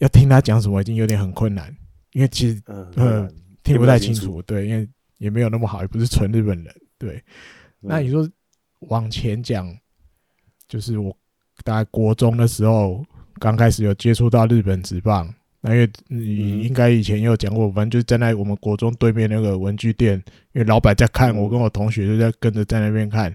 [0.00, 1.72] 要听他讲什么已经有点很困难，
[2.10, 3.30] 因为其实呃
[3.62, 4.42] 听不太清楚。
[4.42, 6.74] 对，因为也没有那么好，也不是纯日本人。
[6.98, 7.22] 对，
[7.78, 8.28] 那你说
[8.80, 9.72] 往前讲。
[10.68, 11.16] 就是我
[11.62, 13.06] 大概国中的时候，
[13.38, 20.14] 刚开始有接触到日本职棒，那因为你应该以前也有讲过，反正就是站在我们国中对面那个文具店，
[20.52, 23.34] 因为老板在看，我跟我同学就在跟着在那边看。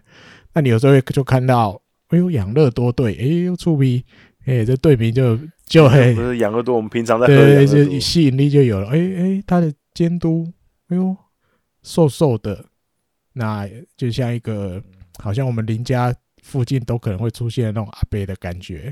[0.53, 4.03] 那你有时候就看到，哎呦，养乐多队，哎呦，触鼻，
[4.45, 8.87] 哎，这队名就就很，不是养乐多，我们平常在喝对，就吸引力就有了。
[8.89, 10.51] 哎哎，他的监督，
[10.87, 11.15] 哎呦，
[11.83, 12.65] 瘦瘦的，
[13.33, 14.81] 那就像一个，
[15.19, 16.13] 好像我们邻家。
[16.43, 18.91] 附近都可能会出现那种阿伯的感觉，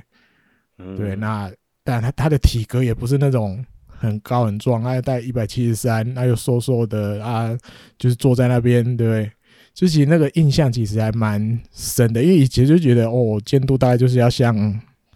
[0.79, 1.51] 嗯、对，那
[1.83, 7.55] 但他他的体格也不是那种很高很壮，他带一百七十三，他又瘦瘦的啊，
[7.97, 9.31] 就是坐在那边，对不对？
[9.73, 14.55] 就其实那个印象其实还蛮深的，因为以前就觉得哦，监督大概就是要像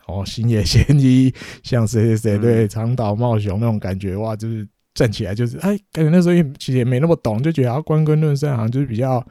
[0.06, 1.34] 哦星野贤一，
[1.64, 9.26] 像谁谁谁对长岛茂雄那种感觉，哇，就是站起来就是哎，感觉那时候也其实也没那么懂，就觉得啊关根论山好像就是比较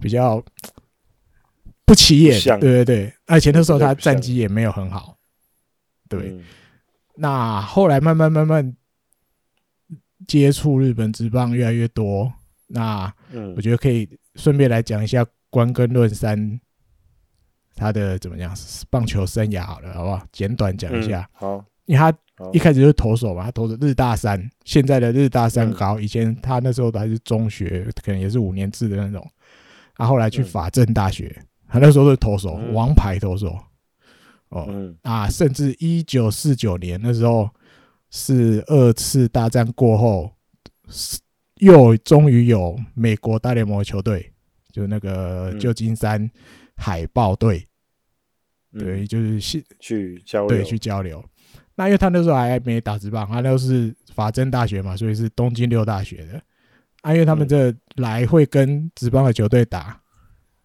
[0.00, 0.42] 比较
[1.84, 5.13] 不起眼，对对对，而且那时候他战绩也没有很好，
[6.08, 6.38] 对。
[7.16, 8.76] 那后来慢慢慢慢
[10.26, 12.32] 接触日本职棒越来越多，
[12.66, 13.12] 那
[13.56, 14.08] 我觉得可以。
[14.36, 16.60] 顺便来讲一下关根论山
[17.76, 18.52] 他的怎么样
[18.90, 20.26] 棒球生涯好了，好不好？
[20.32, 21.24] 简短讲一下。
[21.34, 22.12] 好，因为他
[22.52, 29.24] 一开始就是投手嘛，他投的日大三，现在的日大三高，以前他那时候还是中学，可能也是五年制的那种。
[29.94, 33.56] 他后来去法政大学，他那时候是投手，王牌投手。
[34.54, 37.50] 哦，啊，甚至一九四九年那时候
[38.10, 40.32] 是二次大战过后
[40.88, 41.18] 是。
[41.58, 44.30] 又终于有美国大联盟的球队，
[44.72, 46.28] 就那个旧金山
[46.74, 47.66] 海豹队，
[48.76, 51.24] 对，就是去去交流，对，去交流。
[51.76, 56.42] 那因为他那时候还没打职棒，他那是法政大学嘛，所以是东京六大学的。
[57.02, 60.02] 啊，因为他们这来会跟职棒的球队打，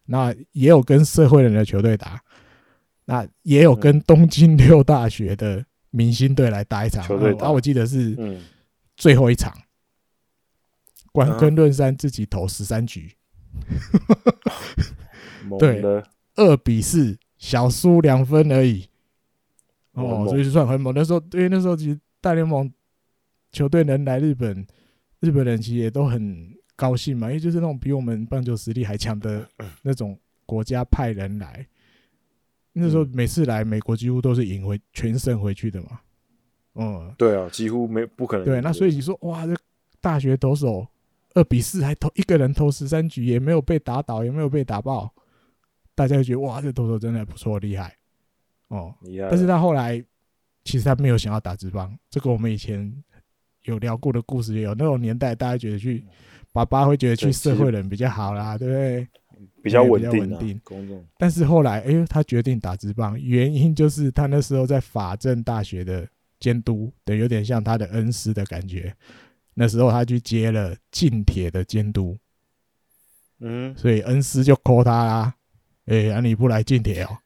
[0.06, 2.20] 那也有跟社会人的球队打，
[3.10, 7.04] 那也有跟东京六大学的明星队来打一场。
[7.38, 8.16] 啊，我记得是
[8.96, 9.52] 最后一场。
[11.10, 13.12] 关根论山自己投十三局，
[15.58, 15.82] 对，
[16.36, 18.88] 二比四，小输两分而已。
[19.94, 20.94] 哦，所以就算很猛。
[20.94, 22.72] 那时候，因为那时候其实大联盟
[23.50, 24.64] 球队能来日本，
[25.18, 29.44] 日本人其实也都很高兴嘛，因为就是那种比我们棒球实力还强的
[29.82, 30.16] 那种
[30.46, 31.66] 国家派人来。
[32.72, 36.00] 那时候每次来美国，几乎都是赢回全胜回去的嘛。
[36.74, 38.46] 嗯，对啊，几乎没不可能。
[38.46, 39.54] 对，那所以你说哇，这
[40.00, 40.86] 大学投手。
[41.32, 45.08] 二比四还投一个人投十三局，也没有被打倒，也没有被打爆，
[45.94, 47.94] 大家就觉得哇，这投手真的不错，厉害
[48.66, 48.92] 哦。
[49.30, 50.04] 但是他后来
[50.64, 52.92] 其实他没有想要打职棒，这个我们以前
[53.62, 54.74] 有聊过的故事也有。
[54.74, 56.04] 那种年代，大家觉得去
[56.52, 59.08] 爸爸会觉得去社会人比较好啦，对不对？
[59.62, 60.60] 比较稳定，稳定。
[61.18, 66.08] 但是后来，哎呦，他决定打职棒，原因就是他那时候在法政大学的
[66.38, 68.94] 监督，对，有点像他的恩师的感觉。
[69.54, 72.16] 那时候他去接了近铁的监督，
[73.40, 75.34] 嗯，所以恩师就 call 他啦，
[75.86, 77.16] 哎、欸，啊你不来近铁哦，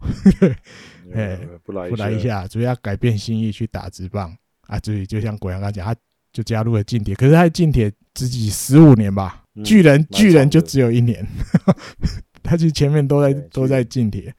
[1.14, 4.36] 哎，不来不来一下，主要改变心意去打职棒。
[4.66, 5.94] 啊，所以就像国阳刚讲，他
[6.32, 11.26] 就加入了近铁，可是他近铁自己十五年吧，嗯、巨人巨人就只有一年，
[12.42, 14.34] 他其实前面都在都在进铁，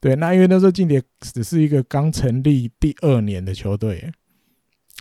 [0.00, 4.10] 对，那因为那时候进铁只是一个刚成立第二年的球队，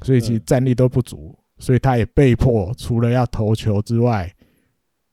[0.03, 1.37] 所以其实战力都不足。
[1.61, 4.33] 所以他也被迫，除了要投球之外，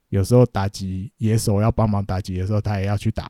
[0.07, 3.29] 有时候打击野手要帮忙打击的时候，他也要去打。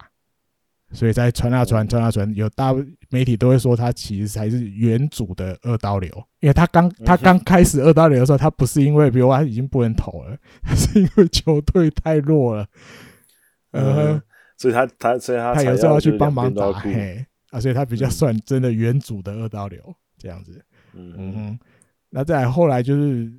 [0.92, 2.74] 所以在传啊传，传啊传，有大
[3.10, 6.10] 媒体都会说他其实才是原主的二刀流，
[6.40, 12.66] 因为他刚他刚开始二刀流的时候，他不是因为比如他已经不能投了，他 是因为球队太弱了。
[13.72, 14.22] 呃，
[14.58, 20.64] 所以他他所以他他有时候要去帮忙打，嘿啊，所以他比较算真的原主的二刀流这样子。
[20.94, 21.60] 嗯哼。
[22.10, 23.30] 那再来后来就是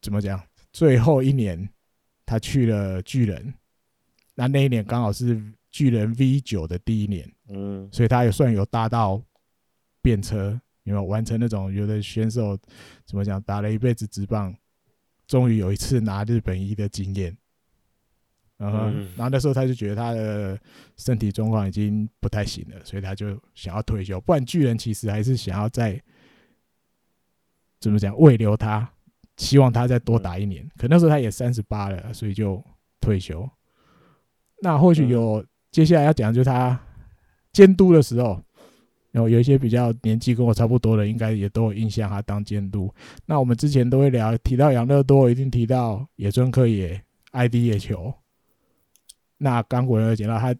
[0.00, 0.42] 怎么讲？
[0.72, 1.68] 最后一年
[2.24, 3.52] 他去了巨人，
[4.34, 5.40] 那那一年刚好是
[5.76, 9.22] 巨人 V 九的第一年，嗯，所以他也算有搭到
[10.00, 12.58] 便车，有没有完成那种有的选手
[13.04, 13.42] 怎么讲？
[13.42, 14.56] 打了一辈子直棒，
[15.26, 17.36] 终于有一次拿日本一的经验。
[18.56, 18.78] 然后，
[19.16, 20.58] 然后那时候他就觉得他的
[20.96, 24.18] 身体状况已经不太行了，所以他就想要退休。
[24.22, 26.02] 不然巨人其实还是想要再。
[27.78, 28.16] 怎么讲？
[28.18, 28.90] 慰留他，
[29.36, 30.66] 希望他再多打一年。
[30.78, 32.64] 可那时候他也三十八了，所以就
[32.98, 33.46] 退休。
[34.62, 35.44] 那或许有
[35.76, 36.80] 接下来要讲，就是他
[37.52, 38.42] 监督的时候，
[39.10, 42.90] 然后有一些比较年纪跟我差不多的，应该也都有印象他当监督。
[43.26, 46.98] 那我们之前都会聊，提到养乐多，一定提到野村克也、
[47.32, 48.10] 爱迪野球。
[49.36, 50.56] 那刚果有讲到他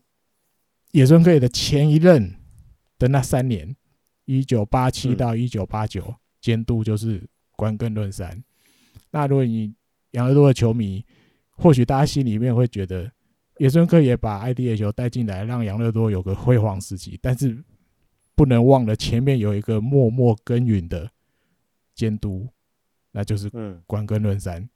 [0.92, 2.34] 野村克也的前一任
[2.98, 3.74] 的那三年，
[4.26, 6.14] 一九八七到一九八九。
[6.42, 8.44] 监督就是关根论山。
[9.10, 9.72] 那如果你
[10.10, 11.02] 养乐多的球迷，
[11.52, 13.10] 或许大家心里面会觉得
[13.58, 17.18] 野村克也把 IDH 带进来，让杨乐多有个辉煌时期。
[17.22, 17.56] 但是
[18.34, 21.10] 不能忘了前面有一个默默耕耘的
[21.94, 22.48] 监督，
[23.12, 23.50] 那就是
[23.86, 24.68] 关根论山。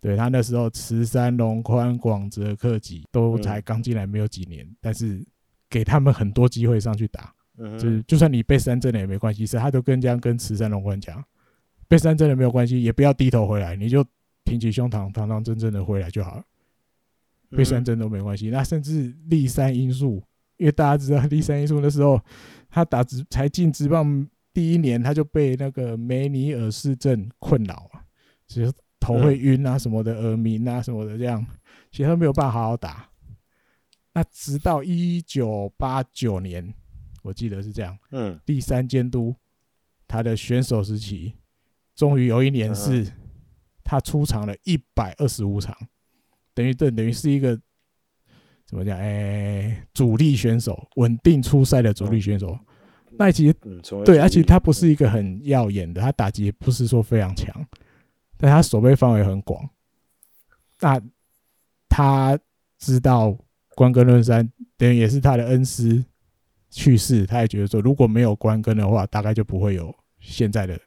[0.00, 5.24] 对，他那时候池山龙宽、广泽克己都才刚进来没有几年，但是
[5.68, 7.32] 给他们很多机会上去打。
[7.78, 11.22] 就是，就算你被三振了也没关系，是他都跟这样跟池山龙宽讲，
[11.86, 14.04] 被三振了没有关系，也不要低头回来，你就
[14.42, 16.44] 挺起胸膛，堂堂正正的回来就好了。
[17.56, 18.50] 被三针都没关系。
[18.50, 20.22] 那甚至立三因素，
[20.56, 22.20] 因为大家知道立三因素的时候，
[22.68, 28.04] 他打职才进职棒第一年，他就被那个梅尼尔氏症困扰啊，
[28.46, 31.44] 其实头会晕啊什么的，耳鸣啊什么的这样，
[31.90, 33.08] 其实他没有办法好好打。
[34.14, 36.74] 那直到一九八九年，
[37.22, 39.34] 我记得是这样，嗯，第三监督
[40.06, 41.32] 他的选手时期，
[41.94, 43.06] 终于有一年是，
[43.82, 45.74] 他出场了一百二十五场，
[46.54, 47.58] 等于这等于是一个
[48.66, 48.98] 怎么讲？
[48.98, 52.58] 哎，主力选手，稳定出赛的主力选手。
[53.18, 53.54] 那其实
[54.04, 57.54] 对，而且他不是一个很耀眼的，他打击也不是说非常强，
[58.36, 59.68] 但他守备范围很广。
[60.80, 61.00] 那
[61.88, 62.38] 他
[62.78, 63.36] 知道。
[63.74, 64.46] 关根论山
[64.76, 66.04] 等于也是他的恩师
[66.68, 70.78] 去世，他也觉得说，如果没有关根的话，大概就不会有现在的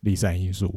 [0.00, 0.74] 立三因素。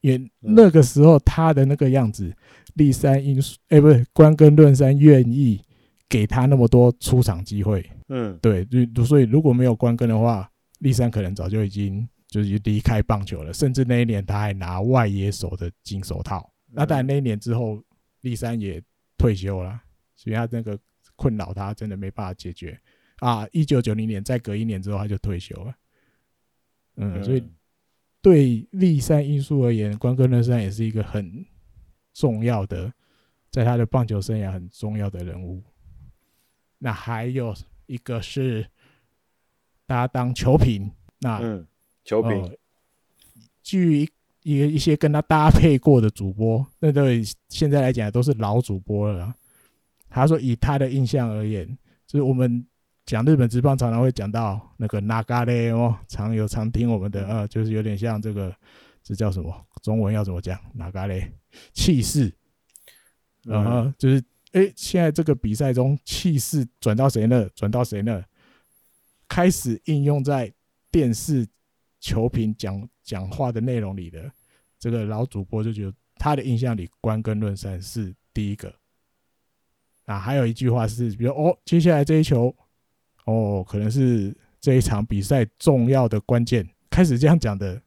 [0.00, 2.34] 因为那个时候他的那个样子，
[2.74, 5.60] 立三因素，哎，不是关根论山愿意
[6.08, 7.84] 给他那么多出场机会。
[8.08, 10.50] 嗯，对，就所以如果没有关根的话，
[10.80, 16.50] 立三可能早就已经就是离开棒球了，甚至那一年他还拿外野手的金手套。
[16.72, 17.82] 那当然那一年之后，
[18.20, 18.82] 立三也
[19.16, 19.80] 退休了。
[20.20, 20.76] 所以他那个
[21.14, 22.76] 困扰他真的没办法解决
[23.20, 23.46] 啊！
[23.52, 25.72] 一九九零年再隔一年之后他就退休了。
[26.96, 27.44] 嗯，所以
[28.20, 31.44] 对立三因素而言，关根论山也是一个很
[32.12, 32.92] 重要的，
[33.50, 35.62] 在他的棒球生涯很重要的人物。
[36.78, 37.54] 那还有
[37.86, 38.68] 一个是
[39.86, 41.66] 大家当球评，那嗯，
[42.04, 42.56] 球评，
[43.62, 44.08] 据
[44.42, 49.34] 一个一些跟他搭配过的主播，那对现在来讲都是老主播了。
[50.10, 51.66] 他说：“以他的印象而言，
[52.06, 52.66] 就是我们
[53.08, 58.54] 讲日本职棒常常会讲到那个那嘎嘞哦，常有常听我们的呃，就是有点像这个，
[59.02, 59.66] 这叫什么？
[59.82, 60.60] 中文要怎么讲？
[60.74, 61.32] 那嘎嘞
[61.72, 62.30] 气势，
[63.46, 64.18] 嗯哼，就是
[64.52, 67.48] 哎、欸，现在这个比赛中气势转到谁那？
[67.54, 68.22] 转到谁那？
[69.26, 70.52] 开始应用在
[70.90, 71.48] 电视
[72.00, 74.30] 球评讲讲话的内容里的
[74.78, 78.70] 这个老主播就觉得他的印象里，关根论山是第一个。”
[80.04, 82.54] 啊，还有一句话是，比如哦，接下来这一球，
[83.28, 86.66] 哦，可能是这一场比赛重要的关键。
[86.88, 87.80] 开始这样讲的，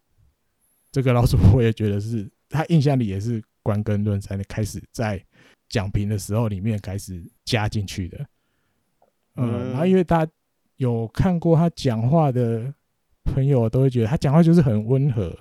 [0.91, 5.19] 这个老主播也觉得是他印象里也是关根论山的开始在
[5.68, 8.26] 讲评的时候里面开始加进去的。
[9.35, 10.27] 嗯，然后因为他
[10.76, 12.72] 有看过他讲话的
[13.23, 15.35] 朋友都会觉得他讲话就是很温和，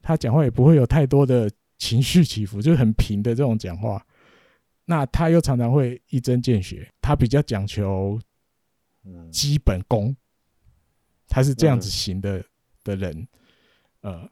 [0.00, 4.02] 他讲话也不会有太多的情绪起伏，就是很平的这种讲话。
[4.86, 8.18] 那他又常常会一针见血，他比较讲求
[9.30, 10.14] 基本功，
[11.28, 12.44] 他是这样子型的、嗯、
[12.84, 13.28] 的人，
[14.02, 14.28] 呃，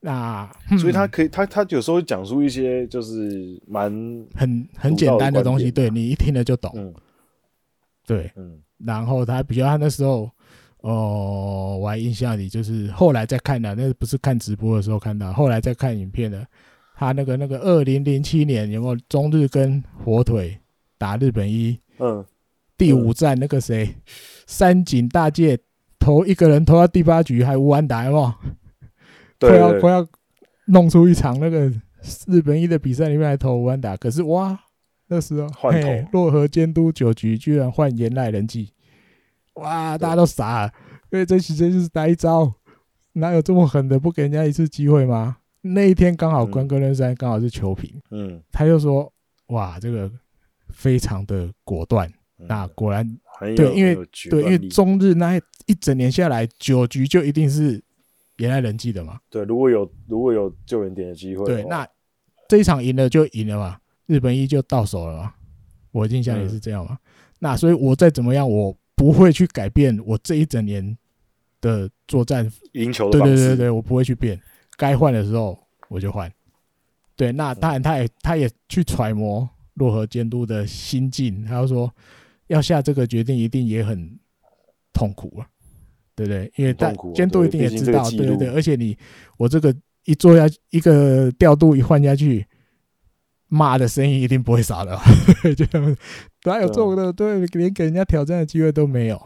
[0.00, 3.90] 那所以他可以，他他有时候会讲述一些就是蛮
[4.34, 6.94] 很很简单的东西，对你一听了就懂，嗯、
[8.06, 10.30] 对，嗯，然后他比较他那时候，
[10.80, 16.46] 哦、呃，我还印象里就是后来再看的，那不是看直播的时候看到，后来再看影片的。
[16.96, 20.56] 他那个那个二零零七年有没有中日跟火腿
[20.96, 21.76] 打日本一？
[21.98, 22.24] 嗯，
[22.76, 23.96] 第五站那个谁，
[24.46, 25.58] 三井大介
[25.98, 28.34] 投一个人投到第八局还无安打，有没有？
[29.38, 30.06] 快要快要
[30.66, 31.70] 弄出一场那个
[32.26, 34.58] 日本一的比赛里面来投无安打，可是哇，
[35.08, 38.72] 那时候换头，洛河监督九局居然换岩濑人纪，
[39.54, 40.72] 哇，大家都傻了，
[41.10, 42.54] 因为这其实就是打一招，
[43.14, 45.36] 哪有这么狠的不给人家一次机会吗？
[45.60, 49.10] 那一天刚好关根论山刚好是球评，嗯，他就说
[49.48, 50.10] ：“哇，这个
[50.68, 52.10] 非常的果断。
[52.38, 53.06] 嗯”那果然
[53.56, 53.94] 对，因为
[54.30, 55.36] 对，因为中日那
[55.66, 57.82] 一整年下来九局就一定是
[58.36, 59.18] 原来人记的嘛。
[59.30, 61.86] 对，如果有如果有救援点的机会，对，那
[62.48, 65.34] 这一场赢了就赢了嘛，日本一就到手了嘛。
[65.92, 66.92] 我印象也是这样嘛。
[66.92, 66.98] 嗯、
[67.38, 70.96] 那所以我再怎么样，我不会去改变我这一整年
[71.60, 74.40] 的作战赢球的对对对对，我不会去变。
[74.76, 75.56] 该换的时候
[75.88, 76.28] 我就换，
[77.14, 81.92] 对，那当然他也他也去揣摩洛河监督的心境，他就说
[82.54, 84.18] 要下这个决定一定也很
[84.92, 85.46] 痛苦啊，
[86.14, 86.50] 对不对？
[86.56, 88.96] 因为但监督一定也知道，对对对，而且你
[89.36, 89.74] 我这个
[90.04, 92.46] 一做下一个调度一换下去，
[93.48, 94.98] 骂的声音一定不会少的，
[95.54, 95.66] 就
[96.44, 99.20] 哪有做的对，连给人家挑战的机会都没有，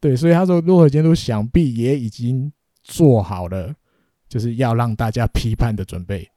[0.00, 3.74] 对，所以他说洛河监督想必也已经做好了。
[4.26, 6.28] 就是要让大家批判的准备，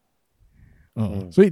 [0.93, 1.51] 嗯，所以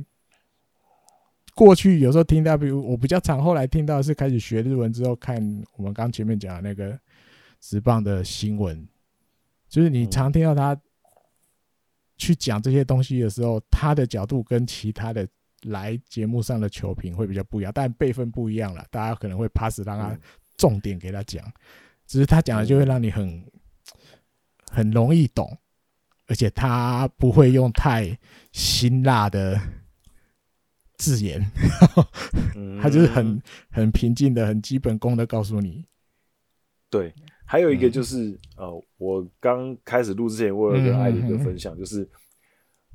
[1.56, 5.42] 过去有时候听到，比如我比较常后来听到是开始学日文之后，看
[5.78, 7.00] 我们刚前面讲的那个
[7.62, 8.88] 直棒的新闻，
[9.70, 10.78] 就是你常听到他
[12.18, 15.26] 去讲这些东西的时候，他的角度跟其他的
[15.64, 20.14] 来节目上的球评会比较不一样，但辈分不一样了，大家可能会 pass 让他
[20.58, 21.44] 重点给他讲，
[22.06, 23.44] 只是他讲的就会让你很
[24.70, 25.58] 很容易懂，
[26.28, 28.18] 而且他不会用太
[28.52, 29.58] 辛辣的
[30.98, 31.42] 字眼，
[32.82, 33.42] 他就是很
[33.72, 35.86] 很平静的、很基本功的告诉你。
[36.90, 37.14] 对，
[37.46, 42.08] 还有一个就是，嗯、呃，我刚开始录之前，我有跟艾迪哥分享，就是，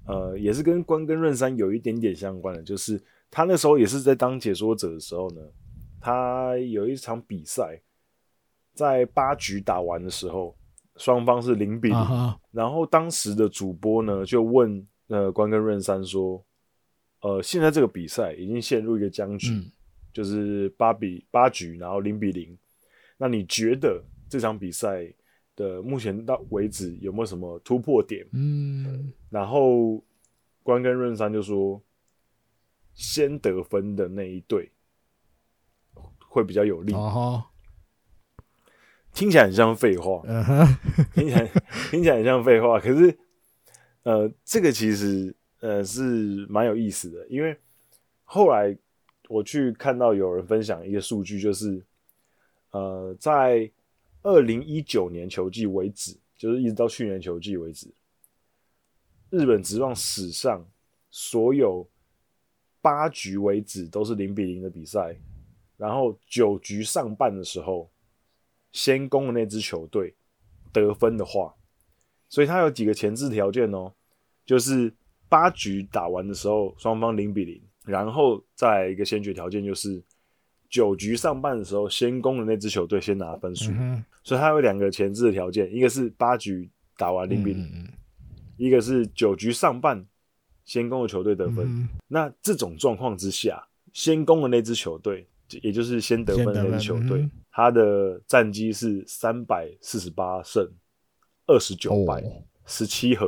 [0.07, 5.41] 呃，也是跟关根润三有一点点相关的，就是他那时候也是在当解说者的时候呢，
[6.01, 7.81] 他有一场比赛，
[8.73, 10.57] 在八局打完的时候，
[10.97, 16.43] 双方是零比零，然后当时的主播呢就问呃关根润三说，
[17.21, 19.71] 呃，现在这个比赛已经陷入一个僵局，嗯、
[20.13, 22.57] 就是八比八局，然后零比零。
[23.19, 25.13] 那你觉得这场比赛
[25.55, 28.27] 的目前到为止有没有什么突破点？
[28.33, 30.03] 嗯，然后
[30.63, 31.83] 关根润三就说，
[32.95, 34.73] 先得分的那一队
[36.27, 36.95] 会比较有利。
[36.95, 37.45] 哦，
[39.13, 40.23] 听起来很像废话，
[41.13, 41.47] 听起来
[41.91, 42.81] 听起来很像废话。
[42.81, 43.19] 可是，
[44.05, 47.57] 呃，这个其实呃是蛮有意思的，因为
[48.25, 48.77] 后来
[49.29, 51.83] 我去看到有人分享一个数据，就是。
[52.73, 53.69] 呃，在
[54.23, 57.93] 二零一九年球季为止，就是一直到去年球季为止，
[59.29, 60.65] 日本职棒史上
[61.11, 61.85] 所有
[62.81, 65.17] 八局为止都是零比零的比赛，
[65.77, 67.91] 然后九局上半的时候，
[68.71, 70.15] 先攻的那支球队
[70.73, 71.53] 得分的话，
[72.29, 73.93] 所以它有几个前置条件哦，
[74.47, 74.95] 就是
[75.31, 80.03] 八局打完的时候双方零比零，然后再一个先决条件就是。
[80.73, 87.89] 九局上半的时候，先攻的那支球队先拿分数，嗯，所以它有两个前置的条件，一个是八局打完零比零，嗯，
[88.57, 90.07] 一个是九局上半
[90.65, 91.89] 先攻的球队得分，嗯。
[92.07, 95.27] 那这种状况之下，先攻的那支球队，
[95.61, 100.65] 也就是先得分的那支球队，他，嗯、的战绩是三百四十八胜
[101.49, 102.23] 二十九败
[102.65, 103.27] 十七和，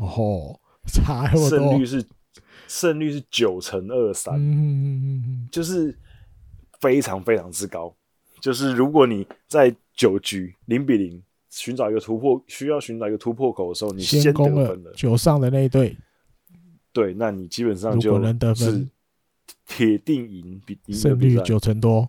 [0.00, 0.58] 哦，
[0.92, 2.04] 差胜率是
[2.68, 5.98] 胜率是九成二三，就是。
[6.80, 7.94] 非常非常之高，
[8.40, 14.90] 就是如果你在九局零比零寻找一个突破，需要寻找一个突破口的时候，你先得分了。
[14.96, 15.94] 九上的那一队，
[16.90, 18.18] 对，那你基本上就
[18.54, 18.88] 是
[19.66, 22.08] 铁定赢，比胜率九成多，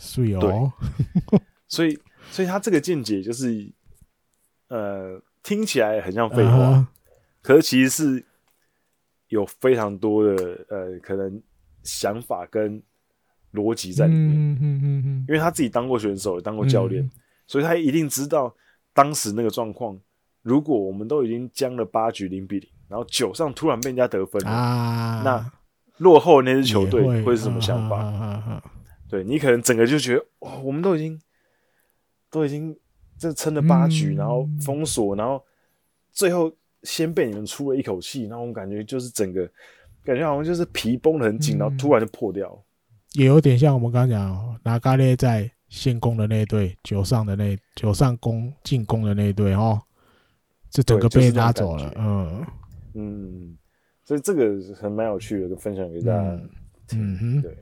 [0.00, 0.72] 是哦，
[1.68, 1.96] 所以
[2.32, 3.70] 所以他这个见解就是，
[4.66, 6.88] 呃，听起来很像废话，呃，
[7.42, 8.24] 可是其实是
[9.28, 11.42] 有非常多的呃可能
[11.82, 12.82] 想法跟。
[13.52, 17.10] 逻辑在里面，嗯嗯嗯嗯，因为他自己当过选手，也当过教练，嗯，
[17.48, 18.54] 所以他一定知道
[18.92, 19.98] 当时那个状况。
[20.42, 25.52] 如果我们都已经僵了八局零比零，然后九上突然被人家得分了，啊，那
[25.96, 28.62] 落后的那支球队会是什么想法？
[29.08, 31.20] 对，你可能整个就觉得，哦，我们都已经
[32.30, 32.78] 都已经
[33.18, 35.44] 这撑了八局，嗯，然后封锁，然后
[36.12, 39.48] 最后先被你们出了一口气，然后我感觉就是整个
[40.04, 42.64] 感觉好像就是皮绷得很紧，嗯，然后突然就破掉。
[43.14, 49.80] 也有点像我们刚刚讲，拿嘎列在先攻的那一队，九上的那九上攻进攻的那一队哦，
[50.70, 52.46] 这整个被拉走了，嗯。
[52.94, 53.56] 嗯，
[54.04, 56.22] 所以这个很蛮有趣的，分享给大家。
[56.22, 56.50] 嗯，
[56.94, 57.56] 嗯哼，对。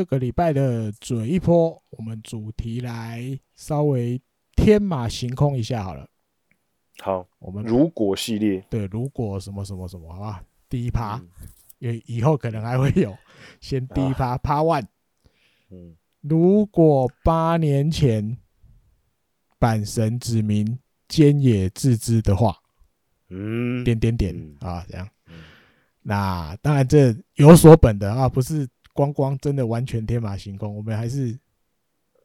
[0.00, 4.18] 这个礼拜的嘴一波，我们主题来稍微
[4.56, 6.08] 天马行空一下好了。
[7.00, 10.42] 好，我们如果系列，对，如果什么什么什么，好吧？
[10.70, 11.22] 第一趴，
[11.80, 13.14] 因、嗯、为以后可能还会有，
[13.60, 14.86] 先第一趴趴 one。
[15.68, 18.38] 嗯，如果八年前
[19.58, 20.78] 阪神指名
[21.10, 22.56] 菅野智之的话，
[23.28, 25.06] 嗯，点点点、嗯、啊，这样。
[26.00, 28.66] 那当然这有所本的啊，不是。
[29.00, 31.34] 光光真的完全天马行空，我们还是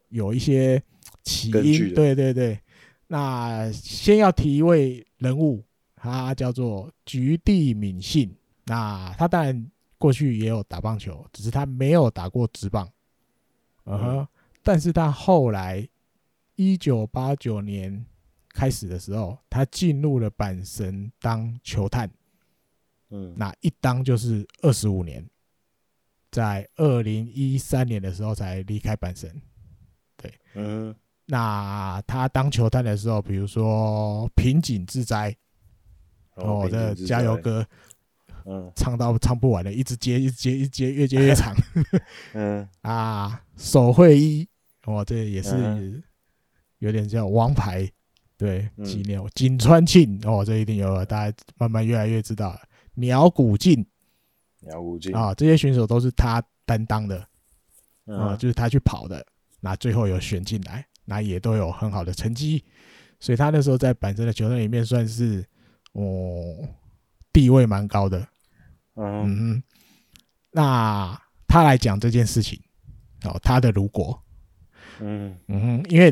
[0.10, 0.82] 有一些
[1.24, 1.94] 起因。
[1.94, 2.60] 对对对，
[3.08, 5.64] 那先要提一位人物，
[5.96, 8.30] 他叫做菊地敏信。
[8.66, 12.86] 那他当然过去也有打棒球，只是他没有打过直棒。
[13.86, 14.28] 嗯哼，
[14.62, 15.88] 但是他后来
[16.56, 18.06] 一九八九年
[18.50, 22.12] 开始的时候，他进入了阪神当球探。
[23.12, 25.26] 嗯，那一当就是二十五年。
[26.36, 29.34] 在二零一三年的时候才离开阪神，
[30.18, 30.94] 对，嗯，
[31.28, 35.34] 那他当球探的时候，比如说平井自哉，
[36.34, 37.66] 哦，这加油歌，
[38.44, 41.56] 嗯，唱到唱不完的，一直接，一直接，一直接，越接越 长。
[42.34, 42.68] 嗯。
[42.84, 44.46] 啊，手绘一，
[44.88, 46.04] 哦，这也是
[46.80, 47.90] 有点叫王牌，
[48.36, 52.60] 对，纪念井川庆，哦，这一定有，大家慢慢越来越知道了。
[52.96, 53.88] 鸟谷进，
[55.14, 57.28] 啊，这些选手都是他担当的，
[58.06, 59.26] 啊，就是他去跑的，
[59.60, 60.86] 那最后有选进来。
[61.08, 62.66] 那也都有很好的成绩，
[63.20, 65.46] 所以他那时候在板神的球队里面算是
[65.92, 66.68] 哦
[67.32, 68.28] 地位蛮高的。
[68.96, 69.64] 嗯，嗯，
[70.50, 71.16] 那
[71.48, 72.60] 他来讲这件事情，
[73.24, 74.20] 哦，他的如果，
[75.00, 76.12] 嗯嗯，因为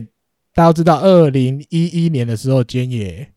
[0.54, 3.34] 大家都知道，二零一一年的时候，菅野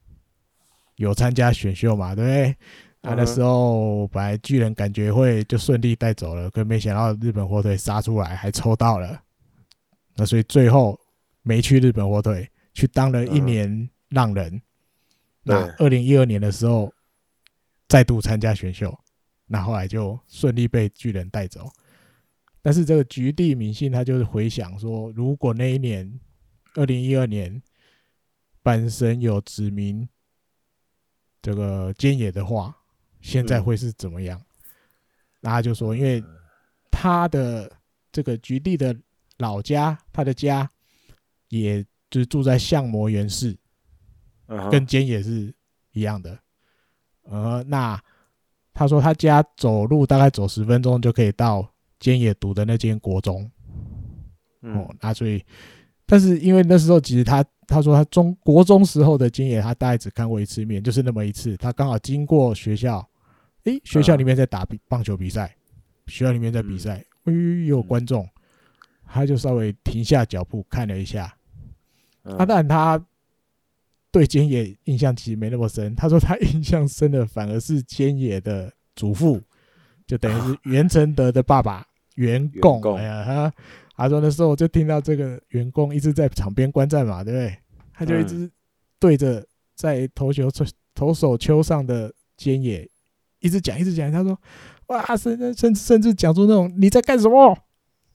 [0.96, 2.56] 有参加选秀嘛，对不对？
[3.02, 9.22] 他那时候本来巨人感觉会就顺利带走了，可没想到日本火腿杀出来，还抽到了。
[10.14, 10.98] 那所以最后。
[11.48, 14.52] 没去日本火腿，去当了一年浪人。
[14.52, 14.62] 嗯、
[15.44, 16.92] 那二零一二年的时候，
[17.86, 18.92] 再度参加选秀，
[19.46, 21.70] 那后来就顺利被巨人带走。
[22.62, 26.18] 但是这个局地明信他就是回想说，如果那一年
[26.74, 27.62] 二零一二年
[28.60, 30.08] 本神有指名
[31.40, 32.76] 这个菅野的话，
[33.26, 34.40] 现在会是怎么样？
[35.40, 36.22] 那他就说，因为
[36.90, 37.70] 他的
[38.12, 38.96] 这个局地的
[39.38, 40.70] 老家，他的家。
[41.48, 41.80] 也
[42.10, 43.56] 就是住在相模原市，
[44.68, 45.54] 跟菅野是
[45.92, 46.36] 一样的。
[47.22, 48.02] 呃，那
[48.74, 53.48] 他说他家走路大概走十分钟就可以到菅野读的那间国中。
[54.62, 55.40] 哦，那所以，
[56.04, 61.56] 但是因为那时候其实他他说他中国中时候的菅野他大概只看过一次面，就是那么一次。
[61.56, 63.08] 他刚好经过学校，
[63.66, 65.54] 诶，学校里面在打比棒球比赛，
[66.06, 67.32] 学校里面在比赛，哎，
[67.66, 68.28] 有观众，
[69.04, 71.32] 他就稍微停下脚步看了一下。
[72.22, 73.06] 啊、他
[74.10, 79.40] 对菅野印象其实没那么深，他说他印象深的反而是菅野的祖父，
[80.06, 81.86] 就等于是袁承德的爸爸
[82.16, 82.96] 袁贡。
[82.96, 83.52] 哎呀，他
[83.96, 87.56] 他说那时候我就听到这个袁贡一直在场边观战嘛，对不对？
[87.92, 88.50] 他就一直
[88.98, 90.48] 对着在投球
[90.94, 92.88] 投手丘上的菅野
[93.46, 94.38] 一直讲一直讲，他说
[94.88, 97.56] 哇，甚至甚至甚至讲出那种你在干什么？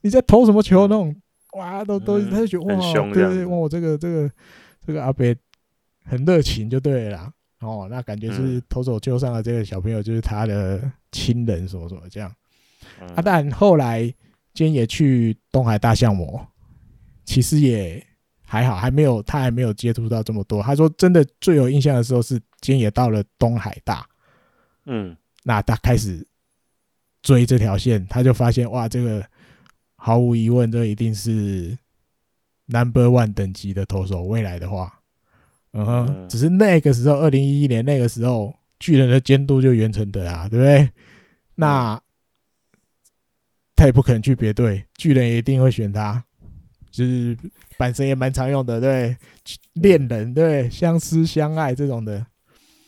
[0.02, 1.14] 你在投什么球那种。
[1.52, 4.30] 哇，都都，他就觉得哇，对对，哇，我这个这个
[4.86, 5.24] 这个阿伯
[6.04, 7.30] 很热情，就对了。
[7.60, 12.34] 哦，那感觉是投手救上的这个小朋友就是他的亲人，什么什么这样。
[13.14, 14.02] 啊，但后来
[14.54, 16.44] 今天也去东海大相模，
[17.26, 18.02] 其实也
[18.44, 20.62] 还好，还没有他还没有接触到这么多。
[20.62, 24.06] 他说，真的最有印象的时候是今天也到了东海大，
[24.86, 26.26] 嗯，那他开始
[27.22, 29.24] 追这条线，他就发现哇，这个。
[30.04, 31.78] 毫无疑问，这一定是
[32.66, 34.24] Number One 等级的投手。
[34.24, 34.98] 未来的话，
[35.74, 40.90] 嗯哼，只是那个时候，二零一一年那个时候，巨人的监督就袁承德啊，对不对？
[41.54, 42.02] 那
[43.76, 46.24] 他也不可能去别队，巨人也一定会选他。
[46.90, 47.38] 就是
[47.76, 49.16] 板神也蛮常用的，对，
[49.74, 52.26] 恋人，对，相思相爱这种的。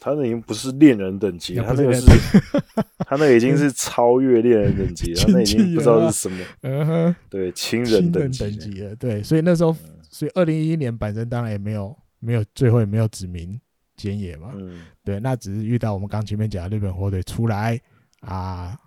[0.04, 2.06] 他那已经不是恋人等级了，他那个是，
[3.08, 8.82] 他那已经是超越恋人等级了， 他那已经不知道是什么，嗯哼，对，亲人等级。
[8.82, 9.74] 了，对，所以那时候，
[10.10, 13.58] 所以二零一一年本身当然也没有没有最后也没有指名
[13.96, 17.80] 菅野嘛，嗯，对，那只是遇到我们刚前面讲的日本火腿出来
[18.20, 18.78] 啊，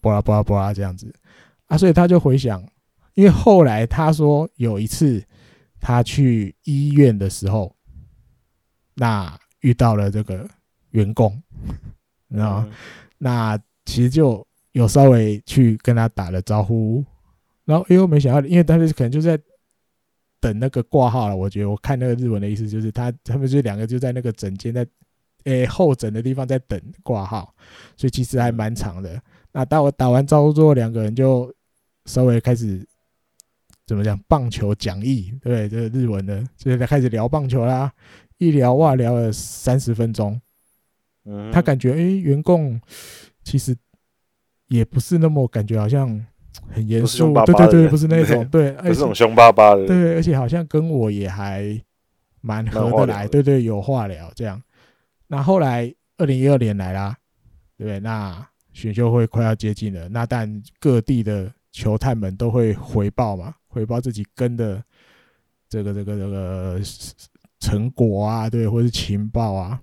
[0.00, 1.14] 巴拉巴拉巴拉这样子。
[1.66, 2.66] 啊，所以他就回想，
[3.12, 5.22] 因为后来他说有一次
[5.78, 7.76] 他去医院的时候，
[8.94, 9.38] 那。
[9.60, 10.48] 遇到了这个
[10.90, 11.40] 员工，
[12.28, 12.68] 然后
[13.18, 17.04] 那其实就有稍微去跟他打了招呼，
[17.64, 19.38] 然后哎呦，没想到，因为当时可能就在
[20.40, 21.36] 等那个挂号了。
[21.36, 24.86] 我觉得我看那个日文的意思就是他他们就两个就在那个诊间在
[25.44, 27.54] 诶候诊的地方在等挂号，
[27.96, 29.20] 所以其实还蛮长的。
[29.52, 31.52] 那当我打完招呼之后，两个人就
[32.04, 32.86] 稍微开始
[33.86, 37.90] 怎么讲棒球讲义，对，这个日文的，所以才开始聊棒球啦。
[38.38, 40.40] 一聊哇，聊了三十分钟。
[41.24, 42.80] 嗯，他感觉哎，员工
[43.44, 43.76] 其实
[44.68, 46.08] 也不是那么感觉，好像
[46.70, 47.34] 很严肃。
[47.44, 49.86] 对对对， 不是那种，对，不是那种凶巴巴的。
[49.86, 51.78] 对，而且好像跟我也还
[52.40, 53.28] 蛮合得来。
[53.28, 54.62] 对对，有话聊这样。
[55.26, 57.14] 那后来二零一二年来啦，
[57.76, 60.08] 对，那选秀会快要接近了。
[60.08, 64.82] 那但各地的球探们都会回报嘛，回报自己跟的
[65.68, 66.80] 这个这个这个。
[67.68, 69.78] 成果啊，对，或是情报啊，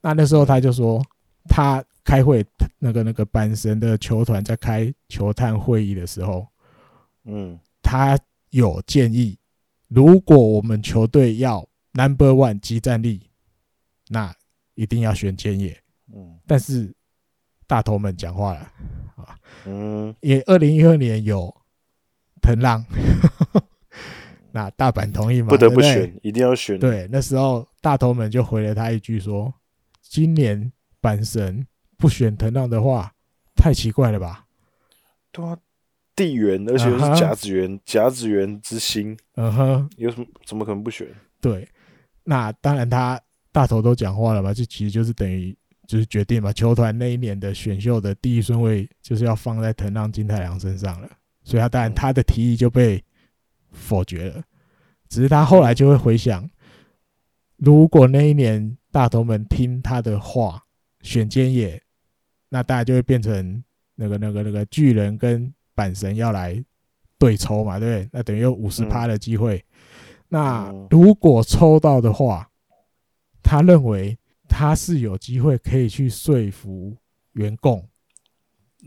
[0.00, 1.04] 那那时候他就说，
[1.48, 2.46] 他开会，
[2.78, 6.46] 那个那个阪神的球团在开球探会议的时候，
[7.24, 8.16] 嗯，他
[8.50, 9.36] 有建议
[9.88, 13.28] 如果我们球队要 Number One 即战力，
[14.08, 14.32] 那
[14.74, 15.76] 一定要选建业。
[16.14, 16.94] 嗯，但是
[17.66, 18.60] 大头们讲话了
[19.16, 21.52] 啊，嗯，也二零一二年有
[22.40, 22.84] 藤浪，
[24.56, 25.48] 那大阪同意吗？
[25.48, 26.78] 不得不选，一定要选。
[26.78, 29.52] 对，那时候大头们就回了他一句说
[30.00, 30.72] ：“今年
[31.02, 31.66] 阪神
[31.98, 33.12] 不选藤浪的话，
[33.54, 34.46] 太奇怪了吧？”
[35.30, 35.58] 对啊，
[36.14, 41.06] 地缘，而且是甲子园，甲子园之星，嗯哼，有什么怎么可能不选？
[41.38, 41.68] 对，
[42.24, 43.20] 那当然他
[43.52, 45.54] 大头都讲话了吧，这其实就是等于。
[45.86, 51.08] 就是决定嘛，球团那一年的选秀的第一顺位就是要放在藤浪金太郎身上了，
[51.44, 53.00] 所以他当然他的提议就被
[53.76, 54.42] 否决了。
[55.08, 56.48] 只是他后来就会回想，
[57.56, 60.64] 如果那一年大头们听他的话
[61.02, 61.80] 选菅野，
[62.48, 63.62] 那大家就会变成
[63.94, 66.60] 那个那个那个巨人跟阪神要来
[67.18, 68.10] 对抽嘛，对不对？
[68.12, 69.64] 那等于有五十趴的机会。
[70.28, 72.50] 那如果抽到的话，
[73.42, 74.18] 他认为。
[74.48, 76.96] 他是有机会可以去说服
[77.32, 77.84] 原共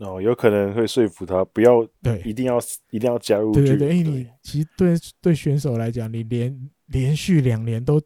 [0.00, 2.58] 哦，有可能会说服他不要对，一定要
[2.90, 3.52] 一定要加入。
[3.52, 8.00] 对对对，因为你其实对对选手来讲，你连连续两年都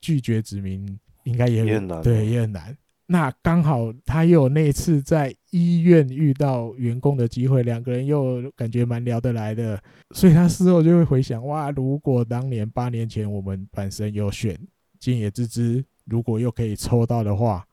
[0.00, 2.76] 拒绝指名，应该也，也很难，对，也很难。
[3.06, 9.82] 那刚好他又有那次在医院遇到员工的机会，两个人又感觉蛮聊得来的，
[10.14, 14.56] 所以他事后就会回想：哇，如果当年八年前我们本身有选
[14.98, 15.84] 金野之之。
[16.06, 17.64] 如果又可以抽到的话，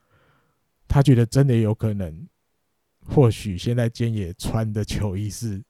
[0.87, 2.27] 他觉得真的有可能。
[3.07, 5.61] 或许现在菅野穿的球衣是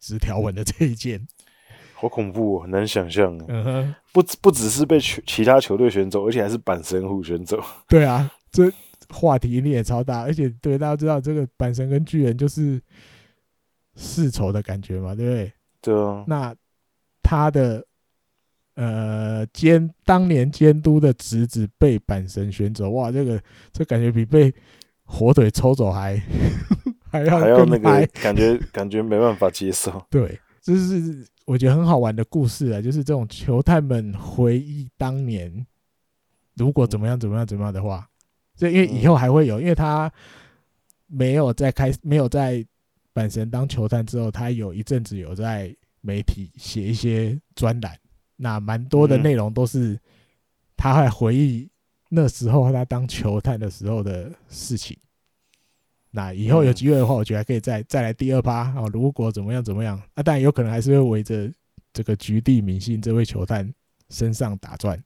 [0.00, 1.26] 直条纹的这一件，
[1.94, 3.36] 好恐怖哦，难想象。
[3.48, 7.62] 嗯哼，不不只是被其他球队选走，而且还是板神虎选走。
[7.88, 8.72] 对啊，这
[9.08, 12.80] 话题力也超大，而且对大家知道，这个板神跟巨人就是
[13.96, 15.52] 世仇的感觉嘛，对不对？
[15.82, 16.24] 对啊。
[16.26, 16.54] 那
[17.22, 17.84] 他的。
[18.78, 23.42] 呃，监当年监督的侄子被板神选走，哇，这个
[23.72, 24.52] 这感觉比被
[25.06, 26.20] 火腿抽走还
[27.10, 30.04] 还要还要那个感觉，感觉没办法接受。
[30.10, 35.66] 对，就是我觉得很好玩的故事啊，就是这种球探们回忆当年
[36.56, 38.06] 如果怎么样怎么样怎么样的话，
[38.56, 40.12] 就因为以后还会有，因为他
[41.06, 42.64] 没有在开没有在
[43.14, 47.96] 阪神当球探之后，他有一阵子有在媒体写一些专栏。
[48.38, 49.98] 那蛮多的内容都是
[50.76, 51.70] 他还回忆
[52.16, 54.96] 那时候他当球探的时候的事情。
[56.10, 58.88] 那以后有机会的话，我觉得还可以再再来第二趴哦。
[58.90, 61.52] 如果怎么样怎么样，那当然有可能还是会围着
[61.92, 63.70] 这个局地明星这位球探
[64.08, 64.98] 身上打转。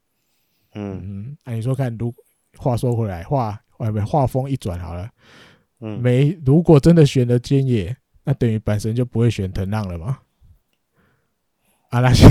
[0.74, 2.14] 嗯嗯，那你说看，如
[2.56, 5.10] 话说回来，话外面话锋一转好了，
[5.80, 10.20] 嗯，没如果真的选了菅野，那等于本身就不会选藤浪了吗？
[11.88, 12.28] 啊，那些。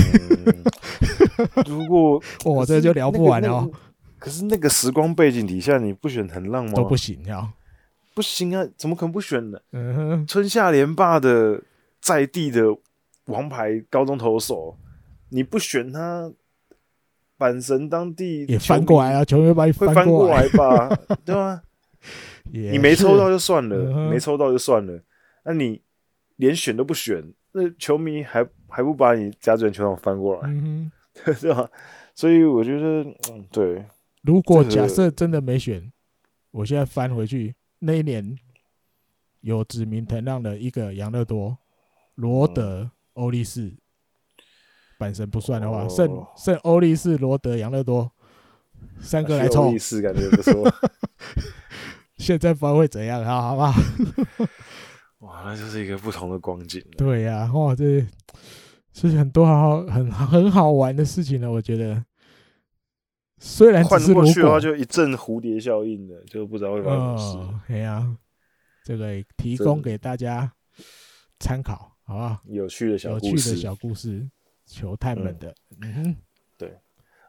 [1.68, 3.72] 如果我这个就聊不完哦、喔。
[4.20, 6.72] 可是那个时光背景底下，你不选藤浪吗？
[6.74, 7.52] 都不行呀，
[8.14, 8.64] 不行啊！
[8.76, 9.58] 怎么可能不选呢？
[9.72, 11.62] 嗯哼，春夏连霸的
[12.00, 12.62] 在地的
[13.24, 14.76] 王牌高中投手，
[15.30, 16.30] 你不选他，
[17.38, 19.24] 阪神当地也翻过来啊！
[19.24, 20.88] 球员把你翻过来吧，
[21.24, 21.62] 对吧？
[22.52, 25.02] 你没抽到就算了，没抽到就算了。
[25.44, 25.80] 那你
[26.36, 30.48] 连选都不选，那球迷还还不把你甲子园球场翻过来？
[30.50, 30.92] 嗯
[31.40, 31.68] 对吧？
[32.14, 33.84] 所以我觉得，嗯，对。
[34.22, 35.92] 如果假设真的没选，
[36.50, 38.36] 我现在翻回去，那一年
[39.40, 41.56] 有指名藤浪的一个杨乐多、
[42.16, 43.72] 罗德、欧力士，
[44.98, 48.10] 阪神不算的话，剩剩欧力士、罗德、杨乐多
[49.00, 49.68] 三个来凑。
[49.68, 50.70] 欧力士感觉不错。
[52.18, 53.82] 现在不知道会怎样，啊好不好？
[55.26, 56.84] 哇，那就是一个不同的光景。
[56.96, 58.06] 对呀、啊，哇，这。
[58.92, 62.04] 是很多好好很很好玩的事情呢，我觉得。
[63.42, 67.72] 虽然换过去的话，就一阵蝴蝶效应的，就不知道会发生什么事。
[67.72, 68.14] 对啊，
[68.84, 70.52] 这个提供给大家
[71.38, 72.38] 参考，好不好？
[72.44, 74.30] 有趣的小故事，有趣的小故事，
[74.66, 75.54] 球探们的。
[75.80, 76.16] 嗯哼，
[76.58, 76.70] 对。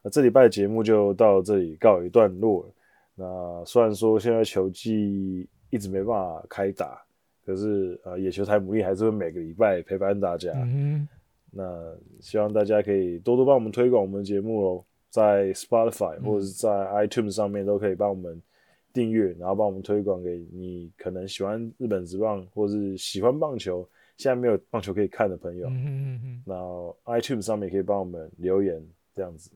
[0.04, 2.74] 那这礼拜的节目就到这里告一段落了。
[3.16, 7.02] 那虽然说现在球季一直没办法开打，
[7.46, 10.52] 可是呃，野球台牡蛎还是会每个礼拜陪伴大家。
[10.56, 11.08] 嗯
[11.54, 11.64] 那
[12.22, 18.42] 希望大家可以多多帮我们推广我们节目哦，在 Spotify 或者是在 iTunes 上面都可以帮我们
[18.92, 25.68] 订阅，然后帮我们推广给你可能喜欢日本职棒或是喜欢棒球，现在没有棒球可以看的朋友。
[25.68, 26.44] 嗯嗯嗯。
[26.46, 28.82] 然后 iTunes 上面也可以帮我们留言
[29.14, 29.52] 这样子，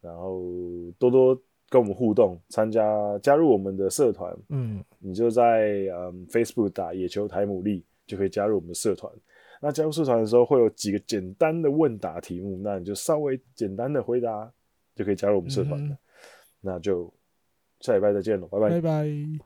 [0.00, 0.40] 然后
[0.98, 1.34] 多多
[1.68, 4.36] 跟我们互动，参加加入我们的社团。
[4.48, 9.12] 嗯，你就在嗯 Facebook 打野球台牡蛎就可以加入我们的社团。
[9.60, 14.50] 那加入社团的时候会有几个简单的问答题目，那你就稍微简单的回答
[14.98, 15.94] 就可以加入我们社团了。
[15.94, 15.98] 嗯、
[16.60, 17.14] 那就
[17.78, 18.68] 下礼拜再见了，拜拜。
[18.70, 19.38] 拜拜。